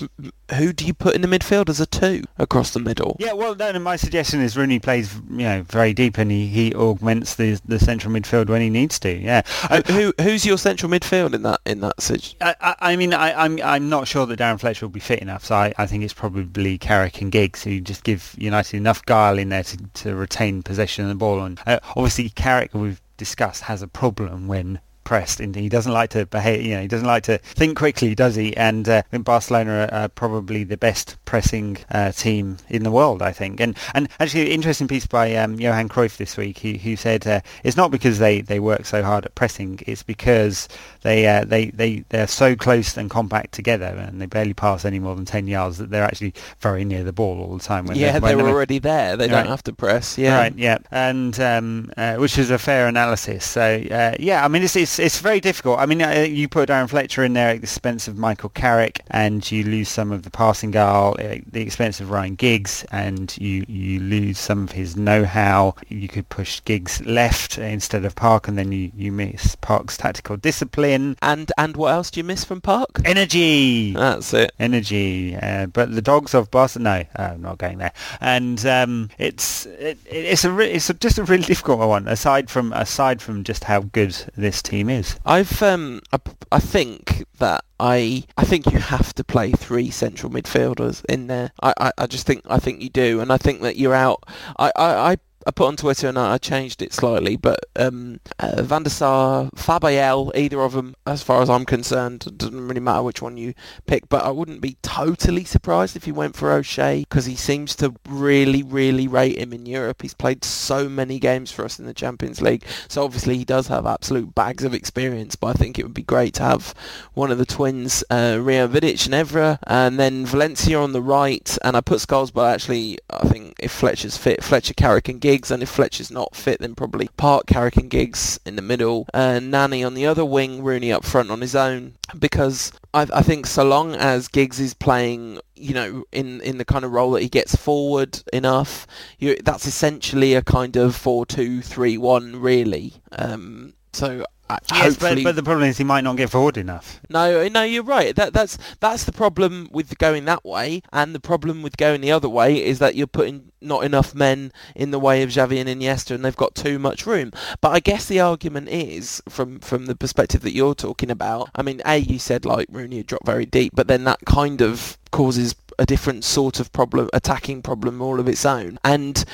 who 0.56 0.74
do 0.74 0.86
you 0.86 0.94
put 0.94 1.16
in 1.16 1.22
the 1.22 1.28
midfield 1.28 1.70
as 1.70 1.80
a 1.80 1.86
two 1.86 2.13
across 2.38 2.72
the 2.72 2.80
middle? 2.80 3.16
Yeah, 3.20 3.34
well, 3.34 3.56
no, 3.56 3.78
my 3.80 3.96
suggestion 3.96 4.42
is 4.42 4.58
Rooney 4.58 4.80
plays 4.80 5.16
you 5.30 5.46
know 5.46 5.64
very 5.64 5.94
deep 5.94 6.18
and 6.18 6.32
he, 6.32 6.48
he 6.48 6.74
augments 6.74 7.36
the 7.36 7.60
the 7.66 7.80
central 7.80 8.14
midfield 8.14 8.50
when 8.50 8.62
he 8.62 8.70
needs 8.70 9.00
to. 9.00 9.14
Yeah, 9.14 9.42
who 9.88 10.14
who's 10.22 10.46
your 10.46 10.58
central 10.58 10.92
midfield 10.92 11.34
in 11.34 11.44
that 11.44 11.62
in 11.66 11.82
that 11.82 12.02
situation? 12.02 12.38
I, 12.42 12.76
I 12.80 12.96
mean, 12.96 13.14
I, 13.14 13.34
I'm 13.34 13.62
I'm 13.64 13.90
not 13.90 14.08
sure 14.08 14.26
that 14.26 14.40
Darren 14.40 14.60
Fletcher 14.60 14.86
will 14.86 14.92
be 14.92 15.00
fit 15.00 15.20
enough, 15.20 15.46
so 15.46 15.56
I, 15.56 15.74
I 15.78 15.86
think 15.86 16.04
it's 16.04 16.14
probably 16.14 16.78
Carrick 16.78 17.22
and 17.22 17.32
Giggs 17.32 17.64
who 17.64 17.80
just 17.80 18.04
give 18.04 18.36
United 18.38 18.78
enough 18.78 19.06
guile 19.06 19.38
in 19.38 19.50
there 19.50 19.64
to, 19.64 19.78
to 19.78 20.16
retain 20.16 20.64
possession 20.64 21.06
of 21.06 21.10
the 21.10 21.16
ball. 21.16 21.44
And 21.44 21.60
uh, 21.66 21.80
obviously 21.96 22.30
Carrick, 22.30 22.74
we've 22.74 23.02
discussed, 23.18 23.64
has 23.64 23.82
a 23.82 23.88
problem 23.88 24.48
when 24.48 24.80
pressed. 25.04 25.40
And 25.40 25.56
he 25.56 25.70
doesn't 25.70 25.92
like 25.92 26.10
to 26.12 26.26
behave. 26.26 26.66
You 26.66 26.76
know, 26.76 26.82
he 26.82 26.88
doesn't 26.88 27.08
like 27.08 27.24
to 27.24 27.38
think 27.38 27.78
quickly, 27.78 28.16
does 28.16 28.36
he? 28.36 28.56
And 28.58 28.88
uh, 28.88 29.04
Barcelona 29.12 29.90
are, 29.92 29.94
are, 29.94 30.10
probably 30.10 30.64
the 30.64 30.78
best 30.78 31.18
pressing 31.26 31.78
uh, 31.92 32.12
team 32.12 32.58
in 32.70 32.84
the 32.84 32.92
world, 32.92 33.22
I 33.22 33.32
think. 33.32 33.60
And 33.60 33.78
and 33.94 34.10
actually, 34.20 34.52
interesting 34.52 34.88
piece 34.88 35.06
by 35.06 35.36
um, 35.36 35.60
Johan 35.60 35.90
Cruyff 35.90 36.18
this 36.18 36.38
week, 36.38 36.60
who, 36.60 36.74
who 36.74 36.96
said 36.96 37.26
uh, 37.28 37.42
it's 37.64 37.78
not 37.78 37.92
because 37.92 38.20
they, 38.20 38.42
they 38.42 38.60
work 38.60 38.86
so 38.86 39.04
hard 39.04 39.26
at 39.26 39.36
pressing, 39.36 39.80
it's 39.88 40.04
because 40.04 40.68
they 41.02 41.28
uh, 41.28 41.46
they 41.46 41.66
they 41.68 42.04
they're 42.10 42.28
so 42.28 42.56
close 42.56 42.98
and 42.98 43.10
compact 43.10 43.54
together, 43.54 43.86
and 43.86 44.22
they 44.22 44.26
barely 44.26 44.54
pass 44.54 44.86
any 44.86 45.00
more 45.00 45.16
than 45.16 45.26
ten 45.26 45.48
yards 45.48 45.78
that 45.78 45.90
they're 45.90 46.04
actually 46.04 46.34
very 46.60 46.86
near 46.86 47.04
the 47.04 47.14
ball 47.14 47.42
all 47.42 47.58
the 47.58 47.64
time. 47.64 47.86
When 47.86 47.98
yeah, 47.98 48.20
they're, 48.20 48.36
they're 48.36 48.48
already 48.48 48.80
there. 48.80 49.18
They 49.18 49.28
right. 49.28 49.44
don't 49.44 49.48
have 49.48 49.64
to 49.64 49.74
press. 49.74 50.18
Yeah, 50.18 50.38
right. 50.38 50.56
Yeah, 50.56 50.78
and 50.92 51.38
um, 51.40 51.92
uh, 51.98 52.16
which 52.16 52.38
is 52.38 52.50
a 52.50 52.58
fair 52.58 52.88
analysis. 52.88 53.46
So 53.46 53.84
uh, 53.92 54.16
yeah, 54.20 54.44
I 54.44 54.48
mean 54.48 54.64
it's, 54.64 54.76
it's 54.76 54.93
it's 55.00 55.20
very 55.20 55.40
difficult. 55.40 55.80
I 55.80 55.86
mean 55.86 56.02
uh, 56.02 56.26
you 56.28 56.48
put 56.48 56.70
Darren 56.70 56.90
Fletcher 56.90 57.24
in 57.24 57.34
there 57.34 57.50
at 57.50 57.58
the 57.58 57.64
expense 57.64 58.08
of 58.08 58.18
Michael 58.18 58.50
Carrick, 58.50 59.02
and 59.10 59.50
you 59.52 59.64
lose 59.64 59.90
some 59.90 60.12
of 60.12 60.24
the 60.24 60.30
passing 60.30 60.72
guile. 60.72 61.16
at 61.20 61.52
the 61.52 61.62
expense 61.62 62.00
of 62.00 62.12
Ryan 62.12 62.36
Giggs, 62.36 62.86
and 62.92 63.36
you 63.38 63.66
you 63.68 64.00
lose 64.00 64.40
some 64.40 64.64
of 64.64 64.72
his 64.72 64.96
know-how. 64.96 65.76
You 65.90 66.08
could 66.08 66.30
push 66.30 66.62
Giggs 66.66 67.02
left 67.06 67.58
instead 67.58 68.06
of 68.06 68.16
Park, 68.16 68.48
and 68.48 68.58
then 68.58 68.72
you, 68.72 68.92
you 68.96 69.12
miss 69.12 69.56
Park's 69.56 69.98
tactical 69.98 70.38
discipline. 70.38 71.18
And 71.22 71.52
and 71.58 71.76
what 71.76 71.94
else 71.94 72.12
do 72.12 72.20
you 72.20 72.24
miss 72.24 72.44
from 72.44 72.62
Park? 72.62 73.02
Energy. 73.06 73.94
That's 73.94 74.34
it. 74.34 74.52
Energy. 74.60 75.36
Uh, 75.36 75.68
but 75.68 75.94
the 75.94 76.02
dogs 76.02 76.34
of 76.34 76.52
Barcelona. 76.52 76.84
No, 76.84 77.24
I'm 77.24 77.42
not 77.42 77.60
going 77.60 77.78
there. 77.78 77.94
And 78.20 78.66
um, 78.66 79.10
it's 79.18 79.66
it, 79.66 79.98
it's 80.06 80.44
a 80.44 80.52
re- 80.52 80.72
it's 80.72 80.90
a, 80.90 80.94
just 80.94 81.18
a 81.18 81.24
really 81.24 81.44
difficult 81.44 81.80
one. 81.80 82.08
Aside 82.08 82.50
from 82.50 82.74
aside 82.74 83.22
from 83.22 83.44
just 83.44 83.64
how 83.64 83.82
good 83.82 84.16
this 84.36 84.62
team 84.62 84.83
is. 84.90 85.20
I've 85.26 85.62
um 85.62 86.02
I, 86.12 86.20
I 86.52 86.60
think 86.60 87.26
that 87.40 87.64
I 87.80 88.24
I 88.38 88.44
think 88.44 88.72
you 88.72 88.80
have 88.80 89.14
to 89.16 89.24
play 89.24 89.52
three 89.52 89.90
central 89.90 90.32
midfielders 90.32 91.04
in 91.06 91.28
there. 91.28 91.52
I, 91.62 91.74
I, 91.80 91.92
I 91.98 92.08
just 92.08 92.26
think 92.26 92.44
I 92.50 92.60
think 92.60 92.82
you 92.82 92.90
do, 92.90 93.20
and 93.20 93.32
I 93.32 93.38
think 93.38 93.62
that 93.62 93.78
you're 93.78 93.94
out. 93.94 94.24
I, 94.58 94.72
I, 94.76 95.12
I 95.12 95.18
I 95.46 95.52
put 95.52 95.68
on 95.68 95.76
Twitter 95.76 96.08
and 96.08 96.18
I 96.18 96.38
changed 96.38 96.82
it 96.82 96.94
slightly, 96.94 97.36
but 97.36 97.60
um, 97.76 98.20
uh, 98.40 98.62
Van 98.62 98.84
der 98.84 98.90
Sar, 98.90 99.50
Fabiel, 99.56 100.32
either 100.36 100.62
of 100.62 100.74
them, 100.74 100.96
as 101.06 101.22
far 101.22 101.42
as 101.42 101.50
I'm 101.50 101.66
concerned, 101.66 102.26
it 102.28 102.38
doesn't 102.38 102.68
really 102.68 102.80
matter 102.80 103.04
which 103.04 103.22
one 103.22 103.38
you 103.38 103.54
pick. 103.86 104.08
But 104.10 104.24
I 104.24 104.30
wouldn't 104.30 104.62
be 104.62 104.78
totally 104.82 105.44
surprised 105.44 105.96
if 105.96 106.06
he 106.06 106.12
went 106.12 106.36
for 106.36 106.52
O'Shea 106.52 107.02
because 107.02 107.26
he 107.26 107.36
seems 107.36 107.76
to 107.78 107.94
really, 108.08 108.64
really 108.64 109.08
rate 109.08 109.38
him 109.38 109.54
in 109.54 109.66
Europe. 109.66 110.02
He's 110.02 110.14
played 110.14 110.44
so 110.44 110.88
many 110.88 111.20
games 111.20 111.52
for 111.52 111.66
us 111.66 111.80
in 111.80 111.86
the 111.86 111.94
Champions 111.94 112.42
League, 112.42 112.64
so 112.88 113.04
obviously 113.04 113.38
he 113.38 113.46
does 113.46 113.68
have 113.68 113.86
absolute 113.86 114.34
bags 114.36 114.64
of 114.64 114.74
experience. 114.74 115.36
But 115.36 115.48
I 115.48 115.54
think 115.54 115.78
it 115.78 115.84
would 115.84 115.94
be 115.94 116.04
great 116.04 116.34
to 116.36 116.44
have 116.44 116.74
one 117.14 117.32
of 117.32 117.38
the 117.38 117.46
twins, 117.46 118.04
uh, 118.10 118.38
Rio 118.42 118.68
Vidic 118.68 119.06
and 119.06 119.14
Evra, 119.14 119.60
and 119.68 120.00
then 120.00 120.26
Valencia 120.26 120.80
on 120.80 120.94
the 120.94 121.02
right. 121.02 121.58
And 121.64 121.76
I 121.76 121.82
put 121.82 122.00
Scholes, 122.00 122.34
but 122.34 122.54
actually 122.54 122.98
I 123.10 123.28
think 123.28 123.56
if 123.60 123.72
Fletcher's 123.72 124.18
fit, 124.18 124.44
Fletcher, 124.44 124.74
Carrick 124.74 125.10
and 125.10 125.22
Giggs, 125.34 125.50
and 125.50 125.64
if 125.64 125.70
Fletcher's 125.70 126.12
not 126.12 126.36
fit, 126.36 126.60
then 126.60 126.76
probably 126.76 127.10
Park, 127.18 127.48
Carrick 127.48 127.78
and 127.78 127.90
Giggs 127.90 128.40
in 128.46 128.56
the 128.56 128.62
middle, 128.62 129.08
and 129.14 129.50
Nani 129.50 129.84
on 129.84 129.96
the 129.96 130.06
other 130.06 130.24
wing, 130.24 130.62
Rooney 130.62 130.92
up 130.92 131.04
front 131.04 131.32
on 131.32 131.42
his 131.42 131.56
own. 131.56 131.96
Because 132.18 132.72
I, 132.94 133.08
I 133.14 133.24
think 133.24 133.48
so 133.48 133.64
long 133.64 133.96
as 133.96 134.28
Giggs 134.28 134.60
is 134.60 134.76
playing 134.76 135.40
you 135.56 135.74
know, 135.74 136.04
in, 136.12 136.42
in 136.42 136.58
the 136.58 136.66
kind 136.66 136.84
of 136.84 136.92
role 136.92 137.12
that 137.12 137.22
he 137.22 137.30
gets 137.30 137.56
forward 137.56 138.22
enough, 138.34 138.86
you, 139.18 139.38
that's 139.44 139.66
essentially 139.66 140.34
a 140.34 140.42
kind 140.42 140.76
of 140.76 140.96
four-two-three-one, 140.96 142.36
really. 142.36 142.94
Um, 143.14 143.74
so 143.94 144.26
Uh, 144.54 144.76
yes, 144.76 144.98
but, 144.98 145.24
but, 145.24 145.36
the 145.36 145.44
problem 145.44 145.68
is 145.68 145.78
he 145.78 145.84
might 145.84 146.04
not 146.04 146.18
get 146.18 146.30
forward 146.30 146.58
enough. 146.58 147.00
No, 147.10 147.42
uh, 147.42 147.50
no, 147.50 147.64
you're 147.64 147.84
right. 147.84 148.16
That 148.16 148.34
that's 148.34 148.58
that's 148.80 149.04
the 149.04 149.12
problem 149.12 149.70
with 149.72 149.98
going 149.98 150.26
that 150.26 150.44
way, 150.46 150.82
and 150.92 151.16
the 151.16 151.20
problem 151.20 151.62
with 151.62 151.78
going 151.78 152.02
the 152.02 152.12
other 152.12 152.30
way 152.30 152.64
is 152.64 152.80
that 152.80 152.96
you're 152.96 153.08
putting 153.08 153.52
not 153.62 153.84
enough 153.84 154.14
men 154.14 154.52
in 154.76 154.92
the 154.92 155.00
way 155.00 155.24
of 155.24 155.30
Xavi 155.30 155.60
and 155.60 155.70
Iniesta, 155.70 156.12
and 156.12 156.24
they've 156.24 156.36
got 156.36 156.56
too 156.56 156.78
much 156.80 157.06
room. 157.06 157.32
But 157.62 157.70
I 157.70 157.80
guess 157.80 158.06
the 158.06 158.20
argument 158.20 158.70
is 158.70 159.22
from 159.30 159.60
from 159.60 159.86
the 159.86 159.96
perspective 159.96 160.42
that 160.42 160.54
you're 160.54 160.76
talking 160.76 161.10
about. 161.10 161.50
I 161.56 161.62
mean, 161.62 161.82
a 161.86 161.98
you 161.98 162.20
said 162.20 162.46
like 162.46 162.68
Rooney 162.70 162.98
had 162.98 163.08
dropped 163.08 163.26
very 163.26 163.46
deep, 163.46 163.74
but 163.76 163.88
then 163.88 164.04
that 164.04 164.20
kind 164.26 164.62
of 164.62 164.98
causes 165.12 165.56
a 165.80 165.86
different 165.86 166.24
sort 166.24 166.60
of 166.60 166.72
problem, 166.72 167.10
attacking 167.14 167.62
problem 167.62 168.02
all 168.02 168.20
of 168.20 168.28
its 168.28 168.46
own, 168.46 168.80
and 168.84 169.26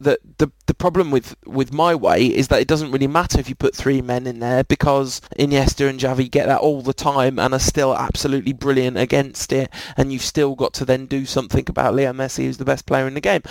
the, 0.00 0.18
the 0.38 0.50
the 0.70 0.74
problem 0.74 1.10
with, 1.10 1.34
with 1.46 1.72
my 1.72 1.96
way 1.96 2.26
is 2.26 2.46
that 2.46 2.60
it 2.60 2.68
doesn't 2.68 2.92
really 2.92 3.08
matter 3.08 3.40
if 3.40 3.48
you 3.48 3.56
put 3.56 3.74
three 3.74 4.00
men 4.00 4.24
in 4.24 4.38
there 4.38 4.62
because 4.62 5.20
Iniesta 5.36 5.88
and 5.88 5.98
Xavi 5.98 6.30
get 6.30 6.46
that 6.46 6.60
all 6.60 6.80
the 6.80 6.94
time 6.94 7.40
and 7.40 7.52
are 7.52 7.58
still 7.58 7.92
absolutely 7.96 8.52
brilliant 8.52 8.96
against 8.96 9.52
it 9.52 9.68
and 9.96 10.12
you've 10.12 10.22
still 10.22 10.54
got 10.54 10.72
to 10.74 10.84
then 10.84 11.06
do 11.06 11.26
something 11.26 11.64
about 11.68 11.96
Leo 11.96 12.12
Messi 12.12 12.44
who's 12.44 12.58
the 12.58 12.64
best 12.64 12.86
player 12.86 13.08
in 13.08 13.14
the 13.14 13.20
game. 13.20 13.42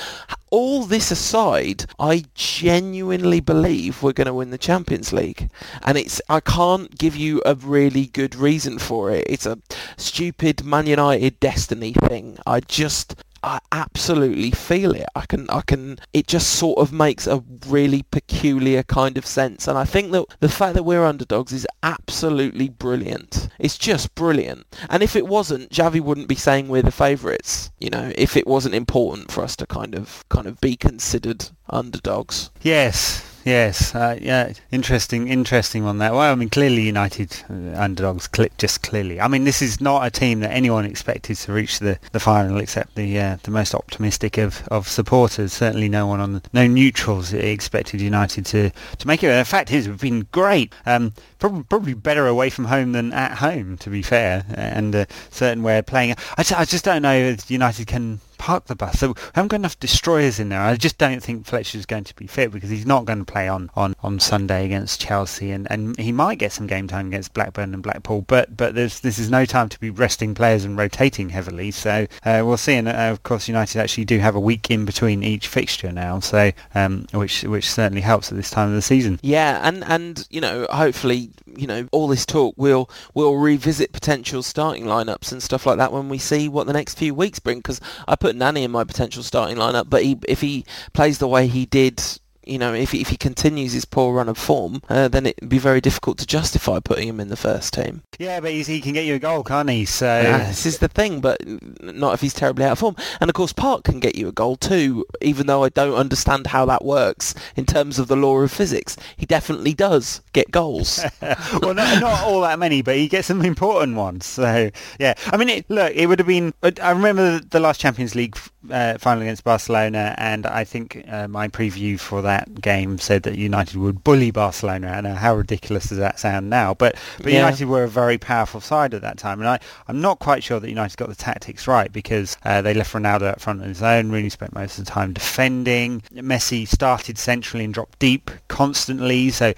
All 0.49 0.85
this 0.85 1.11
aside, 1.11 1.85
I 1.99 2.23
genuinely 2.35 3.41
believe 3.41 4.01
we're 4.01 4.13
going 4.13 4.27
to 4.27 4.33
win 4.33 4.51
the 4.51 4.57
Champions 4.57 5.11
League 5.11 5.49
and 5.83 5.97
it's 5.97 6.21
I 6.29 6.39
can't 6.39 6.97
give 6.97 7.17
you 7.17 7.41
a 7.45 7.53
really 7.53 8.05
good 8.05 8.33
reason 8.33 8.79
for 8.79 9.11
it. 9.11 9.25
It's 9.27 9.45
a 9.45 9.59
stupid 9.97 10.63
Man 10.63 10.87
United 10.87 11.37
destiny 11.41 11.91
thing. 11.91 12.37
I 12.47 12.61
just 12.61 13.21
I 13.43 13.59
absolutely 13.71 14.51
feel 14.51 14.91
it. 14.91 15.05
I 15.15 15.25
can, 15.25 15.49
I 15.49 15.61
can. 15.61 15.99
It 16.13 16.27
just 16.27 16.51
sort 16.55 16.79
of 16.79 16.91
makes 16.91 17.27
a 17.27 17.43
really 17.67 18.03
peculiar 18.11 18.83
kind 18.83 19.17
of 19.17 19.25
sense, 19.25 19.67
and 19.67 19.77
I 19.77 19.85
think 19.85 20.11
that 20.11 20.25
the 20.39 20.49
fact 20.49 20.75
that 20.75 20.83
we're 20.83 21.05
underdogs 21.05 21.53
is 21.53 21.67
absolutely 21.83 22.69
brilliant. 22.69 23.49
It's 23.59 23.77
just 23.77 24.13
brilliant. 24.15 24.65
And 24.89 25.03
if 25.03 25.15
it 25.15 25.27
wasn't, 25.27 25.71
Javi 25.71 26.01
wouldn't 26.01 26.27
be 26.27 26.35
saying 26.35 26.67
we're 26.67 26.81
the 26.81 26.91
favourites. 26.91 27.71
You 27.79 27.89
know, 27.89 28.11
if 28.15 28.35
it 28.35 28.47
wasn't 28.47 28.75
important 28.75 29.31
for 29.31 29.43
us 29.43 29.55
to 29.57 29.65
kind 29.65 29.95
of, 29.95 30.27
kind 30.29 30.47
of 30.47 30.59
be 30.61 30.75
considered 30.75 31.49
underdogs. 31.69 32.51
Yes, 32.61 33.28
Yes, 33.45 33.95
uh, 33.95 34.17
yeah, 34.21 34.51
interesting, 34.71 35.29
interesting 35.29 35.85
on 35.85 35.97
that. 35.99 36.11
Well, 36.11 36.31
I 36.31 36.35
mean, 36.35 36.49
clearly 36.49 36.81
United 36.81 37.41
uh, 37.49 37.81
underdogs, 37.81 38.29
cl- 38.33 38.49
just 38.57 38.83
clearly. 38.83 39.19
I 39.21 39.27
mean, 39.27 39.45
this 39.45 39.61
is 39.61 39.79
not 39.79 40.05
a 40.05 40.11
team 40.11 40.41
that 40.41 40.51
anyone 40.51 40.85
expected 40.85 41.37
to 41.37 41.53
reach 41.53 41.79
the, 41.79 41.97
the 42.11 42.19
final, 42.19 42.57
except 42.57 42.95
the 42.95 43.17
uh, 43.17 43.37
the 43.43 43.51
most 43.51 43.73
optimistic 43.73 44.37
of, 44.37 44.67
of 44.67 44.87
supporters. 44.87 45.53
Certainly, 45.53 45.89
no 45.89 46.05
one 46.05 46.19
on 46.19 46.33
the, 46.33 46.41
no 46.51 46.67
neutrals 46.67 47.33
expected 47.33 48.01
United 48.01 48.45
to, 48.47 48.71
to 48.97 49.07
make 49.07 49.23
it. 49.23 49.27
The 49.29 49.45
fact 49.45 49.71
is, 49.71 49.87
we've 49.87 49.99
been 50.01 50.27
great. 50.31 50.73
Um, 50.85 51.13
probably 51.39 51.63
probably 51.63 51.93
better 51.93 52.27
away 52.27 52.49
from 52.49 52.65
home 52.65 52.91
than 52.91 53.13
at 53.13 53.37
home, 53.37 53.77
to 53.77 53.89
be 53.89 54.01
fair, 54.01 54.45
and 54.53 54.93
a 54.93 55.07
certain 55.31 55.63
way 55.63 55.77
of 55.77 55.85
playing. 55.85 56.11
I, 56.37 56.41
I 56.57 56.65
just 56.65 56.83
don't 56.83 57.01
know 57.01 57.15
if 57.15 57.49
United 57.49 57.87
can 57.87 58.19
park 58.39 58.65
the 58.65 58.75
bus. 58.75 58.99
So 58.99 59.09
we 59.09 59.13
haven't 59.35 59.49
got 59.49 59.57
enough 59.57 59.79
destroyers 59.79 60.39
in 60.39 60.49
there. 60.49 60.61
I 60.61 60.75
just 60.75 60.97
don't 60.97 61.21
think 61.21 61.45
Fletcher's 61.45 61.85
going 61.85 62.05
to 62.05 62.15
be 62.15 62.25
fit 62.25 62.51
because 62.51 62.71
he's 62.71 62.85
not 62.85 63.05
going 63.05 63.19
to 63.19 63.31
play 63.31 63.47
on, 63.47 63.69
on, 63.75 63.95
on 64.01 64.19
Sunday 64.19 64.65
against 64.65 64.99
Chelsea 64.99 65.51
and, 65.51 65.67
and 65.69 65.97
he 65.99 66.11
might 66.11 66.39
get 66.39 66.51
some 66.51 66.65
game 66.65 66.87
time 66.87 67.07
against 67.07 67.33
Blackburn 67.33 67.73
and 67.73 67.83
Blackpool. 67.83 68.23
But 68.27 68.57
but 68.57 68.73
this 68.73 69.03
is 69.03 69.29
no 69.29 69.45
time 69.45 69.69
to 69.69 69.79
be 69.79 69.89
resting 69.89 70.33
players 70.33 70.65
and 70.65 70.77
rotating 70.77 71.29
heavily. 71.29 71.71
So 71.71 72.07
uh, 72.25 72.41
we'll 72.43 72.57
see. 72.57 72.75
And 72.75 72.87
uh, 72.87 73.09
of 73.11 73.23
course 73.23 73.47
United 73.47 73.79
actually 73.79 74.05
do 74.05 74.19
have 74.19 74.35
a 74.35 74.39
week 74.39 74.71
in 74.71 74.85
between 74.85 75.21
each 75.21 75.47
fixture 75.47 75.91
now, 75.91 76.19
so 76.19 76.51
um, 76.73 77.05
which 77.13 77.43
which 77.43 77.69
certainly 77.69 78.01
helps 78.01 78.31
at 78.31 78.37
this 78.37 78.49
time 78.49 78.69
of 78.69 78.75
the 78.75 78.81
season. 78.81 79.19
Yeah, 79.21 79.59
and 79.63 79.83
and 79.83 80.25
you 80.29 80.41
know 80.41 80.65
hopefully 80.71 81.31
you 81.57 81.67
know 81.67 81.87
all 81.91 82.07
this 82.07 82.25
talk 82.25 82.53
we'll 82.57 82.89
we'll 83.13 83.35
revisit 83.35 83.91
potential 83.91 84.43
starting 84.43 84.85
lineups 84.85 85.31
and 85.31 85.41
stuff 85.41 85.65
like 85.65 85.77
that 85.77 85.91
when 85.91 86.09
we 86.09 86.17
see 86.17 86.47
what 86.49 86.67
the 86.67 86.73
next 86.73 86.97
few 86.97 87.13
weeks 87.13 87.39
bring 87.39 87.59
because 87.59 87.81
I 88.07 88.15
put 88.15 88.35
Nani 88.35 88.63
in 88.63 88.71
my 88.71 88.83
potential 88.83 89.23
starting 89.23 89.57
lineup 89.57 89.89
but 89.89 90.03
he, 90.03 90.17
if 90.27 90.41
he 90.41 90.65
plays 90.93 91.17
the 91.19 91.27
way 91.27 91.47
he 91.47 91.65
did 91.65 92.01
you 92.49 92.57
know, 92.57 92.73
if 92.73 92.93
if 92.93 93.09
he 93.09 93.17
continues 93.17 93.73
his 93.73 93.85
poor 93.85 94.13
run 94.13 94.27
of 94.27 94.37
form, 94.37 94.81
uh, 94.89 95.07
then 95.07 95.27
it'd 95.27 95.49
be 95.49 95.59
very 95.59 95.81
difficult 95.81 96.17
to 96.19 96.25
justify 96.25 96.79
putting 96.79 97.07
him 97.07 97.19
in 97.19 97.29
the 97.29 97.37
first 97.37 97.73
team. 97.73 98.01
Yeah, 98.17 98.39
but 98.39 98.51
he 98.51 98.81
can 98.81 98.93
get 98.93 99.05
you 99.05 99.15
a 99.15 99.19
goal, 99.19 99.43
can't 99.43 99.69
he? 99.69 99.85
So 99.85 100.07
uh, 100.07 100.37
this 100.39 100.65
is 100.65 100.79
the 100.79 100.87
thing, 100.87 101.21
but 101.21 101.41
not 101.81 102.13
if 102.13 102.21
he's 102.21 102.33
terribly 102.33 102.65
out 102.65 102.73
of 102.73 102.79
form. 102.79 102.95
And 103.21 103.29
of 103.29 103.33
course, 103.33 103.53
Park 103.53 103.83
can 103.83 103.99
get 103.99 104.15
you 104.15 104.27
a 104.27 104.31
goal 104.31 104.55
too, 104.55 105.05
even 105.21 105.47
though 105.47 105.63
I 105.63 105.69
don't 105.69 105.95
understand 105.95 106.47
how 106.47 106.65
that 106.65 106.83
works 106.83 107.35
in 107.55 107.65
terms 107.65 107.99
of 107.99 108.07
the 108.07 108.15
law 108.15 108.39
of 108.39 108.51
physics. 108.51 108.97
He 109.15 109.25
definitely 109.25 109.73
does 109.73 110.21
get 110.33 110.51
goals. 110.51 111.03
well, 111.21 111.73
not, 111.73 112.01
not, 112.01 112.23
all 112.23 112.41
that 112.41 112.59
many, 112.59 112.81
but 112.81 112.95
he 112.95 113.07
gets 113.07 113.27
some 113.27 113.43
important 113.43 113.95
ones. 113.95 114.25
So 114.25 114.69
yeah, 114.99 115.13
I 115.27 115.37
mean, 115.37 115.49
it, 115.49 115.69
look, 115.69 115.93
it 115.93 116.07
would 116.07 116.19
have 116.19 116.27
been. 116.27 116.53
I 116.81 116.91
remember 116.91 117.39
the 117.39 117.59
last 117.59 117.79
Champions 117.79 118.15
League 118.15 118.37
uh, 118.69 118.97
final 118.97 119.21
against 119.21 119.43
Barcelona, 119.43 120.15
and 120.17 120.45
I 120.45 120.63
think 120.63 121.03
uh, 121.07 121.27
my 121.27 121.47
preview 121.47 121.99
for 121.99 122.21
that 122.23 122.38
that 122.39 122.61
game 122.61 122.97
said 122.97 123.23
that 123.23 123.37
United 123.37 123.75
would 123.75 124.03
bully 124.03 124.31
Barcelona. 124.31 124.87
And 124.87 125.07
how 125.07 125.35
ridiculous 125.35 125.89
does 125.89 125.97
that 125.97 126.19
sound 126.19 126.49
now? 126.49 126.73
But 126.73 126.95
but 127.17 127.31
yeah. 127.31 127.39
United 127.39 127.65
were 127.65 127.83
a 127.83 127.87
very 127.89 128.17
powerful 128.17 128.61
side 128.61 128.93
at 128.93 129.01
that 129.01 129.17
time, 129.17 129.39
and 129.39 129.49
I 129.49 129.59
I'm 129.87 130.01
not 130.01 130.19
quite 130.19 130.43
sure 130.43 130.59
that 130.59 130.69
United 130.69 130.97
got 130.97 131.09
the 131.09 131.15
tactics 131.15 131.67
right 131.67 131.91
because 131.91 132.37
uh, 132.43 132.61
they 132.61 132.73
left 132.73 132.93
Ronaldo 132.93 133.23
up 133.23 133.41
front 133.41 133.61
on 133.61 133.67
his 133.67 133.81
own. 133.81 134.11
Really 134.11 134.29
spent 134.29 134.53
most 134.53 134.79
of 134.79 134.85
the 134.85 134.91
time 134.91 135.13
defending. 135.13 136.01
Messi 136.13 136.67
started 136.67 137.17
centrally 137.17 137.65
and 137.65 137.73
dropped 137.73 137.99
deep 137.99 138.31
constantly. 138.47 139.29
So 139.29 139.53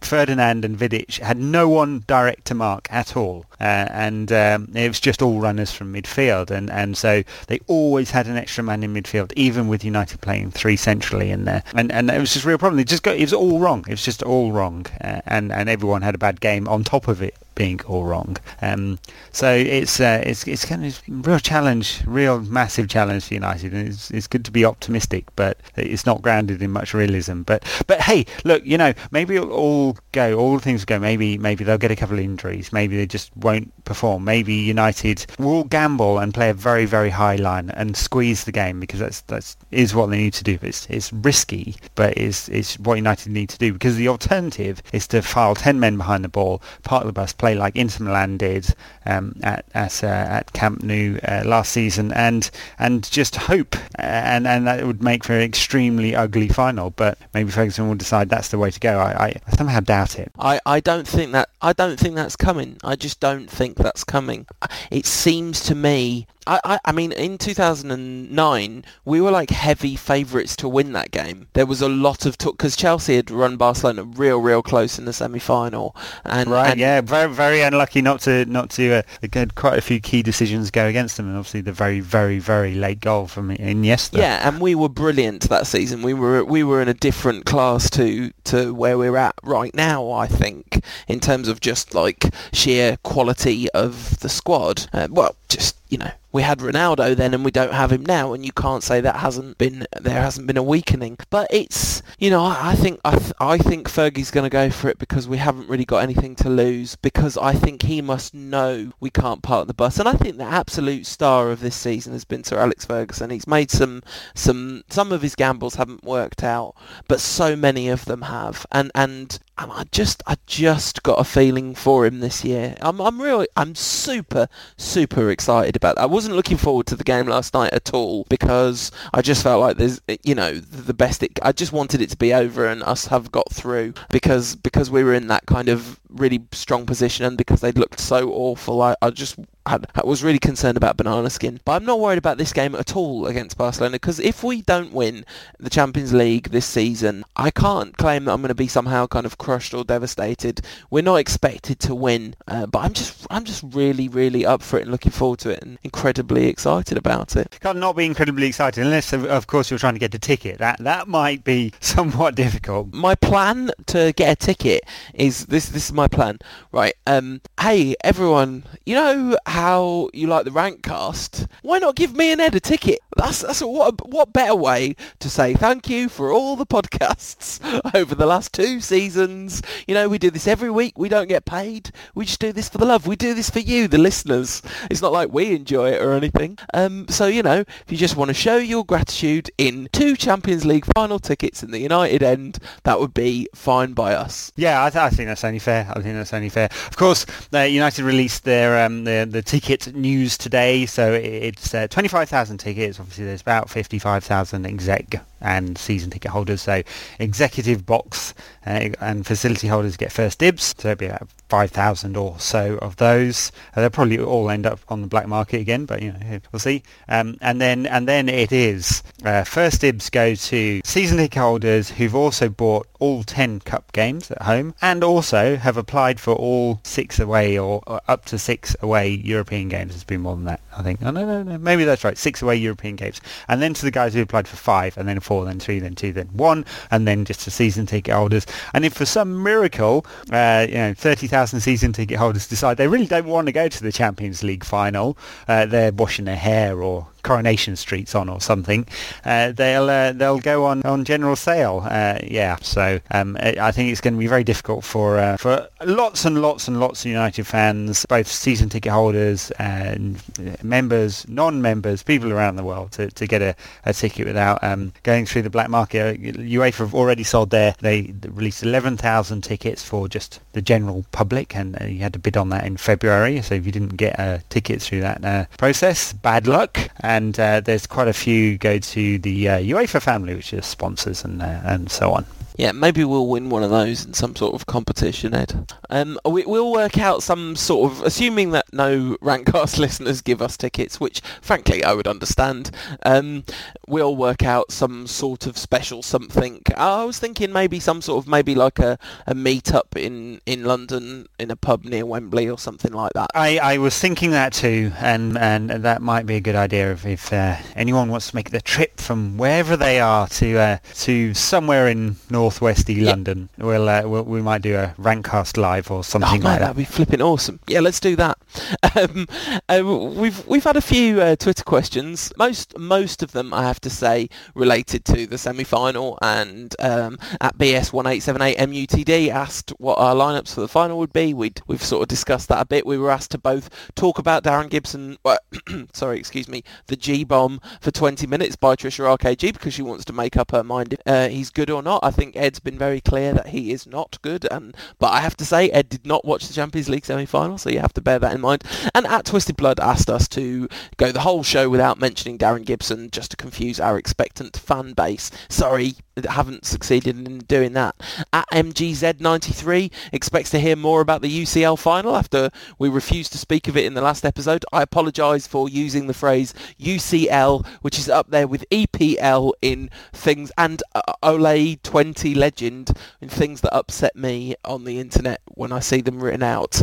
Ferdinand 0.00 0.64
and 0.64 0.78
Vidic 0.78 1.18
had 1.18 1.38
no 1.38 1.68
one 1.68 2.04
direct 2.06 2.46
to 2.46 2.54
mark 2.54 2.88
at 2.90 3.16
all, 3.16 3.46
uh, 3.60 3.86
and 3.90 4.32
um, 4.32 4.68
it 4.74 4.88
was 4.88 5.00
just 5.00 5.22
all 5.22 5.40
runners 5.40 5.72
from 5.72 5.92
midfield, 5.92 6.50
and 6.50 6.70
and 6.70 6.96
so 6.96 7.22
they 7.48 7.60
always 7.66 8.10
had 8.10 8.26
an 8.26 8.36
extra 8.36 8.64
man 8.64 8.82
in 8.82 8.94
midfield, 8.94 9.32
even 9.36 9.68
with 9.68 9.84
United 9.84 10.20
playing 10.20 10.50
three 10.50 10.76
centrally 10.76 11.30
in 11.30 11.44
there, 11.44 11.62
and 11.74 11.92
and 11.96 12.10
it 12.10 12.20
was 12.20 12.32
just 12.34 12.44
real 12.44 12.58
problem. 12.58 12.78
It 12.78 12.88
just 12.88 13.02
got, 13.02 13.16
it 13.16 13.22
was 13.22 13.32
all 13.32 13.58
wrong. 13.58 13.84
It 13.88 13.92
was 13.92 14.04
just 14.04 14.22
all 14.22 14.52
wrong, 14.52 14.86
uh, 15.00 15.22
and 15.26 15.52
and 15.52 15.68
everyone 15.68 16.02
had 16.02 16.14
a 16.14 16.18
bad 16.18 16.40
game 16.40 16.68
on 16.68 16.84
top 16.84 17.08
of 17.08 17.22
it 17.22 17.34
being 17.56 17.80
all 17.86 18.04
wrong. 18.04 18.36
Um, 18.62 19.00
so 19.32 19.52
it's 19.52 19.98
uh, 19.98 20.22
it's 20.24 20.46
it's 20.46 20.64
kind 20.64 20.86
of 20.86 21.02
a 21.08 21.12
real 21.12 21.40
challenge, 21.40 22.02
real 22.06 22.40
massive 22.40 22.88
challenge 22.88 23.24
for 23.24 23.34
United, 23.34 23.72
and 23.72 23.88
it's, 23.88 24.12
it's 24.12 24.28
good 24.28 24.44
to 24.44 24.52
be 24.52 24.64
optimistic, 24.64 25.24
but 25.34 25.58
it's 25.74 26.06
not 26.06 26.22
grounded 26.22 26.62
in 26.62 26.70
much 26.70 26.94
realism. 26.94 27.42
But 27.42 27.64
but 27.88 28.00
hey, 28.00 28.26
look, 28.44 28.64
you 28.64 28.78
know, 28.78 28.92
maybe 29.10 29.34
it'll 29.34 29.50
all 29.50 29.98
go, 30.12 30.38
all 30.38 30.60
things 30.60 30.84
go. 30.84 31.00
Maybe 31.00 31.36
maybe 31.38 31.64
they'll 31.64 31.78
get 31.78 31.90
a 31.90 31.96
couple 31.96 32.18
of 32.18 32.24
injuries. 32.24 32.72
Maybe 32.72 32.96
they 32.96 33.06
just 33.06 33.36
won't 33.36 33.72
perform. 33.84 34.24
Maybe 34.24 34.54
United 34.54 35.26
will 35.38 35.64
gamble 35.64 36.18
and 36.18 36.32
play 36.32 36.50
a 36.50 36.54
very 36.54 36.84
very 36.84 37.10
high 37.10 37.36
line 37.36 37.70
and 37.70 37.96
squeeze 37.96 38.44
the 38.44 38.52
game 38.52 38.78
because 38.78 39.00
that's 39.00 39.22
that's 39.22 39.56
is 39.72 39.94
what 39.94 40.10
they 40.10 40.18
need 40.18 40.34
to 40.34 40.44
do. 40.44 40.58
It's 40.62 40.86
it's 40.90 41.12
risky, 41.12 41.76
but 41.94 42.16
it's 42.16 42.48
it's 42.50 42.78
what 42.78 42.94
United 42.96 43.32
need 43.32 43.48
to 43.48 43.58
do 43.58 43.72
because 43.72 43.96
the 43.96 44.08
alternative 44.08 44.82
is 44.92 45.08
to 45.08 45.22
file 45.22 45.54
ten 45.54 45.80
men 45.80 45.96
behind 45.96 46.22
the 46.22 46.28
ball, 46.28 46.60
park 46.82 47.06
the 47.06 47.12
bus, 47.12 47.32
play 47.32 47.45
like 47.54 47.76
Inter 47.76 48.04
Milan 48.04 48.36
did 48.36 48.74
um, 49.04 49.36
at 49.42 49.64
at, 49.74 50.02
uh, 50.04 50.06
at 50.06 50.52
Camp 50.52 50.82
Nou 50.82 51.18
uh, 51.26 51.42
last 51.44 51.72
season, 51.72 52.12
and 52.12 52.50
and 52.78 53.10
just 53.10 53.36
hope, 53.36 53.76
and 53.96 54.46
and 54.46 54.66
that 54.66 54.86
would 54.86 55.02
make 55.02 55.24
for 55.24 55.34
an 55.34 55.42
extremely 55.42 56.14
ugly 56.14 56.48
final. 56.48 56.90
But 56.90 57.18
maybe 57.34 57.50
Ferguson 57.50 57.88
will 57.88 57.94
decide 57.94 58.28
that's 58.28 58.48
the 58.48 58.58
way 58.58 58.70
to 58.70 58.80
go. 58.80 58.98
I, 58.98 59.40
I 59.46 59.56
somehow 59.56 59.80
doubt 59.80 60.18
it. 60.18 60.32
I, 60.38 60.60
I 60.66 60.80
don't 60.80 61.06
think 61.06 61.32
that 61.32 61.50
I 61.62 61.72
don't 61.72 61.98
think 61.98 62.16
that's 62.16 62.36
coming. 62.36 62.76
I 62.82 62.96
just 62.96 63.20
don't 63.20 63.48
think 63.48 63.76
that's 63.76 64.04
coming. 64.04 64.46
It 64.90 65.06
seems 65.06 65.60
to 65.64 65.74
me 65.74 66.26
I, 66.46 66.60
I, 66.64 66.78
I 66.86 66.92
mean, 66.92 67.12
in 67.12 67.38
2009, 67.38 68.84
we 69.04 69.20
were 69.20 69.30
like 69.30 69.50
heavy 69.50 69.96
favourites 69.96 70.56
to 70.56 70.68
win 70.68 70.92
that 70.92 71.10
game. 71.10 71.48
There 71.54 71.66
was 71.66 71.80
a 71.82 71.88
lot 71.88 72.26
of 72.26 72.38
talk 72.38 72.56
because 72.56 72.76
Chelsea 72.76 73.16
had 73.16 73.30
run 73.30 73.56
Barcelona 73.56 74.04
real, 74.04 74.38
real 74.38 74.62
close 74.62 74.98
in 74.98 75.04
the 75.04 75.12
semi-final. 75.12 75.96
And 76.24 76.50
right, 76.50 76.72
and 76.72 76.80
yeah, 76.80 77.00
very, 77.00 77.32
very 77.32 77.60
unlucky 77.60 78.02
not 78.02 78.20
to 78.22 78.44
not 78.46 78.70
to 78.70 78.96
uh, 78.96 79.02
get 79.30 79.54
quite 79.54 79.78
a 79.78 79.82
few 79.82 80.00
key 80.00 80.22
decisions 80.22 80.70
go 80.70 80.86
against 80.86 81.16
them, 81.16 81.26
and 81.28 81.36
obviously 81.36 81.60
the 81.60 81.72
very, 81.72 82.00
very, 82.00 82.38
very 82.38 82.74
late 82.74 83.00
goal 83.00 83.26
from 83.26 83.50
Iniesta. 83.50 84.18
Yeah, 84.18 84.48
and 84.48 84.60
we 84.60 84.74
were 84.74 84.88
brilliant 84.88 85.48
that 85.48 85.66
season. 85.66 86.02
We 86.02 86.14
were 86.14 86.44
we 86.44 86.62
were 86.62 86.80
in 86.80 86.88
a 86.88 86.94
different 86.94 87.44
class 87.44 87.90
to 87.90 88.32
to 88.44 88.74
where 88.74 88.98
we're 88.98 89.16
at 89.16 89.34
right 89.42 89.74
now. 89.74 90.10
I 90.10 90.26
think 90.26 90.82
in 91.08 91.20
terms 91.20 91.48
of 91.48 91.60
just 91.60 91.94
like 91.94 92.24
sheer 92.52 92.98
quality 93.02 93.68
of 93.70 94.20
the 94.20 94.28
squad. 94.28 94.88
Uh, 94.92 95.08
well, 95.10 95.36
just 95.48 95.76
you 95.88 95.98
know 95.98 96.10
we 96.36 96.42
had 96.42 96.58
Ronaldo 96.58 97.16
then 97.16 97.32
and 97.32 97.44
we 97.46 97.50
don't 97.50 97.72
have 97.72 97.90
him 97.90 98.04
now 98.04 98.34
and 98.34 98.44
you 98.44 98.52
can't 98.52 98.82
say 98.82 99.00
that 99.00 99.16
hasn't 99.16 99.56
been 99.56 99.86
there 99.98 100.20
hasn't 100.20 100.46
been 100.46 100.58
a 100.58 100.62
weakening. 100.62 101.16
But 101.30 101.48
it's 101.50 102.02
you 102.18 102.28
know 102.28 102.44
I, 102.44 102.74
think 102.74 103.00
I, 103.04 103.16
th- 103.16 103.32
I 103.40 103.56
think 103.56 103.88
Fergie's 103.88 104.30
going 104.30 104.44
to 104.44 104.50
go 104.50 104.68
for 104.68 104.90
it 104.90 104.98
because 104.98 105.26
we 105.26 105.38
haven't 105.38 105.70
really 105.70 105.86
got 105.86 106.02
anything 106.02 106.36
to 106.36 106.50
lose 106.50 106.96
because 106.96 107.38
I 107.38 107.54
think 107.54 107.82
he 107.82 108.02
must 108.02 108.34
know 108.34 108.92
we 109.00 109.08
can't 109.08 109.42
park 109.42 109.66
the 109.66 109.74
bus. 109.74 109.98
And 109.98 110.06
I 110.08 110.12
think 110.12 110.36
the 110.36 110.44
absolute 110.44 111.06
star 111.06 111.50
of 111.50 111.60
this 111.60 111.74
season 111.74 112.12
has 112.12 112.24
been 112.24 112.44
Sir 112.44 112.58
Alex 112.58 112.84
Ferguson. 112.84 113.30
He's 113.30 113.46
made 113.46 113.70
some 113.70 114.02
some 114.34 114.84
some 114.90 115.12
of 115.12 115.22
his 115.22 115.34
gambles 115.34 115.76
haven't 115.76 116.04
worked 116.04 116.44
out 116.44 116.74
but 117.08 117.20
so 117.20 117.56
many 117.56 117.88
of 117.88 118.04
them 118.04 118.22
have. 118.22 118.66
And 118.70 118.90
and 118.94 119.38
I 119.58 119.84
just 119.90 120.22
I 120.26 120.36
just 120.46 121.02
got 121.02 121.18
a 121.18 121.24
feeling 121.24 121.74
for 121.74 122.04
him 122.04 122.20
this 122.20 122.44
year. 122.44 122.76
I'm 122.80 123.00
I'm 123.00 123.20
really 123.20 123.48
I'm 123.56 123.74
super 123.74 124.48
super 124.76 125.30
excited 125.30 125.76
about 125.76 125.96
that. 125.96 126.02
I 126.02 126.06
wasn't 126.06 126.36
looking 126.36 126.56
forward 126.56 126.86
to 126.88 126.96
the 126.96 127.04
game 127.04 127.26
last 127.26 127.54
night 127.54 127.72
at 127.72 127.94
all 127.94 128.26
because 128.28 128.90
I 129.14 129.22
just 129.22 129.42
felt 129.42 129.60
like 129.60 129.76
there's 129.76 130.00
you 130.22 130.34
know 130.34 130.54
the 130.58 130.94
best 130.94 131.22
it, 131.22 131.38
I 131.42 131.52
just 131.52 131.72
wanted 131.72 132.00
it 132.02 132.10
to 132.10 132.16
be 132.16 132.34
over 132.34 132.66
and 132.66 132.82
us 132.82 133.06
have 133.06 133.32
got 133.32 133.50
through 133.52 133.94
because 134.10 134.56
because 134.56 134.90
we 134.90 135.02
were 135.04 135.14
in 135.14 135.28
that 135.28 135.46
kind 135.46 135.68
of 135.68 136.00
really 136.08 136.44
strong 136.52 136.86
position 136.86 137.24
and 137.24 137.36
because 137.36 137.60
they'd 137.60 137.78
looked 137.78 138.00
so 138.00 138.30
awful 138.30 138.82
I, 138.82 138.94
I 139.02 139.10
just 139.10 139.38
had, 139.70 139.86
I 139.94 140.04
was 140.04 140.22
really 140.22 140.38
concerned 140.38 140.76
about 140.76 140.96
Banana 140.96 141.30
Skin. 141.30 141.60
But 141.64 141.72
I'm 141.72 141.84
not 141.84 142.00
worried 142.00 142.18
about 142.18 142.38
this 142.38 142.52
game 142.52 142.74
at 142.74 142.96
all 142.96 143.26
against 143.26 143.58
Barcelona 143.58 143.92
because 143.92 144.20
if 144.20 144.44
we 144.44 144.62
don't 144.62 144.92
win 144.92 145.24
the 145.58 145.70
Champions 145.70 146.12
League 146.12 146.50
this 146.50 146.66
season, 146.66 147.24
I 147.36 147.50
can't 147.50 147.96
claim 147.96 148.24
that 148.24 148.32
I'm 148.32 148.40
going 148.40 148.48
to 148.48 148.54
be 148.54 148.68
somehow 148.68 149.06
kind 149.06 149.26
of 149.26 149.38
crushed 149.38 149.74
or 149.74 149.84
devastated. 149.84 150.60
We're 150.90 151.02
not 151.02 151.16
expected 151.16 151.78
to 151.80 151.94
win, 151.94 152.36
uh, 152.46 152.66
but 152.66 152.80
I'm 152.80 152.92
just 152.92 153.26
I'm 153.30 153.44
just 153.44 153.64
really 153.66 154.08
really 154.08 154.46
up 154.46 154.62
for 154.62 154.78
it 154.78 154.82
and 154.82 154.90
looking 154.90 155.12
forward 155.12 155.40
to 155.40 155.50
it 155.50 155.62
and 155.62 155.78
incredibly 155.82 156.46
excited 156.48 156.96
about 156.96 157.36
it. 157.36 157.58
Can't 157.60 157.78
not 157.78 157.96
be 157.96 158.06
incredibly 158.06 158.46
excited 158.46 158.84
unless 158.84 159.12
of 159.12 159.46
course 159.46 159.70
you're 159.70 159.78
trying 159.78 159.94
to 159.94 160.00
get 160.00 160.14
a 160.14 160.18
ticket. 160.18 160.58
That 160.58 160.78
that 160.80 161.08
might 161.08 161.44
be 161.44 161.72
somewhat 161.80 162.34
difficult. 162.34 162.92
My 162.92 163.14
plan 163.14 163.70
to 163.86 164.12
get 164.16 164.32
a 164.32 164.36
ticket 164.36 164.84
is 165.14 165.46
this 165.46 165.68
this 165.70 165.86
is 165.86 165.92
my 165.92 166.08
plan. 166.08 166.38
Right. 166.72 166.94
Um 167.06 167.40
hey 167.60 167.96
everyone, 168.04 168.64
you 168.84 168.94
know 168.94 169.36
how 169.46 169.55
you 169.56 170.26
like 170.26 170.44
the 170.44 170.50
Rantcast, 170.50 171.48
why 171.62 171.78
not 171.78 171.96
give 171.96 172.14
me 172.14 172.30
and 172.30 172.42
Ed 172.42 172.54
a 172.54 172.60
ticket? 172.60 172.98
That's 173.16 173.40
that's 173.40 173.62
a, 173.62 173.66
what 173.66 174.06
what 174.06 174.34
better 174.34 174.54
way 174.54 174.94
to 175.20 175.30
say 175.30 175.54
thank 175.54 175.88
you 175.88 176.10
for 176.10 176.30
all 176.30 176.56
the 176.56 176.66
podcasts 176.66 177.58
over 177.94 178.14
the 178.14 178.26
last 178.26 178.52
two 178.52 178.80
seasons. 178.80 179.62
You 179.86 179.94
know, 179.94 180.10
we 180.10 180.18
do 180.18 180.30
this 180.30 180.46
every 180.46 180.70
week. 180.70 180.98
We 180.98 181.08
don't 181.08 181.28
get 181.28 181.46
paid. 181.46 181.90
We 182.14 182.26
just 182.26 182.40
do 182.40 182.52
this 182.52 182.68
for 182.68 182.76
the 182.76 182.84
love. 182.84 183.06
We 183.06 183.16
do 183.16 183.32
this 183.32 183.48
for 183.48 183.60
you, 183.60 183.88
the 183.88 183.96
listeners. 183.96 184.60
It's 184.90 185.00
not 185.00 185.12
like 185.12 185.32
we 185.32 185.54
enjoy 185.54 185.92
it 185.92 186.02
or 186.02 186.12
anything. 186.12 186.58
Um, 186.74 187.08
so 187.08 187.26
you 187.26 187.42
know, 187.42 187.60
if 187.60 187.86
you 187.88 187.96
just 187.96 188.16
want 188.16 188.28
to 188.28 188.34
show 188.34 188.58
your 188.58 188.84
gratitude 188.84 189.50
in 189.56 189.88
two 189.92 190.16
Champions 190.16 190.66
League 190.66 190.84
final 190.94 191.18
tickets 191.18 191.62
in 191.62 191.70
the 191.70 191.80
United 191.80 192.22
end, 192.22 192.58
that 192.84 193.00
would 193.00 193.14
be 193.14 193.48
fine 193.54 193.94
by 193.94 194.12
us. 194.12 194.52
Yeah, 194.56 194.84
I, 194.84 194.90
th- 194.90 195.02
I 195.02 195.08
think 195.08 195.28
that's 195.28 195.44
only 195.44 195.60
fair. 195.60 195.86
I 195.88 196.02
think 196.02 196.14
that's 196.14 196.34
only 196.34 196.50
fair. 196.50 196.68
Of 196.88 196.96
course, 196.98 197.24
uh, 197.54 197.60
United 197.60 198.04
released 198.04 198.44
their 198.44 198.84
um, 198.84 199.04
the 199.04 199.26
the 199.30 199.45
ticket 199.46 199.94
news 199.94 200.36
today, 200.36 200.84
so 200.86 201.12
it's 201.12 201.72
uh, 201.72 201.86
twenty 201.88 202.08
five 202.08 202.28
thousand 202.28 202.58
tickets. 202.58 203.00
Obviously 203.00 203.24
there's 203.24 203.40
about 203.40 203.70
55,000 203.70 204.66
exec 204.66 205.24
and 205.40 205.76
season 205.78 206.10
ticket 206.10 206.30
holders. 206.30 206.62
So 206.62 206.82
executive 207.18 207.86
box 207.86 208.34
uh, 208.66 208.90
and 209.00 209.26
facility 209.26 209.68
holders 209.68 209.96
get 209.96 210.12
first 210.12 210.38
dibs. 210.38 210.74
So 210.78 210.90
it'll 210.90 210.98
be 210.98 211.06
about 211.06 211.28
5,000 211.48 212.16
or 212.16 212.38
so 212.38 212.76
of 212.78 212.96
those. 212.96 213.52
Uh, 213.74 213.80
they'll 213.80 213.90
probably 213.90 214.18
all 214.18 214.50
end 214.50 214.66
up 214.66 214.80
on 214.88 215.00
the 215.00 215.06
black 215.06 215.28
market 215.28 215.60
again, 215.60 215.84
but 215.84 216.02
you 216.02 216.12
know 216.12 216.40
we'll 216.52 216.60
see. 216.60 216.82
Um, 217.08 217.36
and 217.40 217.60
then 217.60 217.86
and 217.86 218.08
then 218.08 218.28
it 218.28 218.52
is 218.52 219.02
uh, 219.24 219.44
first 219.44 219.80
dibs 219.80 220.10
go 220.10 220.34
to 220.34 220.80
season 220.84 221.18
ticket 221.18 221.40
holders 221.40 221.90
who've 221.90 222.14
also 222.14 222.48
bought 222.48 222.86
all 222.98 223.22
10 223.22 223.60
cup 223.60 223.92
games 223.92 224.30
at 224.30 224.42
home 224.42 224.74
and 224.80 225.04
also 225.04 225.56
have 225.56 225.76
applied 225.76 226.18
for 226.18 226.34
all 226.34 226.80
six 226.82 227.18
away 227.18 227.58
or, 227.58 227.82
or 227.86 228.00
up 228.08 228.24
to 228.26 228.38
six 228.38 228.74
away 228.80 229.08
European 229.08 229.68
games. 229.68 229.94
It's 229.94 230.04
been 230.04 230.22
more 230.22 230.34
than 230.34 230.46
that, 230.46 230.60
I 230.76 230.82
think. 230.82 231.00
Oh 231.02 231.10
no, 231.10 231.24
no, 231.24 231.42
no, 231.42 231.58
maybe 231.58 231.84
that's 231.84 232.04
right. 232.04 232.18
Six 232.18 232.42
away 232.42 232.56
European 232.56 232.96
games, 232.96 233.20
and 233.48 233.62
then 233.62 233.74
to 233.74 233.82
the 233.82 233.90
guys 233.90 234.14
who 234.14 234.22
applied 234.22 234.48
for 234.48 234.56
five, 234.56 234.96
and 234.96 235.08
then 235.08 235.16
four, 235.26 235.44
then 235.44 235.58
three, 235.58 235.80
then 235.80 235.94
two, 235.94 236.12
then 236.12 236.28
one, 236.28 236.64
and 236.90 237.06
then 237.06 237.24
just 237.24 237.40
to 237.40 237.50
season 237.50 237.84
ticket 237.84 238.14
holders. 238.14 238.46
And 238.72 238.84
if 238.84 238.94
for 238.94 239.04
some 239.04 239.42
miracle, 239.42 240.06
uh, 240.32 240.66
you 240.68 240.74
know, 240.74 240.94
30,000 240.94 241.60
season 241.60 241.92
ticket 241.92 242.18
holders 242.18 242.46
decide 242.46 242.76
they 242.76 242.88
really 242.88 243.06
don't 243.06 243.26
want 243.26 243.46
to 243.46 243.52
go 243.52 243.68
to 243.68 243.82
the 243.82 243.92
Champions 243.92 244.42
League 244.42 244.64
final, 244.64 245.18
uh, 245.48 245.66
they're 245.66 245.92
washing 245.92 246.24
their 246.24 246.36
hair 246.36 246.80
or 246.82 247.08
Coronation 247.26 247.74
Street's 247.74 248.14
on 248.14 248.28
or 248.28 248.40
something, 248.40 248.86
uh, 249.24 249.50
they'll 249.52 249.90
uh, 249.90 250.12
they'll 250.12 250.38
go 250.38 250.64
on, 250.64 250.82
on 250.84 251.04
general 251.04 251.36
sale. 251.36 251.82
Uh, 251.84 252.18
yeah, 252.24 252.56
so 252.62 253.00
um, 253.10 253.36
I 253.40 253.72
think 253.72 253.90
it's 253.90 254.00
going 254.00 254.14
to 254.14 254.18
be 254.18 254.28
very 254.28 254.44
difficult 254.44 254.84
for 254.84 255.18
uh, 255.18 255.36
for 255.36 255.68
lots 255.84 256.24
and 256.24 256.40
lots 256.40 256.68
and 256.68 256.78
lots 256.78 257.04
of 257.04 257.10
United 257.10 257.46
fans, 257.46 258.06
both 258.06 258.28
season 258.28 258.68
ticket 258.68 258.92
holders 258.92 259.50
and 259.58 260.22
members, 260.62 261.28
non-members, 261.28 262.02
people 262.02 262.32
around 262.32 262.56
the 262.56 262.64
world, 262.64 262.92
to, 262.92 263.10
to 263.10 263.26
get 263.26 263.42
a, 263.42 263.56
a 263.84 263.92
ticket 263.92 264.26
without 264.26 264.62
um, 264.62 264.92
going 265.02 265.26
through 265.26 265.42
the 265.42 265.50
black 265.50 265.68
market. 265.68 266.22
UEFA 266.22 266.78
have 266.78 266.94
already 266.94 267.24
sold 267.24 267.50
their 267.50 267.74
they 267.80 268.14
released 268.28 268.62
11,000 268.62 269.42
tickets 269.42 269.82
for 269.82 270.08
just 270.08 270.40
the 270.52 270.62
general 270.62 271.04
public, 271.10 271.56
and 271.56 271.80
uh, 271.80 271.84
you 271.86 271.98
had 271.98 272.12
to 272.12 272.18
bid 272.18 272.36
on 272.36 272.50
that 272.50 272.64
in 272.64 272.76
February. 272.76 273.42
So 273.42 273.54
if 273.54 273.66
you 273.66 273.72
didn't 273.72 273.96
get 273.96 274.18
a 274.18 274.42
ticket 274.48 274.80
through 274.80 275.00
that 275.00 275.24
uh, 275.24 275.44
process, 275.58 276.12
bad 276.12 276.46
luck 276.46 276.78
and 277.16 277.40
uh, 277.40 277.60
there's 277.60 277.86
quite 277.86 278.08
a 278.08 278.12
few 278.12 278.58
go 278.58 278.78
to 278.78 279.18
the 279.18 279.48
uh, 279.48 279.58
UEFA 279.58 280.02
family, 280.02 280.34
which 280.34 280.52
is 280.52 280.66
sponsors 280.66 281.24
and 281.24 281.42
uh, 281.42 281.60
and 281.64 281.90
so 281.90 282.12
on. 282.12 282.26
Yeah, 282.56 282.72
maybe 282.72 283.04
we'll 283.04 283.26
win 283.26 283.50
one 283.50 283.62
of 283.62 283.70
those 283.70 284.04
in 284.04 284.14
some 284.14 284.34
sort 284.34 284.54
of 284.54 284.66
competition, 284.66 285.34
Ed. 285.34 285.72
Um, 285.90 286.18
we, 286.24 286.44
will 286.44 286.72
work 286.72 286.96
out 286.98 287.22
some 287.22 287.54
sort 287.54 287.92
of, 287.92 288.02
assuming 288.02 288.50
that 288.52 288.72
no 288.72 289.16
Rantcast 289.22 289.78
listeners 289.78 290.22
give 290.22 290.40
us 290.40 290.56
tickets, 290.56 290.98
which 290.98 291.20
frankly 291.42 291.84
I 291.84 291.92
would 291.92 292.06
understand. 292.06 292.70
Um, 293.04 293.44
we'll 293.86 294.16
work 294.16 294.42
out 294.42 294.72
some 294.72 295.06
sort 295.06 295.46
of 295.46 295.58
special 295.58 296.02
something. 296.02 296.62
I 296.76 297.04
was 297.04 297.18
thinking 297.18 297.52
maybe 297.52 297.78
some 297.78 298.00
sort 298.00 298.24
of 298.24 298.28
maybe 298.28 298.54
like 298.54 298.78
a, 298.78 298.98
a 299.26 299.34
meet-up 299.34 299.94
in, 299.96 300.40
in 300.46 300.64
London 300.64 301.26
in 301.38 301.50
a 301.50 301.56
pub 301.56 301.84
near 301.84 302.06
Wembley 302.06 302.48
or 302.48 302.58
something 302.58 302.92
like 302.92 303.12
that. 303.14 303.30
I, 303.34 303.58
I 303.58 303.78
was 303.78 303.98
thinking 303.98 304.30
that 304.30 304.52
too, 304.54 304.92
and 304.98 305.36
and 305.36 305.70
that 305.70 306.00
might 306.00 306.24
be 306.24 306.36
a 306.36 306.40
good 306.40 306.54
idea 306.54 306.92
if, 306.92 307.04
if 307.04 307.32
uh, 307.32 307.56
anyone 307.74 308.08
wants 308.08 308.30
to 308.30 308.36
make 308.36 308.50
the 308.50 308.60
trip 308.60 308.98
from 308.98 309.36
wherever 309.36 309.76
they 309.76 310.00
are 310.00 310.26
to 310.28 310.58
uh, 310.58 310.78
to 310.94 311.34
somewhere 311.34 311.88
in 311.88 312.16
North 312.30 312.45
northwest 312.46 312.88
yeah. 312.88 313.10
London. 313.10 313.48
We'll, 313.58 313.88
uh, 313.88 314.02
we'll, 314.06 314.22
we 314.22 314.40
might 314.40 314.62
do 314.62 314.76
a 314.76 314.94
Rantcast 314.98 315.56
live 315.56 315.90
or 315.90 316.04
something 316.04 316.28
oh, 316.28 316.32
man, 316.34 316.42
like 316.42 316.58
that. 316.60 316.66
That'd 316.66 316.76
be 316.76 316.84
flipping 316.84 317.20
awesome. 317.20 317.58
Yeah, 317.66 317.80
let's 317.80 318.00
do 318.00 318.16
that. 318.16 318.38
Um, 318.96 319.26
uh, 319.68 319.82
we've 319.84 320.46
we've 320.46 320.64
had 320.64 320.76
a 320.76 320.80
few 320.80 321.20
uh, 321.20 321.36
Twitter 321.36 321.64
questions. 321.64 322.32
Most 322.38 322.78
most 322.78 323.22
of 323.22 323.32
them, 323.32 323.52
I 323.52 323.64
have 323.64 323.80
to 323.80 323.90
say, 323.90 324.30
related 324.54 325.04
to 325.06 325.26
the 325.26 325.36
semi-final. 325.36 326.18
And 326.22 326.74
um, 326.78 327.18
at 327.42 327.58
BS1878 327.58 328.56
MUTD 328.56 329.28
asked 329.28 329.70
what 329.78 329.98
our 329.98 330.14
lineups 330.14 330.54
for 330.54 330.62
the 330.62 330.68
final 330.68 330.98
would 330.98 331.12
be. 331.12 331.34
We'd 331.34 331.60
we've 331.66 331.82
sort 331.82 332.02
of 332.02 332.08
discussed 332.08 332.48
that 332.48 332.62
a 332.62 332.64
bit. 332.64 332.86
We 332.86 332.96
were 332.96 333.10
asked 333.10 333.32
to 333.32 333.38
both 333.38 333.68
talk 333.96 334.18
about 334.18 334.44
Darren 334.44 334.70
Gibson. 334.70 335.18
Well, 335.22 335.38
sorry, 335.92 336.18
excuse 336.18 336.48
me, 336.48 336.62
the 336.86 336.96
G 336.96 337.24
bomb 337.24 337.60
for 337.80 337.90
20 337.90 338.26
minutes 338.26 338.56
by 338.56 338.76
Trisha 338.76 339.18
RKG 339.18 339.52
because 339.52 339.74
she 339.74 339.82
wants 339.82 340.06
to 340.06 340.14
make 340.14 340.36
up 340.38 340.52
her 340.52 340.64
mind 340.64 340.94
if 340.94 341.00
uh, 341.06 341.28
he's 341.28 341.50
good 341.50 341.70
or 341.70 341.82
not. 341.82 342.00
I 342.02 342.10
think 342.10 342.35
Ed's 342.36 342.60
been 342.60 342.78
very 342.78 343.00
clear 343.00 343.32
that 343.32 343.48
he 343.48 343.72
is 343.72 343.86
not 343.86 344.20
good, 344.22 344.46
and 344.50 344.76
but 344.98 345.12
I 345.12 345.20
have 345.20 345.36
to 345.38 345.44
say 345.44 345.70
Ed 345.70 345.88
did 345.88 346.06
not 346.06 346.24
watch 346.24 346.46
the 346.46 346.54
Champions 346.54 346.88
League 346.88 347.04
semi-final, 347.04 347.58
so 347.58 347.70
you 347.70 347.80
have 347.80 347.94
to 347.94 348.00
bear 348.00 348.18
that 348.18 348.34
in 348.34 348.40
mind. 348.40 348.64
And 348.94 349.06
at 349.06 349.26
Twisted 349.26 349.56
Blood 349.56 349.80
asked 349.80 350.10
us 350.10 350.28
to 350.28 350.68
go 350.96 351.12
the 351.12 351.20
whole 351.20 351.42
show 351.42 351.68
without 351.68 352.00
mentioning 352.00 352.38
Darren 352.38 352.64
Gibson 352.64 353.10
just 353.10 353.30
to 353.32 353.36
confuse 353.36 353.80
our 353.80 353.98
expectant 353.98 354.56
fan 354.56 354.92
base. 354.92 355.30
Sorry, 355.48 355.94
haven't 356.24 356.64
succeeded 356.64 357.16
in 357.26 357.38
doing 357.40 357.72
that. 357.74 357.94
At 358.32 358.48
MGZ93 358.50 359.92
expects 360.12 360.50
to 360.50 360.58
hear 360.58 360.76
more 360.76 361.00
about 361.00 361.22
the 361.22 361.42
UCL 361.42 361.78
final 361.78 362.16
after 362.16 362.50
we 362.78 362.88
refused 362.88 363.32
to 363.32 363.38
speak 363.38 363.68
of 363.68 363.76
it 363.76 363.84
in 363.84 363.94
the 363.94 364.00
last 364.00 364.24
episode. 364.24 364.64
I 364.72 364.82
apologise 364.82 365.46
for 365.46 365.68
using 365.68 366.06
the 366.06 366.14
phrase 366.14 366.54
UCL, 366.80 367.66
which 367.82 367.98
is 367.98 368.08
up 368.08 368.30
there 368.30 368.46
with 368.46 368.64
EPL 368.70 369.52
in 369.60 369.90
things 370.12 370.50
and 370.56 370.82
uh, 370.94 371.00
Ole 371.22 371.76
20 371.82 372.34
legend 372.34 372.96
in 373.20 373.28
things 373.28 373.60
that 373.60 373.74
upset 373.74 374.16
me 374.16 374.54
on 374.64 374.84
the 374.84 374.98
internet 374.98 375.40
when 375.48 375.72
I 375.72 375.80
see 375.80 376.00
them 376.00 376.22
written 376.22 376.42
out. 376.42 376.82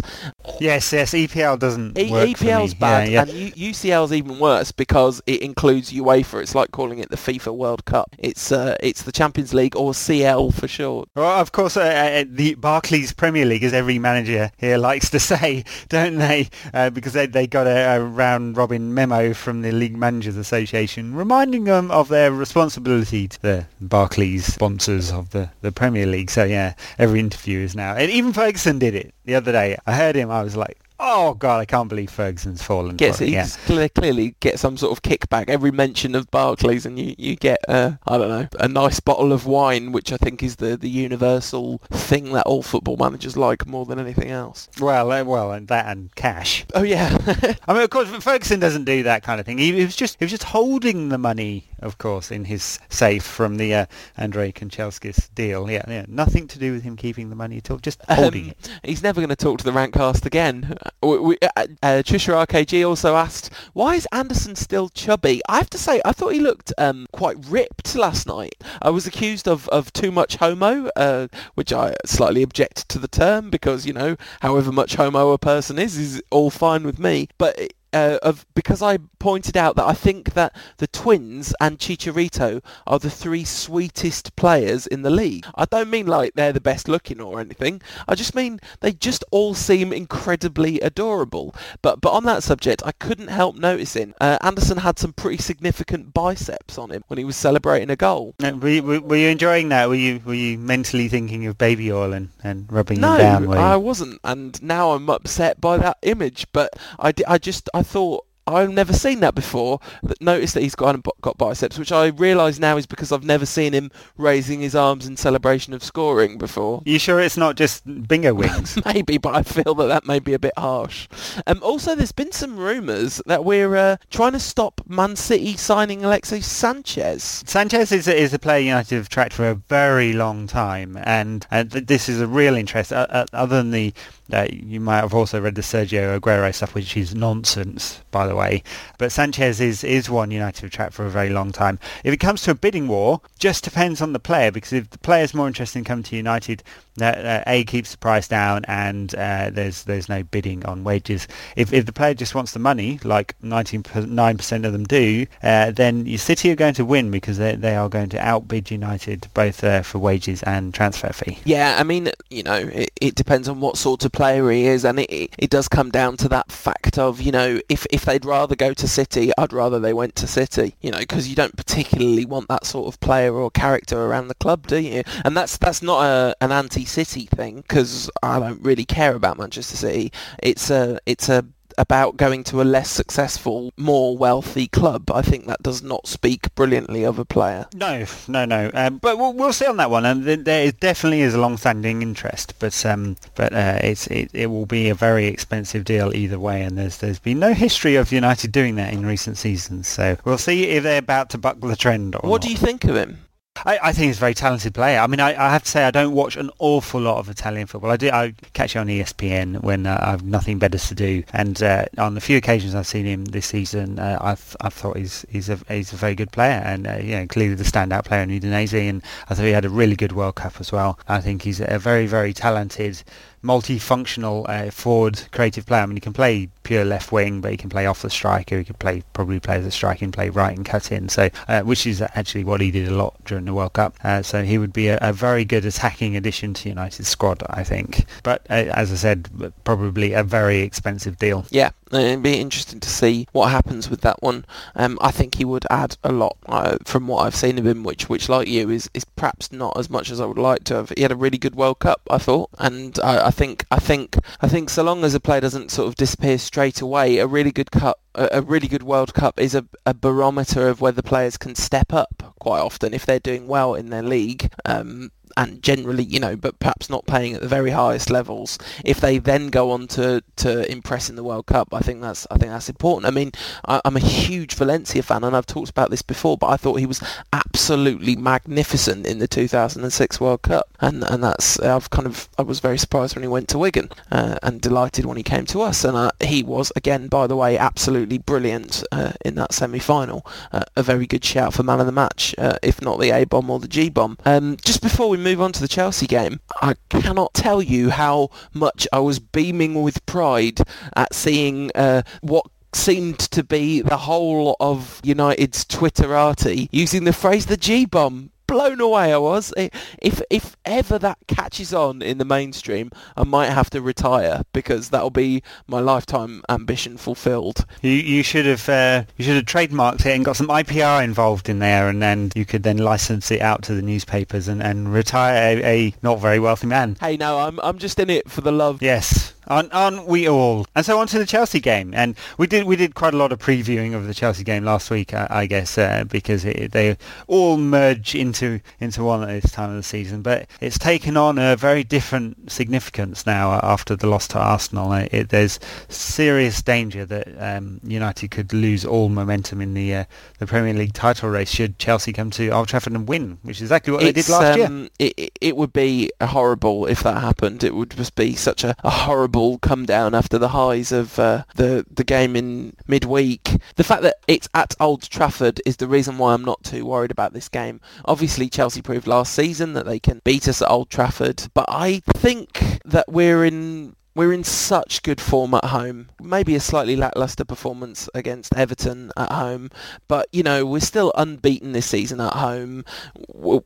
Yes, 0.60 0.94
yes, 0.94 1.14
EPL 1.14 1.60
doesn't 1.60 1.98
e- 1.98 2.12
work 2.12 2.30
EPL's 2.30 2.74
bad, 2.74 3.10
yeah, 3.10 3.14
yeah. 3.14 3.22
and 3.22 3.58
U- 3.58 3.72
UCL's 3.72 4.14
even 4.14 4.40
worse 4.40 4.72
because 4.72 5.22
it 5.26 5.42
includes 5.42 5.92
UEFA. 5.92 6.42
It's 6.42 6.56
like 6.56 6.72
calling 6.72 7.00
it 7.00 7.10
the 7.10 7.16
FIFA 7.16 7.56
World 7.56 7.86
Cup. 7.86 8.16
It's 8.18 8.52
uh, 8.52 8.76
it's 8.82 9.04
the 9.04 9.12
Champions 9.24 9.54
League 9.54 9.74
or 9.78 9.94
CL 9.94 10.52
for 10.52 10.68
short. 10.68 11.08
Well, 11.16 11.40
of 11.40 11.54
course, 11.54 11.78
uh, 11.78 11.82
uh, 11.82 12.26
the 12.28 12.56
Barclays 12.56 13.14
Premier 13.14 13.46
League, 13.46 13.64
as 13.64 13.72
every 13.72 13.98
manager 13.98 14.52
here 14.58 14.78
likes 14.78 15.10
to 15.12 15.20
say, 15.32 15.64
don't 15.88 16.18
they? 16.18 16.50
Uh, 16.74 16.90
because 16.90 17.14
they, 17.14 17.26
they 17.26 17.48
got 17.48 17.66
a, 17.66 17.96
a 17.96 18.04
round 18.04 18.58
robin 18.58 18.94
memo 18.94 19.34
from 19.34 19.62
the 19.62 19.72
League 19.72 19.96
Managers 19.96 20.36
Association 20.36 21.16
reminding 21.16 21.64
them 21.64 21.90
of 21.90 22.10
their 22.10 22.34
responsibility 22.34 23.30
to 23.30 23.42
the 23.42 23.66
Barclays 23.80 24.46
sponsors 24.46 25.10
of 25.10 25.30
the, 25.30 25.50
the 25.62 25.72
Premier 25.72 26.06
League. 26.06 26.30
So 26.30 26.44
yeah, 26.44 26.74
every 27.00 27.22
interview 27.22 27.60
is 27.60 27.78
now, 27.78 27.96
and 27.96 28.12
even 28.12 28.34
Ferguson 28.34 28.78
did 28.78 28.94
it 28.94 29.14
the 29.24 29.36
other 29.36 29.54
day. 29.54 29.78
I 29.88 29.96
heard 29.96 30.18
him. 30.18 30.32
I 30.32 30.44
was 30.44 30.58
like, 30.58 30.78
Oh 31.06 31.34
God, 31.34 31.60
I 31.60 31.66
can't 31.66 31.90
believe 31.90 32.10
Ferguson's 32.10 32.64
fallen. 32.64 32.96
Gets 32.96 33.20
it, 33.20 33.28
yeah. 33.28 33.46
clearly 33.90 34.36
get 34.40 34.58
some 34.58 34.78
sort 34.78 34.94
of 34.94 35.02
kickback 35.02 35.50
every 35.50 35.70
mention 35.70 36.16
of 36.16 36.32
Barclays, 36.32 36.86
and 36.86 36.98
you, 36.98 37.14
you 37.18 37.36
get 37.36 37.60
uh, 37.68 37.96
I 38.08 38.18
don't 38.18 38.30
know 38.30 38.48
a 38.58 38.70
nice 38.70 39.02
bottle 39.02 39.34
of 39.34 39.46
wine, 39.46 39.92
which 39.92 40.14
I 40.14 40.18
think 40.18 40.42
is 40.42 40.56
the, 40.56 40.78
the 40.78 40.90
universal 40.90 41.80
thing 41.92 42.32
that 42.32 42.46
all 42.46 42.64
football 42.64 42.96
managers 42.96 43.36
like 43.36 43.68
more 43.68 43.86
than 43.86 44.00
anything 44.00 44.30
else. 44.30 44.70
Well, 44.80 45.12
uh, 45.12 45.26
well, 45.26 45.52
and 45.52 45.68
that 45.68 45.88
and 45.88 46.16
cash. 46.16 46.66
Oh 46.74 46.84
yeah. 46.84 47.18
I 47.68 47.74
mean, 47.74 47.84
of 47.84 47.90
course, 47.90 48.08
Ferguson 48.24 48.62
doesn't 48.62 48.86
do 48.86 49.04
that 49.04 49.24
kind 49.24 49.42
of 49.42 49.46
thing. 49.46 49.58
He, 49.58 49.74
he, 49.74 49.84
was 49.84 49.98
just 49.98 50.18
he 50.20 50.24
was 50.24 50.32
just 50.32 50.44
holding 50.44 51.10
the 51.10 51.18
money, 51.18 51.68
of 51.84 51.98
course, 51.98 52.32
in 52.32 52.46
his 52.46 52.80
safe 52.90 53.24
from 53.24 53.58
the 53.58 53.74
uh, 53.74 53.86
Andrei 54.18 54.52
Kanchelskis 54.52 55.34
deal. 55.34 55.70
Yeah, 55.70 55.84
yeah, 55.88 56.06
nothing 56.08 56.48
to 56.48 56.60
do 56.60 56.74
with 56.74 56.84
him 56.84 56.96
keeping 56.96 57.30
the 57.30 57.36
money 57.36 57.58
at 57.58 57.70
all, 57.70 57.78
just 57.78 58.02
holding 58.10 58.46
um, 58.46 58.50
it. 58.50 58.80
He's 58.84 59.04
never 59.04 59.22
going 59.22 59.30
to 59.30 59.36
talk 59.36 59.60
to 59.60 59.64
the 59.64 59.72
Rantcast 59.72 60.26
again 60.26 60.78
we, 61.04 61.38
uh, 61.42 61.48
uh, 61.56 62.02
Trisha 62.04 62.46
RKG 62.46 62.88
also 62.88 63.16
asked, 63.16 63.52
why 63.74 63.96
is 63.96 64.08
Anderson 64.12 64.56
still 64.56 64.90
chubby? 64.90 65.42
I 65.50 65.58
have 65.58 65.70
to 65.72 65.78
say, 65.78 66.02
I 66.06 66.12
thought 66.12 66.34
he 66.34 66.40
looked 66.40 66.74
um, 66.78 67.08
quite 67.12 67.38
ripped 67.48 67.96
last 67.96 68.28
night. 68.28 68.56
I 68.82 68.90
was 68.90 69.06
accused 69.06 69.48
of, 69.48 69.68
of 69.70 69.92
too 69.94 70.12
much 70.12 70.38
homo, 70.38 70.90
uh, 70.96 71.28
which 71.56 71.74
I 71.74 71.96
slightly 72.06 72.44
object 72.44 72.88
to 72.90 73.00
the 73.00 73.08
term 73.08 73.50
because, 73.50 73.86
you 73.86 73.94
know, 73.94 74.16
however 74.42 74.72
much 74.72 74.96
homo 74.96 75.32
a 75.32 75.38
person 75.38 75.78
is, 75.78 75.98
is 75.98 76.22
all 76.32 76.50
fine 76.50 76.84
with 76.84 77.00
me. 77.00 77.30
But 77.38 77.74
uh, 77.94 78.18
of 78.22 78.46
because 78.56 78.82
I 78.82 78.98
pointed 79.20 79.56
out 79.56 79.76
that 79.76 79.86
I 79.86 79.94
think 79.94 80.34
that 80.34 80.56
the 80.78 80.88
twins 80.88 81.54
and 81.62 81.80
Chicharito 81.80 82.62
are 82.86 83.00
the 83.00 83.10
three 83.10 83.44
sweetest 83.44 84.36
players 84.36 84.88
in 84.88 85.04
the 85.04 85.10
league. 85.10 85.46
I 85.56 85.66
don't 85.66 85.90
mean 85.90 86.08
like 86.08 86.34
they're 86.34 86.54
the 86.54 86.60
best 86.62 86.88
looking 86.88 87.22
or 87.22 87.40
anything. 87.40 87.82
I 88.08 88.16
just 88.16 88.36
mean 88.36 88.60
they 88.82 88.92
just 88.92 89.24
all 89.32 89.54
seem 89.54 89.94
incredibly 89.94 90.80
adorable. 90.80 91.56
But 91.82 92.02
but 92.02 92.12
on 92.12 92.26
that 92.26 92.44
subject, 92.44 92.82
I 92.86 92.92
couldn't 92.92 93.28
help 93.28 93.56
noticing 93.56 94.14
uh, 94.20 94.38
Anderson 94.42 94.78
had 94.80 95.00
some 95.00 95.14
pretty 95.14 95.42
significant 95.42 96.14
biceps 96.14 96.78
on 96.78 96.90
him 96.90 97.04
when 97.08 97.18
he 97.18 97.26
was 97.26 97.36
celebrating 97.36 97.90
a 97.90 97.96
goal. 97.96 98.36
Uh, 98.44 98.52
were, 98.60 98.70
you, 98.70 99.02
were 99.02 99.16
you 99.16 99.30
enjoying 99.30 99.70
that? 99.70 99.88
Were 99.88 99.96
you 99.96 100.22
were 100.26 100.34
you 100.34 100.58
mentally 100.58 101.08
thinking 101.08 101.46
of 101.46 101.58
baby 101.58 101.92
oil 101.92 102.14
and, 102.14 102.30
and 102.44 102.72
rubbing 102.72 103.00
no, 103.00 103.14
him 103.14 103.20
down? 103.20 103.44
No, 103.46 103.52
I 103.52 103.76
wasn't, 103.76 104.20
and 104.24 104.62
now 104.64 104.92
I'm 104.92 105.10
upset 105.10 105.62
by 105.62 105.78
that 105.78 105.98
image. 106.02 106.48
But 106.52 106.74
I, 107.00 107.14
I 107.28 107.38
just 107.38 107.70
I 107.74 107.83
thought 107.84 108.26
I've 108.46 108.72
never 108.72 108.92
seen 108.92 109.22
that 109.22 109.36
before. 109.36 109.80
That 110.04 110.22
noticed 110.22 110.54
that 110.56 110.64
he's 110.64 110.76
got 110.76 111.00
got 111.22 111.38
biceps, 111.38 111.80
which 111.80 111.92
I 111.92 112.08
realise 112.08 112.60
now 112.60 112.76
is 112.78 112.86
because 112.86 113.12
I've 113.12 113.24
never 113.24 113.46
seen 113.46 113.74
him 113.74 113.90
raising 114.18 114.60
his 114.60 114.76
arms 114.76 115.08
in 115.08 115.16
celebration 115.16 115.74
of 115.74 115.84
scoring 115.84 116.38
before. 116.38 116.82
You 116.86 117.00
sure 117.00 117.20
it's 117.20 117.38
not 117.38 117.56
just 117.56 117.86
bingo 118.08 118.34
wings? 118.34 118.78
Maybe, 118.86 119.18
but 119.18 119.36
I 119.36 119.44
feel 119.44 119.74
that 119.76 119.88
that 119.88 120.06
may 120.06 120.20
be 120.20 120.34
a 120.34 120.40
bit 120.40 120.54
harsh. 120.58 121.08
Um, 121.48 121.60
also, 121.64 121.96
there's 121.96 122.12
been 122.12 122.32
some 122.32 122.58
rumours 122.58 123.22
that 123.26 123.46
we're 123.46 123.76
uh, 123.76 123.98
trying 124.10 124.34
to 124.34 124.40
stop 124.40 124.82
Man 124.88 125.16
City 125.16 125.56
signing 125.56 126.04
Alexis 126.04 126.46
Sanchez. 126.46 127.44
Sanchez 127.46 127.92
is 127.92 128.08
a, 128.08 128.16
is 128.16 128.34
a 128.34 128.40
player 128.40 128.60
United 128.60 128.96
have 128.96 129.10
tracked 129.10 129.34
for 129.34 129.50
a 129.50 129.56
very 129.56 130.12
long 130.12 130.48
time, 130.48 130.98
and, 131.04 131.48
and 131.50 131.72
this 131.72 132.10
is 132.10 132.20
a 132.20 132.28
real 132.28 132.56
interest. 132.56 132.92
Uh, 132.92 133.08
uh, 133.10 133.26
other 133.32 133.58
than 133.58 133.72
the 133.72 133.94
you 134.30 134.80
might 134.80 135.02
have 135.02 135.14
also 135.14 135.40
read 135.40 135.56
the 135.56 135.62
Sergio 135.62 136.20
Aguero 136.20 136.54
stuff, 136.54 136.74
which 136.74 136.96
is 136.98 137.14
nonsense, 137.14 138.02
by 138.12 138.26
the 138.28 138.36
way. 138.36 138.64
But 138.98 139.12
Sanchez 139.12 139.60
is, 139.60 139.84
is 139.84 140.10
one 140.10 140.32
United 140.32 140.62
have 140.62 140.72
tracked 140.72 140.94
for 140.94 141.06
a 141.06 141.10
very 141.10 141.30
long 141.30 141.52
time. 141.52 141.80
If 142.04 142.14
it 142.14 142.18
comes 142.18 142.42
to 142.44 142.52
a 142.52 142.56
bidding 142.56 142.88
war, 142.88 143.22
just 143.38 143.64
depends 143.64 144.02
on 144.02 144.14
the 144.14 144.20
player, 144.20 144.52
because 144.52 144.74
if 144.74 144.90
the 144.90 144.98
player 145.00 145.24
is 145.24 145.34
more 145.34 145.48
interested 145.48 145.80
in 145.80 145.86
coming 145.86 146.04
to 146.04 146.16
United, 146.16 146.64
uh, 147.02 147.06
uh, 147.06 147.44
A 147.48 147.64
keeps 147.64 147.92
the 147.92 147.98
price 147.98 148.28
down 148.28 148.64
and 148.68 149.14
uh, 149.16 149.50
there's 149.52 149.84
there's 149.84 150.08
no 150.08 150.22
bidding 150.24 150.64
on 150.66 150.84
wages. 150.84 151.28
If, 151.56 151.74
if 151.74 151.86
the 151.86 151.94
player 151.94 152.14
just 152.14 152.36
wants 152.36 152.52
the 152.52 152.60
money, 152.60 153.00
like 153.04 153.36
99% 153.42 154.66
of 154.66 154.74
them 154.74 154.84
do, 154.84 155.26
uh, 155.42 155.72
then 155.72 156.06
your 156.06 156.20
City 156.20 156.52
are 156.52 156.56
going 156.56 156.76
to 156.76 156.86
win 156.86 157.10
because 157.10 157.38
they, 157.38 157.56
they 157.56 157.76
are 157.76 157.90
going 157.90 158.10
to 158.10 158.20
outbid 158.20 158.70
United 158.70 159.28
both 159.34 159.64
uh, 159.64 159.82
for 159.82 159.98
wages 159.98 160.44
and 160.44 160.74
transfer 160.74 161.12
fee. 161.12 161.40
Yeah, 161.46 161.78
I 161.80 161.84
mean, 161.84 162.12
you 162.30 162.44
know, 162.44 162.58
it, 162.58 162.92
it 163.02 163.16
depends 163.16 163.48
on 163.50 163.60
what 163.60 163.78
sort 163.78 164.06
of 164.06 164.12
player 164.14 164.50
he 164.50 164.66
is, 164.66 164.86
and 164.86 165.00
it, 165.00 165.36
it 165.38 165.50
does 165.50 165.68
come 165.68 165.90
down 165.90 166.16
to 166.18 166.30
that 166.30 166.52
fact 166.52 166.98
of, 166.98 167.20
you 167.20 167.32
know, 167.32 167.60
if, 167.68 167.86
if 167.92 168.06
they'd 168.06 168.24
rather 168.24 168.56
go 168.56 168.74
to 168.74 168.88
City, 168.88 169.32
I'd 169.38 169.52
rather 169.52 169.80
they 169.80 169.94
went 169.94 170.16
to 170.18 170.28
City, 170.28 170.76
you 170.82 170.92
know, 170.92 171.00
because 171.00 171.28
you 171.28 171.36
don't 171.36 171.58
particularly 171.58 172.26
want 172.26 172.48
that 172.48 172.66
sort 172.66 172.88
of 172.88 173.00
player 173.02 173.34
or 173.34 173.52
character 173.52 174.06
around 174.06 174.30
the 174.30 174.36
club, 174.36 174.68
do 174.68 174.78
you? 174.78 175.04
And 175.26 175.36
that's 175.36 175.58
that's 175.58 175.82
not 175.82 176.06
a, 176.06 176.36
an 176.40 176.52
anti-City 176.52 177.26
thing, 177.26 177.58
because 177.58 178.10
I 178.22 178.40
don't 178.40 178.62
really 178.62 178.86
care 178.86 179.16
about 179.16 179.38
Manchester 179.38 179.76
City. 179.76 180.12
It's 180.42 180.70
a 180.70 181.00
it's 181.06 181.28
a 181.28 181.46
about 181.78 182.18
going 182.18 182.44
to 182.46 182.62
a 182.62 182.64
less 182.64 182.90
successful, 182.90 183.74
more 183.78 184.18
wealthy 184.18 184.68
club. 184.68 185.12
I 185.12 185.22
think 185.22 185.48
that 185.48 185.64
does 185.64 185.82
not 185.82 186.08
speak 186.08 186.54
brilliantly 186.56 187.04
of 187.04 187.20
a 187.20 187.26
player. 187.26 187.68
No, 187.74 188.06
no, 188.28 188.46
no. 188.46 188.72
Um, 188.74 188.98
but 188.98 189.18
we'll, 189.18 189.34
we'll, 189.34 189.54
see 189.54 189.66
on 189.66 189.78
that 189.78 189.92
one. 189.92 190.06
And 190.06 190.26
there 190.26 190.66
is, 190.66 190.74
definitely 190.74 191.22
is 191.22 191.34
a 191.34 191.40
long-standing 191.40 192.02
interest, 192.02 192.56
but 192.60 192.86
um, 192.86 193.16
but 193.36 193.54
uh, 193.54 193.80
it's 193.82 194.08
it, 194.08 194.32
it 194.34 194.48
will 194.48 194.66
be 194.66 194.90
a 194.90 194.96
very 194.96 195.28
expensive 195.28 195.84
deal 195.86 196.14
either 196.16 196.40
way. 196.40 196.64
And 196.64 196.78
there's 196.78 196.98
there's 196.98 197.20
been 197.20 197.40
no 197.40 197.54
history 197.54 197.96
of 197.96 198.12
United 198.12 198.52
doing 198.52 198.76
that 198.76 198.94
in 198.94 199.06
recent 199.06 199.38
seasons. 199.38 199.88
So 199.88 200.18
we'll 200.26 200.38
see 200.38 200.66
if 200.66 200.84
they're 200.84 201.00
about 201.00 201.30
to 201.32 201.38
buck 201.38 201.60
the 201.60 201.76
trend. 201.76 202.16
what 202.16 202.24
not. 202.24 202.42
do 202.42 202.50
you 202.50 202.58
think 202.58 202.84
of 202.86 202.96
him? 202.96 203.20
I, 203.58 203.80
I, 203.84 203.94
think 203.94 204.08
he's 204.08 204.18
a 204.18 204.20
very 204.20 204.34
talented 204.34 204.74
player. 204.74 205.00
I 205.00 205.08
mean, 205.08 205.20
I, 205.20 205.30
I, 205.30 205.52
have 205.52 205.64
to 205.64 205.70
say 205.70 205.84
I 205.84 205.92
don't 205.92 206.14
watch 206.14 206.36
an 206.38 206.50
awful 206.60 207.00
lot 207.00 207.20
of 207.20 207.30
Italian 207.30 207.68
football. 207.68 207.92
I 207.92 207.98
do. 207.98 208.10
I 208.10 208.34
catch 208.54 208.76
it 208.76 208.80
on 208.80 208.88
ESPN 208.88 209.62
when 209.62 209.86
uh, 209.86 210.00
I 210.02 210.12
have 210.12 210.24
nothing 210.24 210.58
better 210.60 210.78
to 210.78 210.96
do. 210.96 211.24
And 211.34 211.62
uh, 211.62 211.86
on 211.98 212.18
a 212.18 212.20
few 212.20 212.36
occasions 212.38 212.74
I've 212.74 212.88
seen 212.88 213.06
him 213.06 213.26
this 213.26 213.46
season, 213.46 214.00
uh, 214.00 214.18
I've 214.20 214.56
I've 214.60 214.74
thought 214.74 214.98
he's 214.98 215.26
he's 215.30 215.50
a 215.50 215.60
he's 215.68 215.94
a 215.94 215.96
very 215.96 216.16
good 216.16 216.32
player, 216.32 216.62
and 216.66 216.88
uh, 216.88 217.26
clearly 217.28 217.56
the 217.56 217.64
standout 217.64 218.06
player 218.06 218.24
in 218.24 218.30
Udinese. 218.30 218.90
And 218.90 219.04
I 219.30 219.36
thought 219.36 219.46
he 219.46 219.52
had 219.52 219.66
a 219.66 219.70
really 219.70 219.96
good 219.96 220.14
World 220.14 220.36
Cup 220.36 220.60
as 220.60 220.72
well. 220.72 221.00
I 221.08 221.22
think 221.22 221.44
he's 221.44 221.62
a 221.62 221.78
very 221.78 222.08
very 222.08 222.34
talented 222.34 223.04
multifunctional 223.44 224.48
uh, 224.48 224.72
forward 224.72 225.22
creative 225.32 225.66
player. 225.66 225.82
I 225.82 225.86
mean, 225.86 225.98
he 225.98 226.02
can 226.02 226.14
play 226.14 226.50
pure 226.64 226.86
left 226.86 227.12
wing, 227.12 227.42
but 227.42 227.52
he 227.52 227.58
can 227.58 227.70
play 227.70 227.86
off 227.86 228.02
the 228.02 228.10
striker. 228.10 228.58
He 228.58 228.64
can 228.64 228.76
play 228.76 229.04
probably 229.14 229.40
play 229.40 229.58
as 229.58 229.66
a 229.66 229.72
striker 229.72 230.06
and 230.06 230.14
play 230.14 230.30
right 230.30 230.56
and 230.56 230.66
cut 230.66 230.92
in. 230.92 231.10
So, 231.10 231.30
uh, 231.48 231.62
which 231.62 231.86
is 231.86 232.02
actually 232.02 232.46
what 232.46 232.62
he 232.62 232.72
did 232.72 232.88
a 232.88 232.96
lot 232.96 233.16
during 233.26 233.46
the 233.46 233.54
World 233.54 233.74
Cup. 233.74 233.96
Uh, 234.04 234.22
so 234.22 234.44
he 234.44 234.58
would 234.58 234.74
be 234.74 234.88
a, 234.88 234.98
a, 235.02 235.14
very 235.14 235.46
good 235.46 235.66
attacking 235.66 236.16
addition 236.16 236.54
to 236.56 236.70
United's 236.70 237.08
squad, 237.08 237.44
I 237.50 237.64
think. 237.64 238.06
But 238.24 238.46
uh, 238.50 238.72
as 238.74 238.92
I 238.92 238.96
said, 238.96 239.54
probably 239.64 240.14
a 240.14 240.24
very 240.24 240.60
expensive 240.60 241.18
deal. 241.18 241.46
Yeah, 241.50 241.72
it'd 241.92 242.24
be 242.24 242.40
interesting 242.40 242.80
to 242.80 242.90
see 242.90 243.28
what 243.32 243.52
happens 243.52 243.90
with 243.90 244.02
that 244.02 244.22
one. 244.22 244.46
Um, 244.76 244.98
I 245.02 245.12
think 245.12 245.36
he 245.36 245.46
would 245.46 245.66
add 245.70 245.98
a 246.04 246.12
lot 246.12 246.38
uh, 246.48 246.78
from 246.86 247.08
what 247.08 247.26
I've 247.26 247.36
seen 247.36 247.60
of 247.60 247.68
him, 247.68 247.84
which, 247.84 248.10
which 248.10 248.30
like 248.30 248.48
you, 248.48 248.70
is, 248.70 248.90
is 248.94 249.04
perhaps 249.06 249.52
not 249.52 249.78
as 249.78 249.90
much 249.90 250.10
as 250.10 250.20
I 250.22 250.26
would 250.26 250.38
like 250.38 250.64
to 250.66 250.76
have. 250.76 250.94
He 250.96 251.02
had 251.02 251.12
a 251.12 251.16
really 251.16 251.38
good 251.38 251.56
World 251.56 251.80
Cup, 251.80 252.02
I 252.10 252.18
thought, 252.18 252.50
and 252.58 252.98
I 253.00 253.33
think 253.34 253.66
I 253.70 253.80
think 253.80 254.18
I 254.40 254.48
think 254.48 254.70
so 254.70 254.84
long 254.84 255.04
as 255.04 255.14
a 255.14 255.20
player 255.20 255.42
doesn't 255.42 255.72
sort 255.72 255.88
of 255.90 255.96
disappear 255.96 256.38
straight 256.38 256.80
away, 256.80 257.18
a 257.18 257.28
really 257.28 257.52
good 257.52 257.72
cup 257.72 258.00
a 258.16 258.42
really 258.42 258.68
good 258.68 258.84
World 258.84 259.14
Cup 259.14 259.40
is 259.40 259.56
a, 259.56 259.66
a, 259.86 259.94
barometer 259.94 260.68
of 260.68 260.82
whether 260.82 261.02
players 261.02 261.38
can 261.38 261.56
step 261.56 261.92
up 261.92 262.36
quite 262.40 262.60
often 262.60 262.94
if 262.94 263.06
they're 263.06 263.20
doing 263.20 263.48
well 263.48 263.74
in 263.74 263.90
their 263.90 264.04
league. 264.04 264.52
Um, 264.66 265.12
and 265.38 265.62
generally, 265.62 266.04
you 266.04 266.20
know, 266.20 266.36
but 266.36 266.60
perhaps 266.60 266.90
not 266.90 267.06
playing 267.06 267.36
at 267.36 267.42
the 267.42 267.48
very 267.48 267.72
highest 267.72 268.10
levels. 268.10 268.58
If 268.86 269.00
they 269.00 269.18
then 269.18 269.48
go 269.48 269.72
on 269.72 269.88
to, 269.88 270.24
to 270.38 270.72
impress 270.72 271.10
in 271.10 271.16
the 271.16 271.24
World 271.24 271.46
Cup, 271.46 271.74
I 271.74 271.80
think 271.80 272.02
that's 272.02 272.28
I 272.32 272.38
think 272.38 272.52
that's 272.52 272.70
important. 272.70 273.06
I 273.06 273.12
mean, 273.12 273.32
I, 273.66 273.82
am 273.86 273.96
a 273.96 274.00
huge 274.00 274.56
Valencia 274.56 275.04
fan, 275.04 275.24
and 275.24 275.36
I've 275.36 275.46
talked 275.46 275.70
about 275.70 275.90
this 275.90 276.02
before, 276.02 276.38
but 276.38 276.48
I 276.48 276.58
thought 276.58 276.80
he 276.80 276.86
was 276.86 277.04
absolutely 277.32 278.16
magnificent 278.16 279.06
in 279.06 279.20
the 279.20 279.28
2006 279.28 280.20
World 280.20 280.42
Cup, 280.42 280.68
and 280.80 281.04
and 281.04 281.24
that's 281.24 281.60
I've 281.60 281.90
kind 281.90 282.08
of 282.08 282.30
I 282.38 282.42
was 282.42 282.60
very 282.60 282.78
surprised 282.78 283.16
when 283.16 283.24
he 283.24 283.28
went 283.28 283.48
to 283.50 283.58
Wigan, 283.58 283.90
uh, 284.12 284.38
and 284.44 284.62
delighted 284.62 285.06
when 285.06 285.18
he 285.18 285.24
came 285.24 285.46
to 285.48 285.62
us, 285.62 285.84
and 285.84 285.96
uh, 285.96 286.12
he 286.22 286.44
was 286.44 286.72
again, 286.76 287.08
by 287.08 287.28
the 287.28 287.36
way, 287.36 287.58
absolutely 287.58 288.18
brilliant 288.18 288.84
uh, 288.92 289.14
in 289.26 289.36
that 289.36 289.54
semi-final. 289.54 290.26
Uh, 290.52 290.64
a 290.76 290.84
very 290.84 291.06
good 291.06 291.24
shout 291.24 291.54
for 291.54 291.64
man 291.64 291.80
of 291.80 291.86
the 291.86 291.92
match, 291.92 292.36
uh, 292.38 292.58
if 292.62 292.82
not 292.82 293.00
the 293.00 293.12
A 293.12 293.26
bomb 293.26 293.50
or 293.50 293.60
the 293.60 293.68
G 293.68 293.90
bomb. 293.90 294.18
Um, 294.26 294.58
just 294.64 294.82
before 294.82 295.10
we 295.10 295.18
move 295.24 295.42
on 295.42 295.52
to 295.54 295.62
the 295.62 295.68
Chelsea 295.68 296.08
game, 296.08 296.40
I 296.62 296.76
cannot 296.90 297.34
tell 297.34 297.62
you 297.62 297.90
how 297.90 298.30
much 298.54 298.88
I 298.92 299.00
was 299.00 299.20
beaming 299.20 299.82
with 299.82 300.06
pride 300.06 300.60
at 300.96 301.14
seeing 301.14 301.72
uh, 301.76 302.04
what 302.22 302.46
seemed 302.76 303.20
to 303.20 303.44
be 303.44 303.82
the 303.82 303.98
whole 303.98 304.56
of 304.60 305.00
United's 305.04 305.64
Twitterati 305.66 306.68
using 306.72 307.04
the 307.04 307.14
phrase 307.14 307.46
the 307.46 307.58
G-bomb 307.58 308.32
blown 308.54 308.80
away 308.80 309.12
I 309.12 309.18
was. 309.18 309.52
If 309.58 310.22
if 310.30 310.56
ever 310.64 311.00
that 311.00 311.18
catches 311.28 311.74
on 311.74 312.04
in 312.04 312.20
the 312.20 312.26
mainstream, 312.26 312.92
I 313.18 313.24
might 313.24 313.50
have 313.50 313.70
to 313.72 313.82
retire 313.82 314.44
because 314.54 314.90
that'll 314.90 315.10
be 315.10 315.42
my 315.66 315.80
lifetime 315.80 316.44
ambition 316.50 316.98
fulfilled. 316.98 317.66
You 317.82 317.92
you 317.92 318.22
should 318.22 318.46
have 318.46 318.70
uh, 318.70 319.06
you 319.18 319.26
should 319.26 319.36
have 319.36 319.46
trademarked 319.46 320.06
it 320.06 320.16
and 320.16 320.24
got 320.24 320.36
some 320.36 320.48
IPR 320.48 321.04
involved 321.04 321.50
in 321.50 321.60
there, 321.60 321.90
and 321.90 322.02
then 322.02 322.32
you 322.36 322.46
could 322.46 322.62
then 322.62 322.78
license 322.78 323.32
it 323.32 323.42
out 323.42 323.64
to 323.64 323.74
the 323.74 323.82
newspapers 323.82 324.48
and, 324.48 324.62
and 324.62 324.94
retire 324.94 325.58
a, 325.58 325.64
a 325.88 325.96
not 326.04 326.20
very 326.20 326.40
wealthy 326.40 326.68
man. 326.68 326.96
Hey, 327.00 327.18
no, 327.18 327.40
I'm 327.40 327.60
I'm 327.62 327.80
just 327.80 328.00
in 328.00 328.12
it 328.12 328.30
for 328.30 328.42
the 328.42 328.52
love. 328.52 328.84
Yes. 328.84 329.33
Aren't, 329.48 329.74
aren't 329.74 330.08
we 330.08 330.28
all? 330.28 330.66
And 330.76 330.86
so 330.86 331.00
on 331.00 331.08
to 331.08 331.20
the 331.20 331.26
Chelsea 331.26 331.60
game, 331.60 331.94
and 331.94 332.16
we 332.38 332.48
did 332.48 332.66
we 332.66 332.76
did 332.76 332.96
quite 332.96 333.14
a 333.14 333.18
lot 333.18 333.32
of 333.32 333.40
previewing 333.40 333.94
of 333.94 334.08
the 334.08 334.14
Chelsea 334.14 334.44
game 334.44 334.64
last 334.64 334.90
week, 334.90 335.14
I, 335.14 335.28
I 335.30 335.46
guess, 335.46 335.78
uh, 335.78 336.06
because 336.10 336.46
it, 336.46 336.72
they 336.72 336.98
all 337.28 337.58
merge 337.58 338.16
into 338.16 338.62
into 338.80 339.04
one 339.04 339.24
at 339.24 339.42
this 339.42 339.52
time 339.52 339.70
of 339.70 339.76
the 339.76 339.84
season. 339.84 340.22
But 340.22 340.48
it's 340.62 340.78
taken 340.78 341.18
on 341.18 341.38
a 341.38 341.56
very 341.56 341.84
different 341.84 342.52
significance 342.52 343.26
now 343.26 343.60
after 343.64 343.96
the 343.96 344.08
loss 344.08 344.28
to 344.30 344.40
Arsenal. 344.40 344.94
It, 344.94 345.14
it, 345.14 345.30
there's 345.30 345.60
serious 345.90 346.62
danger 346.62 347.06
that 347.06 347.28
um, 347.38 347.80
United 347.84 348.32
could 348.32 348.54
lose 348.54 348.86
all 348.86 349.10
momentum 349.10 349.62
in 349.62 349.74
the 349.74 349.94
uh, 349.96 350.06
the 350.40 350.48
Premier 350.48 350.74
League 350.74 350.94
title 350.94 351.30
race 351.30 351.50
should 351.50 351.78
Chelsea 351.80 352.14
come 352.14 352.30
to 352.32 352.50
Old 352.50 352.68
Trafford 352.68 352.94
and 352.94 353.08
win, 353.08 353.40
which 353.44 353.58
is 353.58 353.64
exactly 353.64 353.94
what 353.94 354.04
it's, 354.04 354.08
they 354.08 354.22
did 354.22 354.30
last 354.30 354.60
um, 354.60 354.80
year. 354.80 354.90
It, 355.00 355.38
it 355.42 355.58
would 355.58 355.74
be 355.74 356.12
horrible 356.22 356.86
if 356.86 357.04
that 357.04 357.22
happened. 357.22 357.64
It 357.64 357.76
would 357.76 357.92
just 357.92 358.16
be 358.16 358.36
such 358.36 358.64
a, 358.64 358.76
a 358.84 358.90
horrible 358.90 359.33
come 359.62 359.86
down 359.86 360.14
after 360.14 360.38
the 360.38 360.50
highs 360.50 360.92
of 360.92 361.18
uh, 361.18 361.44
the 361.56 361.86
the 361.90 362.04
game 362.04 362.36
in 362.36 362.76
midweek. 362.88 363.58
The 363.76 363.84
fact 363.84 364.04
that 364.04 364.18
it's 364.28 364.48
at 364.54 364.76
Old 364.80 365.10
Trafford 365.10 365.62
is 365.66 365.78
the 365.78 365.88
reason 365.88 366.18
why 366.18 366.34
I'm 366.34 366.46
not 366.46 366.64
too 366.64 366.86
worried 366.86 367.12
about 367.12 367.34
this 367.34 367.50
game. 367.50 367.82
Obviously, 368.06 368.50
Chelsea 368.50 368.82
proved 368.82 369.08
last 369.08 369.34
season 369.34 369.74
that 369.74 369.86
they 369.86 370.00
can 370.00 370.22
beat 370.24 370.48
us 370.48 370.62
at 370.62 370.70
Old 370.70 370.90
Trafford, 370.90 371.48
but 371.54 371.66
I 371.68 372.02
think 372.08 372.80
that 372.86 373.12
we're 373.12 373.44
in 373.44 373.96
we're 374.16 374.34
in 374.34 374.44
such 374.44 375.02
good 375.04 375.20
form 375.20 375.54
at 375.54 375.66
home. 375.66 376.10
Maybe 376.22 376.56
a 376.56 376.60
slightly 376.60 376.96
lackluster 376.96 377.46
performance 377.46 378.10
against 378.14 378.56
Everton 378.56 379.12
at 379.18 379.32
home, 379.32 379.70
but 380.08 380.28
you 380.32 380.44
know 380.44 380.66
we're 380.66 380.80
still 380.80 381.12
unbeaten 381.16 381.72
this 381.72 381.88
season 381.88 382.22
at 382.22 382.34
home. 382.34 382.86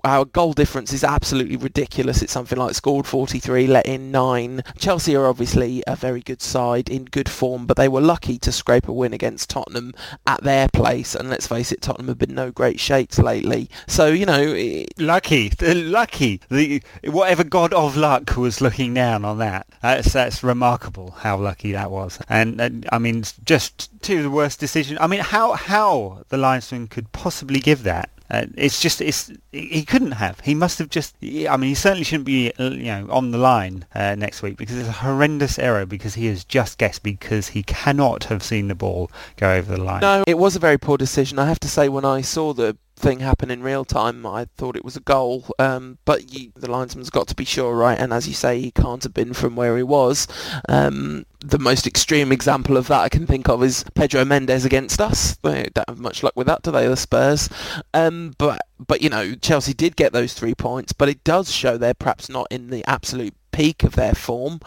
Our 0.04 0.26
goal 0.26 0.54
difference 0.54 0.94
is 0.94 1.04
absolutely 1.04 1.58
ridiculous. 1.58 2.22
It's 2.22 2.32
something 2.32 2.58
like 2.58 2.76
scored 2.76 3.08
43, 3.08 3.68
let 3.68 3.86
in 3.86 4.12
nine. 4.12 4.62
Chelsea 4.78 5.16
are 5.16 5.28
obviously 5.28 5.84
a 5.86 5.96
very 5.96 6.22
good 6.22 6.42
side 6.42 6.90
in 6.90 7.06
good 7.06 7.30
form, 7.30 7.66
but 7.66 7.78
they 7.78 7.90
were 7.90 8.02
lucky 8.02 8.38
to 8.40 8.52
scrape 8.52 8.88
a 8.88 8.94
win 8.94 9.14
against 9.14 9.50
Tottenham 9.50 9.94
at 10.26 10.44
their 10.44 10.68
place. 10.70 11.16
And 11.16 11.30
let's 11.30 11.48
face 11.48 11.72
it, 11.72 11.82
Tottenham 11.82 12.08
have 12.08 12.18
been 12.18 12.36
no 12.36 12.52
great 12.52 12.80
shakes 12.80 13.20
lately. 13.20 13.70
So 13.88 14.08
you 14.08 14.26
know, 14.26 14.42
it... 14.42 15.00
lucky, 15.00 15.52
lucky. 15.62 16.42
The 16.50 16.82
whatever 17.04 17.44
god 17.44 17.74
of 17.74 17.98
luck 17.98 18.38
was 18.38 18.62
looking 18.62 18.94
down 18.94 19.26
on 19.26 19.40
that. 19.40 19.68
That's, 19.82 20.14
that's 20.14 20.37
remarkable 20.44 21.12
how 21.12 21.38
lucky 21.38 21.72
that 21.72 21.92
was. 21.92 22.20
And, 22.30 22.60
and 22.60 22.88
I 22.92 22.98
mean, 22.98 23.24
just 23.44 23.90
two 24.02 24.18
of 24.18 24.24
the 24.24 24.30
worst 24.30 24.60
decisions. 24.60 25.00
I 25.02 25.08
mean, 25.08 25.22
how 25.22 25.54
how 25.54 26.24
the 26.30 26.38
linesman 26.38 26.88
could 26.88 27.12
possibly 27.12 27.60
give 27.60 27.84
that 27.84 28.10
uh, 28.30 28.46
it's 28.56 28.82
just 28.82 29.00
it's 29.00 29.32
he 29.52 29.86
couldn't 29.86 30.14
have. 30.14 30.40
He 30.42 30.54
must 30.54 30.80
have 30.80 30.90
just. 30.90 31.16
I 31.24 31.56
mean, 31.56 31.70
he 31.70 31.76
certainly 31.76 32.04
shouldn't 32.04 32.26
be 32.26 32.52
uh, 32.60 32.72
you 32.72 32.86
know 32.86 33.08
on 33.10 33.32
the 33.32 33.38
line 33.38 33.86
uh, 33.96 34.16
next 34.16 34.42
week 34.42 34.58
because 34.58 34.78
it's 34.78 34.90
a 34.90 34.94
horrendous 35.04 35.58
error 35.58 35.86
because 35.86 36.16
he 36.16 36.26
has 36.28 36.44
just 36.44 36.78
guessed 36.78 37.04
because 37.04 37.50
he 37.50 37.64
cannot 37.64 38.26
have 38.26 38.44
seen 38.44 38.68
the 38.68 38.76
ball 38.76 39.10
go 39.38 39.54
over 39.54 39.76
the 39.76 39.82
line. 39.82 40.02
No, 40.02 40.24
it 40.28 40.38
was 40.38 40.58
a 40.58 40.60
very 40.60 40.78
poor 40.78 40.98
decision. 40.98 41.40
I 41.40 41.46
have 41.46 41.60
to 41.62 41.70
say 41.70 41.88
when 41.88 42.04
I 42.04 42.22
saw 42.22 42.54
the 42.54 42.76
thing 42.98 43.20
happen 43.20 43.52
in 43.52 43.62
real 43.62 43.86
time. 43.86 44.26
I 44.26 44.46
thought 44.58 44.76
it 44.76 44.84
was 44.84 44.96
a 44.96 45.02
goal, 45.02 45.46
um, 45.60 46.00
but 46.04 46.34
you, 46.34 46.52
the 46.56 46.70
linesman's 46.70 47.10
got 47.10 47.28
to 47.28 47.36
be 47.36 47.46
sure, 47.46 47.76
right? 47.76 47.98
And 47.98 48.12
as 48.12 48.28
you 48.28 48.34
say, 48.34 48.60
he 48.60 48.72
can't 48.72 49.04
have 49.04 49.14
been 49.14 49.34
from 49.34 49.56
where 49.56 49.78
he 49.78 49.84
was. 49.84 50.28
Um, 50.68 51.26
the 51.40 51.60
most 51.60 51.86
extreme 51.86 52.32
example 52.32 52.76
of 52.76 52.88
that 52.88 53.02
I 53.02 53.10
can 53.10 53.28
think 53.28 53.48
of 53.48 53.64
is 53.64 53.86
Pedro 53.94 54.26
Mendes 54.26 54.66
against 54.66 55.00
us. 55.00 55.36
They 55.38 55.70
don't 55.74 55.88
have 55.88 56.00
much 56.00 56.24
luck 56.24 56.34
with 56.36 56.48
that, 56.48 56.64
do 56.64 56.72
they, 56.72 56.88
the 56.88 56.98
Spurs? 56.98 57.50
Um, 57.94 58.34
but 58.38 58.62
but 58.80 59.02
you 59.02 59.10
know, 59.10 59.36
Chelsea 59.36 59.74
did 59.74 59.96
get 59.96 60.14
those 60.14 60.34
three 60.34 60.56
points, 60.56 60.92
but 60.94 61.10
it 61.10 61.24
does 61.24 61.52
show 61.52 61.78
they're 61.78 61.94
perhaps 61.94 62.30
not 62.30 62.48
in 62.50 62.70
the 62.70 62.84
absolute 62.90 63.36
peak 63.52 63.84
of 63.84 63.96
their 63.96 64.14
form. 64.14 64.60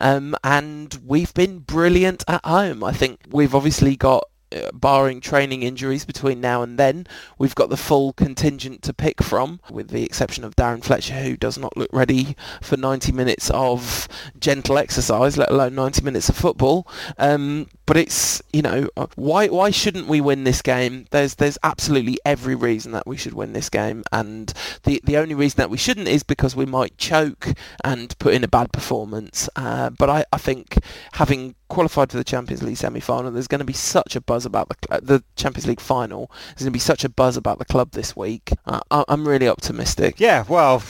Um, 0.00 0.36
and 0.44 0.98
we've 1.04 1.34
been 1.34 1.60
brilliant 1.60 2.24
at 2.28 2.44
home. 2.44 2.84
I 2.84 2.92
think 2.92 3.20
we've 3.30 3.54
obviously 3.54 3.96
got 3.96 4.24
barring 4.72 5.20
training 5.20 5.62
injuries 5.62 6.04
between 6.04 6.40
now 6.40 6.62
and 6.62 6.78
then, 6.78 7.06
we've 7.38 7.54
got 7.54 7.70
the 7.70 7.76
full 7.76 8.12
contingent 8.12 8.82
to 8.82 8.92
pick 8.92 9.22
from, 9.22 9.60
with 9.70 9.88
the 9.88 10.04
exception 10.04 10.44
of 10.44 10.56
Darren 10.56 10.82
Fletcher, 10.82 11.14
who 11.14 11.36
does 11.36 11.58
not 11.58 11.76
look 11.76 11.90
ready 11.92 12.36
for 12.60 12.76
90 12.76 13.12
minutes 13.12 13.50
of 13.50 14.08
gentle 14.38 14.78
exercise, 14.78 15.36
let 15.36 15.50
alone 15.50 15.74
90 15.74 16.02
minutes 16.02 16.28
of 16.28 16.36
football. 16.36 16.86
Um, 17.18 17.68
but 17.88 17.96
it's 17.96 18.42
you 18.52 18.60
know 18.60 18.86
uh, 18.98 19.06
why 19.16 19.48
why 19.48 19.70
shouldn't 19.70 20.08
we 20.08 20.20
win 20.20 20.44
this 20.44 20.60
game? 20.60 21.06
There's 21.10 21.36
there's 21.36 21.56
absolutely 21.64 22.18
every 22.22 22.54
reason 22.54 22.92
that 22.92 23.06
we 23.06 23.16
should 23.16 23.32
win 23.32 23.54
this 23.54 23.70
game, 23.70 24.04
and 24.12 24.52
the 24.84 25.00
the 25.04 25.16
only 25.16 25.34
reason 25.34 25.56
that 25.56 25.70
we 25.70 25.78
shouldn't 25.78 26.06
is 26.06 26.22
because 26.22 26.54
we 26.54 26.66
might 26.66 26.98
choke 26.98 27.48
and 27.82 28.16
put 28.18 28.34
in 28.34 28.44
a 28.44 28.48
bad 28.48 28.72
performance. 28.72 29.48
Uh, 29.56 29.88
but 29.88 30.10
I, 30.10 30.26
I 30.30 30.36
think 30.36 30.78
having 31.12 31.54
qualified 31.68 32.10
for 32.10 32.16
the 32.16 32.24
Champions 32.24 32.62
League 32.62 32.76
semi-final, 32.76 33.30
there's 33.30 33.46
going 33.46 33.60
to 33.60 33.64
be 33.64 33.72
such 33.72 34.16
a 34.16 34.20
buzz 34.20 34.44
about 34.44 34.68
the 34.68 35.00
the 35.00 35.24
Champions 35.36 35.66
League 35.66 35.80
final. 35.80 36.30
There's 36.48 36.64
going 36.64 36.66
to 36.66 36.70
be 36.72 36.78
such 36.78 37.04
a 37.04 37.08
buzz 37.08 37.36
about 37.36 37.58
the 37.58 37.64
club 37.64 37.92
this 37.92 38.16
week. 38.16 38.52
Uh, 38.66 38.80
I, 38.90 39.04
am 39.08 39.26
really 39.26 39.48
optimistic. 39.48 40.18
Yeah, 40.18 40.44
well, 40.48 40.82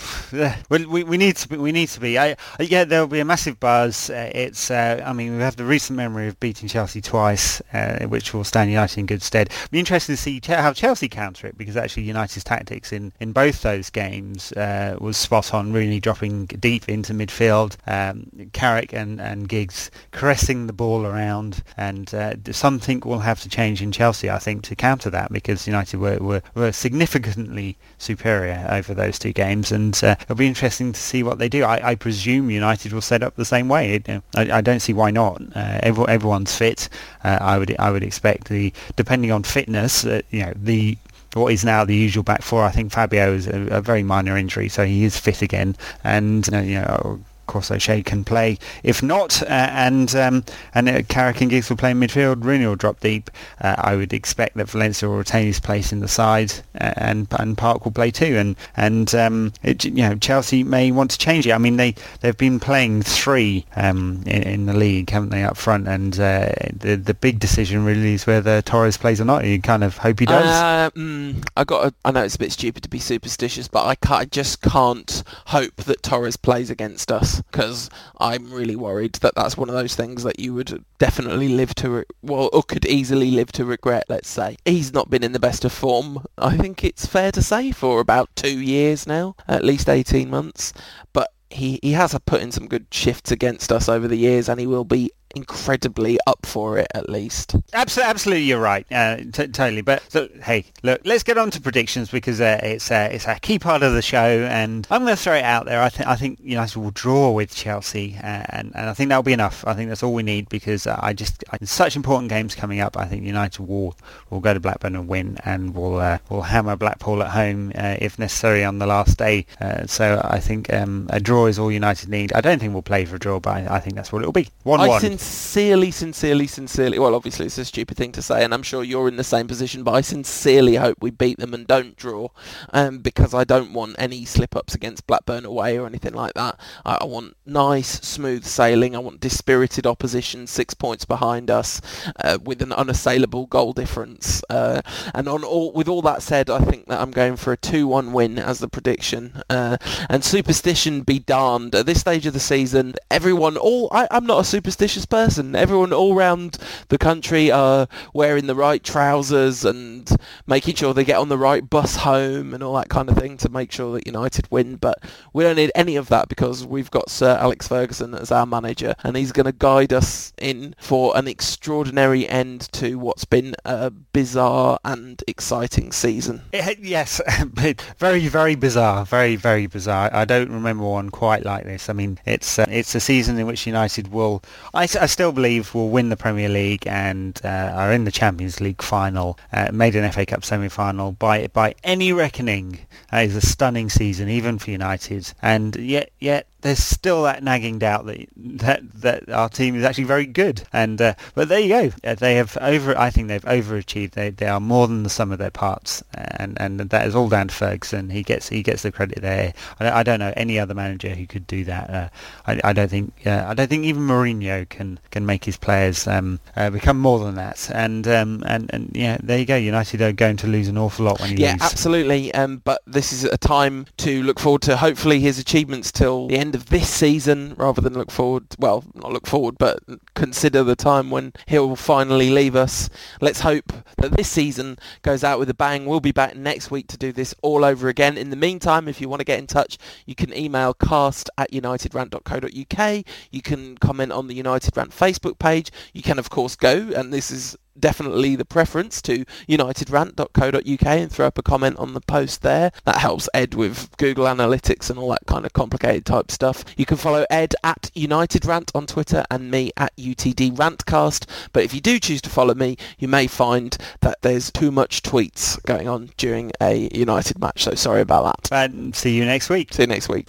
we, 0.68 1.04
we 1.04 1.16
need 1.16 1.36
to 1.36 1.48
be, 1.48 1.56
we 1.56 1.72
need 1.72 1.88
to 1.90 2.00
be. 2.00 2.18
I, 2.18 2.36
yeah, 2.58 2.84
there 2.84 3.00
will 3.00 3.08
be 3.08 3.20
a 3.20 3.24
massive 3.24 3.60
buzz. 3.60 4.10
Uh, 4.10 4.30
it's 4.34 4.70
uh, 4.70 5.02
I 5.04 5.12
mean 5.12 5.36
we 5.36 5.42
have 5.42 5.56
the 5.56 5.64
recent 5.64 5.96
memory 5.96 6.28
of 6.28 6.40
beating 6.40 6.68
Chelsea 6.68 6.87
Chelsea 6.88 7.00
twice, 7.02 7.60
uh, 7.74 8.06
which 8.06 8.32
will 8.32 8.44
stand 8.44 8.70
United 8.70 8.98
in 8.98 9.04
good 9.04 9.20
stead. 9.20 9.50
Be 9.70 9.78
interested 9.78 10.12
to 10.12 10.16
see 10.16 10.40
how 10.46 10.72
Chelsea 10.72 11.06
counter 11.06 11.46
it 11.46 11.58
because 11.58 11.76
actually 11.76 12.04
United's 12.04 12.44
tactics 12.44 12.94
in, 12.94 13.12
in 13.20 13.32
both 13.32 13.60
those 13.60 13.90
games 13.90 14.52
uh, 14.52 14.96
was 14.98 15.18
spot 15.18 15.52
on, 15.52 15.70
really 15.70 16.00
dropping 16.00 16.46
deep 16.46 16.88
into 16.88 17.12
midfield. 17.12 17.76
Um, 17.86 18.48
Carrick 18.54 18.94
and, 18.94 19.20
and 19.20 19.50
Giggs 19.50 19.90
caressing 20.12 20.66
the 20.66 20.72
ball 20.72 21.04
around, 21.04 21.62
and 21.76 22.14
uh, 22.14 22.36
something 22.52 23.02
will 23.04 23.18
have 23.18 23.42
to 23.42 23.50
change 23.50 23.82
in 23.82 23.92
Chelsea, 23.92 24.30
I 24.30 24.38
think, 24.38 24.62
to 24.62 24.74
counter 24.74 25.10
that 25.10 25.30
because 25.30 25.66
United 25.66 26.00
were, 26.00 26.16
were, 26.18 26.42
were 26.54 26.72
significantly 26.72 27.76
superior 27.98 28.66
over 28.70 28.94
those 28.94 29.18
two 29.18 29.34
games, 29.34 29.70
and 29.72 29.98
uh, 30.02 30.16
it'll 30.22 30.36
be 30.36 30.46
interesting 30.46 30.94
to 30.94 31.00
see 31.00 31.22
what 31.22 31.38
they 31.38 31.50
do. 31.50 31.64
I, 31.64 31.90
I 31.90 31.94
presume 31.96 32.48
United 32.48 32.94
will 32.94 33.02
set 33.02 33.22
up 33.22 33.36
the 33.36 33.44
same 33.44 33.68
way. 33.68 33.96
It, 33.96 34.08
I, 34.34 34.58
I, 34.58 34.60
don't 34.62 34.80
see 34.80 34.94
why 34.94 35.10
not. 35.10 35.42
Uh, 35.54 35.80
every, 35.82 36.06
everyone's 36.08 36.54
fit. 36.56 36.77
Uh, 37.24 37.38
I 37.40 37.58
would 37.58 37.74
I 37.78 37.90
would 37.90 38.02
expect 38.02 38.48
the 38.48 38.72
depending 38.96 39.32
on 39.32 39.42
fitness, 39.42 40.04
uh, 40.04 40.22
you 40.30 40.44
know 40.44 40.52
the 40.54 40.96
what 41.34 41.52
is 41.52 41.64
now 41.64 41.84
the 41.84 41.94
usual 41.94 42.22
back 42.22 42.42
four. 42.42 42.64
I 42.64 42.70
think 42.70 42.92
Fabio 42.92 43.32
is 43.32 43.46
a, 43.46 43.78
a 43.78 43.80
very 43.80 44.02
minor 44.02 44.36
injury, 44.36 44.68
so 44.68 44.84
he 44.84 45.04
is 45.04 45.18
fit 45.18 45.42
again, 45.42 45.76
and 46.04 46.46
you 46.48 46.80
know 46.80 47.20
course, 47.48 47.72
O'Shea 47.72 48.02
can 48.02 48.22
play. 48.22 48.58
If 48.84 49.02
not, 49.02 49.42
uh, 49.42 49.46
and 49.48 50.14
um, 50.14 50.44
and 50.74 50.88
uh, 50.88 51.02
Carrick 51.08 51.40
and 51.40 51.50
Giggs 51.50 51.68
will 51.68 51.76
play 51.76 51.90
in 51.90 51.98
midfield, 51.98 52.44
Rooney 52.44 52.66
will 52.66 52.76
drop 52.76 53.00
deep. 53.00 53.30
Uh, 53.60 53.74
I 53.76 53.96
would 53.96 54.12
expect 54.12 54.56
that 54.56 54.70
Valencia 54.70 55.08
will 55.08 55.16
retain 55.16 55.46
his 55.46 55.58
place 55.58 55.92
in 55.92 55.98
the 55.98 56.08
side, 56.08 56.52
uh, 56.80 56.94
and 56.96 57.26
and 57.32 57.58
Park 57.58 57.84
will 57.84 57.92
play 57.92 58.12
too. 58.12 58.36
And 58.36 58.56
and 58.76 59.12
um, 59.16 59.52
it, 59.64 59.84
you 59.84 59.90
know 59.90 60.14
Chelsea 60.14 60.62
may 60.62 60.92
want 60.92 61.10
to 61.10 61.18
change 61.18 61.46
it. 61.46 61.52
I 61.52 61.58
mean 61.58 61.76
they 61.76 61.96
they've 62.20 62.36
been 62.36 62.60
playing 62.60 63.02
three 63.02 63.66
um, 63.74 64.22
in, 64.26 64.42
in, 64.42 64.66
the 64.66 64.74
league, 64.74 65.10
haven't 65.10 65.30
they, 65.30 65.42
up 65.42 65.56
front? 65.56 65.88
And 65.88 66.14
uh, 66.20 66.52
the 66.72 66.96
the 66.96 67.14
big 67.14 67.40
decision 67.40 67.84
really 67.84 68.14
is 68.14 68.26
whether 68.26 68.62
Torres 68.62 68.96
plays 68.96 69.20
or 69.20 69.24
not. 69.24 69.44
You 69.44 69.60
kind 69.60 69.82
of 69.82 69.96
hope 69.96 70.20
he 70.20 70.26
does. 70.26 70.46
Uh, 70.46 70.90
mm, 70.90 71.44
I 71.56 71.64
got. 71.64 71.86
A, 71.86 71.94
I 72.04 72.10
know 72.12 72.22
it's 72.22 72.36
a 72.36 72.38
bit 72.38 72.52
stupid 72.52 72.82
to 72.82 72.88
be 72.88 72.98
superstitious, 72.98 73.68
but 73.68 73.84
I, 73.84 74.14
I 74.14 74.24
just 74.26 74.60
can't 74.60 75.22
hope 75.46 75.76
that 75.76 76.02
Torres 76.02 76.36
plays 76.36 76.70
against 76.70 77.10
us 77.10 77.37
because 77.42 77.90
I'm 78.18 78.52
really 78.52 78.76
worried 78.76 79.14
that 79.14 79.34
that's 79.34 79.56
one 79.56 79.68
of 79.68 79.74
those 79.74 79.94
things 79.94 80.22
that 80.22 80.38
you 80.38 80.54
would 80.54 80.84
definitely 80.98 81.48
live 81.48 81.74
to, 81.76 81.90
re- 81.90 82.04
well, 82.22 82.50
or 82.52 82.62
could 82.62 82.86
easily 82.86 83.30
live 83.30 83.52
to 83.52 83.64
regret, 83.64 84.04
let's 84.08 84.28
say. 84.28 84.56
He's 84.64 84.92
not 84.92 85.10
been 85.10 85.24
in 85.24 85.32
the 85.32 85.40
best 85.40 85.64
of 85.64 85.72
form, 85.72 86.24
I 86.36 86.56
think 86.56 86.84
it's 86.84 87.06
fair 87.06 87.32
to 87.32 87.42
say, 87.42 87.72
for 87.72 88.00
about 88.00 88.34
two 88.36 88.58
years 88.58 89.06
now, 89.06 89.36
at 89.46 89.64
least 89.64 89.88
18 89.88 90.28
months. 90.28 90.72
But 91.12 91.32
he, 91.50 91.78
he 91.82 91.92
has 91.92 92.16
put 92.26 92.42
in 92.42 92.52
some 92.52 92.68
good 92.68 92.86
shifts 92.90 93.30
against 93.30 93.72
us 93.72 93.88
over 93.88 94.06
the 94.06 94.16
years 94.16 94.48
and 94.48 94.60
he 94.60 94.66
will 94.66 94.84
be 94.84 95.10
incredibly 95.38 96.18
up 96.26 96.44
for 96.44 96.78
it 96.78 96.88
at 96.94 97.08
least. 97.08 97.54
Absolutely, 97.72 98.10
absolutely, 98.10 98.44
you're 98.44 98.60
right, 98.60 98.86
uh, 98.90 99.16
t- 99.16 99.48
totally. 99.48 99.82
But 99.82 100.02
so, 100.10 100.28
hey, 100.42 100.64
look, 100.82 101.00
let's 101.04 101.22
get 101.22 101.38
on 101.38 101.50
to 101.52 101.60
predictions 101.60 102.10
because 102.10 102.40
uh, 102.40 102.58
it's 102.62 102.90
uh, 102.90 103.08
it's 103.12 103.26
a 103.26 103.38
key 103.38 103.58
part 103.58 103.82
of 103.82 103.92
the 103.92 104.02
show, 104.02 104.18
and 104.50 104.86
I'm 104.90 105.04
going 105.04 105.16
to 105.16 105.22
throw 105.22 105.34
it 105.34 105.44
out 105.44 105.66
there. 105.66 105.80
I 105.80 105.88
think 105.88 106.08
I 106.08 106.16
think 106.16 106.40
United 106.42 106.78
will 106.78 106.90
draw 106.90 107.30
with 107.30 107.54
Chelsea, 107.54 108.16
uh, 108.16 108.44
and 108.48 108.72
and 108.74 108.90
I 108.90 108.94
think 108.94 109.08
that'll 109.08 109.22
be 109.22 109.32
enough. 109.32 109.64
I 109.66 109.74
think 109.74 109.88
that's 109.88 110.02
all 110.02 110.12
we 110.12 110.22
need 110.22 110.48
because 110.48 110.86
uh, 110.86 110.98
I 111.00 111.12
just 111.12 111.44
I, 111.52 111.58
such 111.64 111.94
important 111.96 112.30
games 112.30 112.54
coming 112.54 112.80
up. 112.80 112.96
I 112.96 113.06
think 113.06 113.24
United 113.24 113.62
will 113.66 113.96
will 114.30 114.40
go 114.40 114.52
to 114.52 114.60
Blackburn 114.60 114.96
and 114.96 115.08
win, 115.08 115.38
and 115.44 115.74
will 115.74 115.98
uh, 115.98 116.18
will 116.28 116.42
hammer 116.42 116.76
Blackpool 116.76 117.22
at 117.22 117.30
home 117.30 117.72
if 117.74 118.18
necessary 118.18 118.64
on 118.64 118.78
the 118.78 118.86
last 118.86 119.18
day. 119.18 119.46
so 119.86 120.20
I 120.24 120.40
think 120.40 120.72
um, 120.72 121.06
a 121.10 121.20
draw 121.20 121.46
is 121.46 121.58
all 121.58 121.70
United 121.70 122.08
need. 122.08 122.32
I 122.32 122.40
don't 122.40 122.58
think 122.58 122.72
we'll 122.72 122.82
play 122.82 123.04
for 123.04 123.16
a 123.16 123.18
draw, 123.18 123.38
but 123.38 123.50
I, 123.50 123.76
I 123.76 123.80
think 123.80 123.94
that's 123.94 124.12
what 124.12 124.22
it'll 124.22 124.32
be. 124.32 124.48
One 124.64 124.80
one 124.88 125.18
sincerely, 125.28 125.90
sincerely, 125.90 126.46
sincerely, 126.46 126.98
well, 126.98 127.14
obviously 127.14 127.46
it's 127.46 127.58
a 127.58 127.64
stupid 127.64 127.96
thing 127.96 128.12
to 128.12 128.22
say, 128.22 128.44
and 128.44 128.54
I'm 128.54 128.62
sure 128.62 128.84
you're 128.84 129.08
in 129.08 129.16
the 129.16 129.24
same 129.24 129.46
position, 129.46 129.82
but 129.82 129.92
I 129.92 130.00
sincerely 130.00 130.76
hope 130.76 130.98
we 131.00 131.10
beat 131.10 131.38
them 131.38 131.52
and 131.52 131.66
don't 131.66 131.96
draw, 131.96 132.28
um, 132.70 132.98
because 132.98 133.34
I 133.34 133.44
don't 133.44 133.72
want 133.72 133.96
any 133.98 134.24
slip-ups 134.24 134.74
against 134.74 135.06
Blackburn 135.06 135.44
away 135.44 135.78
or 135.78 135.86
anything 135.86 136.14
like 136.14 136.34
that. 136.34 136.60
I, 136.84 136.98
I 137.00 137.04
want 137.06 137.36
nice, 137.44 138.00
smooth 138.00 138.44
sailing. 138.44 138.94
I 138.94 139.00
want 139.00 139.20
dispirited 139.20 139.86
opposition 139.86 140.46
six 140.46 140.74
points 140.74 141.04
behind 141.04 141.50
us 141.50 141.80
uh, 142.22 142.38
with 142.42 142.62
an 142.62 142.72
unassailable 142.72 143.46
goal 143.46 143.72
difference. 143.72 144.42
Uh, 144.48 144.82
and 145.14 145.28
on 145.28 145.44
all, 145.44 145.72
with 145.72 145.88
all 145.88 146.02
that 146.02 146.22
said, 146.22 146.50
I 146.50 146.60
think 146.60 146.86
that 146.86 147.00
I'm 147.00 147.10
going 147.10 147.36
for 147.36 147.52
a 147.52 147.56
2-1 147.56 148.12
win 148.12 148.38
as 148.38 148.60
the 148.60 148.68
prediction. 148.68 149.42
Uh, 149.50 149.76
and 150.08 150.24
superstition 150.24 151.02
be 151.02 151.18
darned. 151.18 151.74
At 151.74 151.86
this 151.86 152.00
stage 152.00 152.26
of 152.26 152.32
the 152.32 152.40
season, 152.40 152.94
everyone, 153.10 153.56
all 153.56 153.88
I, 153.90 154.06
I'm 154.10 154.26
not 154.26 154.40
a 154.40 154.44
superstitious 154.44 155.06
person. 155.08 155.54
Everyone 155.54 155.92
all 155.92 156.14
around 156.14 156.58
the 156.88 156.98
country 156.98 157.50
are 157.50 157.88
wearing 158.12 158.46
the 158.46 158.54
right 158.54 158.82
trousers 158.82 159.64
and 159.64 160.08
making 160.46 160.74
sure 160.76 160.94
they 160.94 161.04
get 161.04 161.18
on 161.18 161.28
the 161.28 161.38
right 161.38 161.68
bus 161.68 161.96
home 161.96 162.54
and 162.54 162.62
all 162.62 162.74
that 162.74 162.88
kind 162.88 163.08
of 163.08 163.16
thing 163.16 163.36
to 163.38 163.48
make 163.48 163.72
sure 163.72 163.92
that 163.92 164.06
United 164.06 164.50
win. 164.50 164.76
But 164.76 164.98
we 165.32 165.44
don't 165.44 165.56
need 165.56 165.72
any 165.74 165.96
of 165.96 166.08
that 166.08 166.28
because 166.28 166.64
we've 166.64 166.90
got 166.90 167.10
Sir 167.10 167.36
Alex 167.40 167.68
Ferguson 167.68 168.14
as 168.14 168.30
our 168.30 168.46
manager 168.46 168.94
and 169.04 169.16
he's 169.16 169.32
going 169.32 169.46
to 169.46 169.52
guide 169.52 169.92
us 169.92 170.32
in 170.38 170.74
for 170.78 171.16
an 171.16 171.28
extraordinary 171.28 172.28
end 172.28 172.70
to 172.72 172.98
what's 172.98 173.24
been 173.24 173.54
a 173.64 173.90
bizarre 173.90 174.78
and 174.84 175.22
exciting 175.26 175.92
season. 175.92 176.42
Yes, 176.52 177.20
very, 177.98 178.28
very 178.28 178.54
bizarre. 178.54 179.04
Very, 179.04 179.36
very 179.36 179.66
bizarre. 179.66 180.10
I 180.12 180.24
don't 180.24 180.50
remember 180.50 180.84
one 180.84 181.10
quite 181.10 181.44
like 181.44 181.64
this. 181.64 181.88
I 181.88 181.92
mean, 181.92 182.18
it's 182.24 182.58
uh, 182.58 182.66
it's 182.68 182.94
a 182.94 183.00
season 183.00 183.38
in 183.38 183.46
which 183.46 183.66
United 183.66 184.08
will, 184.08 184.42
I, 184.74 184.86
I 185.00 185.06
still 185.06 185.32
believe 185.32 185.74
will 185.74 185.90
win 185.90 186.08
the 186.08 186.16
Premier 186.16 186.48
League 186.48 186.86
and 186.86 187.40
uh, 187.44 187.72
are 187.74 187.92
in 187.92 188.04
the 188.04 188.10
Champions 188.10 188.60
League 188.60 188.82
final, 188.82 189.38
uh, 189.52 189.70
made 189.72 189.96
an 189.96 190.10
FA 190.12 190.26
Cup 190.26 190.44
semi-final. 190.44 191.12
By 191.12 191.46
by 191.48 191.74
any 191.84 192.12
reckoning, 192.12 192.80
uh, 193.12 193.18
is 193.18 193.36
a 193.36 193.40
stunning 193.40 193.88
season, 193.88 194.28
even 194.28 194.58
for 194.58 194.70
United. 194.70 195.32
And 195.40 195.76
yet, 195.76 196.10
yet 196.18 196.46
there's 196.60 196.82
still 196.82 197.22
that 197.22 197.42
nagging 197.42 197.78
doubt 197.78 198.06
that 198.06 198.28
that 198.36 198.80
that 199.00 199.28
our 199.30 199.48
team 199.48 199.76
is 199.76 199.84
actually 199.84 200.04
very 200.04 200.26
good. 200.26 200.62
And 200.72 201.00
uh, 201.00 201.14
but 201.34 201.48
there 201.48 201.60
you 201.60 201.68
go. 201.68 201.92
Uh, 202.02 202.14
they 202.14 202.34
have 202.36 202.56
over. 202.60 202.98
I 202.98 203.10
think 203.10 203.28
they've 203.28 203.42
overachieved. 203.42 204.12
They 204.12 204.30
they 204.30 204.46
are 204.46 204.60
more 204.60 204.88
than 204.88 205.02
the 205.02 205.10
sum 205.10 205.30
of 205.30 205.38
their 205.38 205.50
parts, 205.50 206.02
and 206.14 206.56
and 206.60 206.80
that 206.80 207.06
is 207.06 207.14
all 207.14 207.28
down 207.28 207.48
to 207.48 207.54
Ferguson. 207.54 208.10
He 208.10 208.22
gets 208.22 208.48
he 208.48 208.62
gets 208.62 208.82
the 208.82 208.92
credit 208.92 209.22
there. 209.22 209.54
I, 209.78 210.00
I 210.00 210.02
don't 210.02 210.18
know 210.18 210.32
any 210.36 210.58
other 210.58 210.74
manager 210.74 211.10
who 211.10 211.26
could 211.26 211.46
do 211.46 211.64
that. 211.64 211.90
Uh, 211.90 212.08
I, 212.46 212.60
I 212.64 212.72
don't 212.72 212.90
think 212.90 213.12
uh, 213.24 213.44
I 213.46 213.54
don't 213.54 213.68
think 213.68 213.84
even 213.84 214.02
Mourinho 214.02 214.68
can 214.68 214.98
can 215.10 215.24
make 215.24 215.44
his 215.44 215.56
players 215.56 216.06
um, 216.06 216.40
uh, 216.56 216.70
become 216.70 216.98
more 216.98 217.20
than 217.20 217.36
that. 217.36 217.70
And 217.72 218.06
um, 218.08 218.42
and 218.46 218.68
and 218.72 218.90
yeah, 218.94 219.18
there 219.22 219.38
you 219.38 219.46
go. 219.46 219.56
United 219.56 220.02
are 220.02 220.12
going 220.12 220.36
to 220.38 220.46
lose 220.48 220.68
an 220.68 220.78
awful 220.78 221.04
lot 221.04 221.20
when 221.20 221.30
he 221.30 221.42
yeah, 221.42 221.52
lose. 221.52 221.62
absolutely. 221.62 222.34
Um, 222.34 222.62
but 222.64 222.82
this 222.86 223.12
is 223.12 223.24
a 223.24 223.38
time 223.38 223.86
to 223.98 224.22
look 224.24 224.40
forward 224.40 224.62
to 224.62 224.76
hopefully 224.76 225.20
his 225.20 225.38
achievements 225.38 225.92
till 225.92 226.26
the 226.26 226.36
end 226.36 226.47
end 226.48 226.54
of 226.54 226.66
this 226.70 226.88
season 226.88 227.54
rather 227.58 227.82
than 227.82 227.92
look 227.92 228.10
forward, 228.10 228.46
well, 228.58 228.82
not 228.94 229.12
look 229.12 229.26
forward, 229.26 229.56
but 229.58 229.80
consider 230.18 230.64
the 230.64 230.74
time 230.74 231.10
when 231.10 231.32
he'll 231.46 231.76
finally 231.76 232.28
leave 232.28 232.56
us. 232.56 232.90
Let's 233.20 233.40
hope 233.40 233.72
that 233.98 234.16
this 234.16 234.28
season 234.28 234.76
goes 235.02 235.22
out 235.22 235.38
with 235.38 235.48
a 235.48 235.54
bang. 235.54 235.86
We'll 235.86 236.00
be 236.00 236.10
back 236.10 236.34
next 236.36 236.72
week 236.72 236.88
to 236.88 236.98
do 236.98 237.12
this 237.12 237.36
all 237.40 237.64
over 237.64 237.86
again. 237.88 238.18
In 238.18 238.30
the 238.30 238.36
meantime, 238.36 238.88
if 238.88 239.00
you 239.00 239.08
want 239.08 239.20
to 239.20 239.24
get 239.24 239.38
in 239.38 239.46
touch, 239.46 239.78
you 240.06 240.16
can 240.16 240.36
email 240.36 240.74
cast 240.74 241.30
at 241.38 241.52
unitedrant.co.uk. 241.52 243.04
You 243.30 243.42
can 243.42 243.78
comment 243.78 244.10
on 244.10 244.26
the 244.26 244.34
United 244.34 244.76
Rant 244.76 244.90
Facebook 244.90 245.38
page. 245.38 245.70
You 245.92 246.02
can, 246.02 246.18
of 246.18 246.30
course, 246.30 246.56
go, 246.56 246.90
and 246.96 247.12
this 247.12 247.30
is 247.30 247.56
definitely 247.78 248.36
the 248.36 248.44
preference 248.44 249.00
to 249.02 249.24
unitedrant.co.uk 249.48 250.86
and 250.86 251.10
throw 251.10 251.26
up 251.26 251.38
a 251.38 251.42
comment 251.42 251.76
on 251.78 251.94
the 251.94 252.00
post 252.00 252.42
there. 252.42 252.72
That 252.84 252.98
helps 252.98 253.28
Ed 253.32 253.54
with 253.54 253.96
Google 253.96 254.26
Analytics 254.26 254.90
and 254.90 254.98
all 254.98 255.10
that 255.10 255.26
kind 255.26 255.44
of 255.44 255.52
complicated 255.52 256.04
type 256.04 256.30
stuff. 256.30 256.64
You 256.76 256.86
can 256.86 256.96
follow 256.96 257.26
Ed 257.30 257.54
at 257.62 257.90
United 257.94 258.44
Rant 258.44 258.70
on 258.74 258.86
Twitter 258.86 259.24
and 259.30 259.50
me 259.50 259.70
at 259.76 259.92
UTD 260.14 260.56
Rantcast. 260.56 261.26
But 261.52 261.64
if 261.64 261.72
you 261.74 261.80
do 261.80 261.98
choose 261.98 262.20
to 262.22 262.30
follow 262.30 262.54
me, 262.54 262.76
you 262.98 263.08
may 263.08 263.26
find 263.26 263.76
that 264.00 264.22
there's 264.22 264.50
too 264.50 264.70
much 264.70 265.02
tweets 265.02 265.62
going 265.64 265.88
on 265.88 266.10
during 266.16 266.52
a 266.60 266.88
United 266.92 267.38
match. 267.38 267.64
So 267.64 267.74
sorry 267.74 268.00
about 268.00 268.48
that. 268.50 268.70
And 268.70 268.94
see 268.94 269.16
you 269.16 269.24
next 269.24 269.48
week. 269.50 269.72
See 269.72 269.82
you 269.82 269.86
next 269.86 270.08
week. 270.08 270.26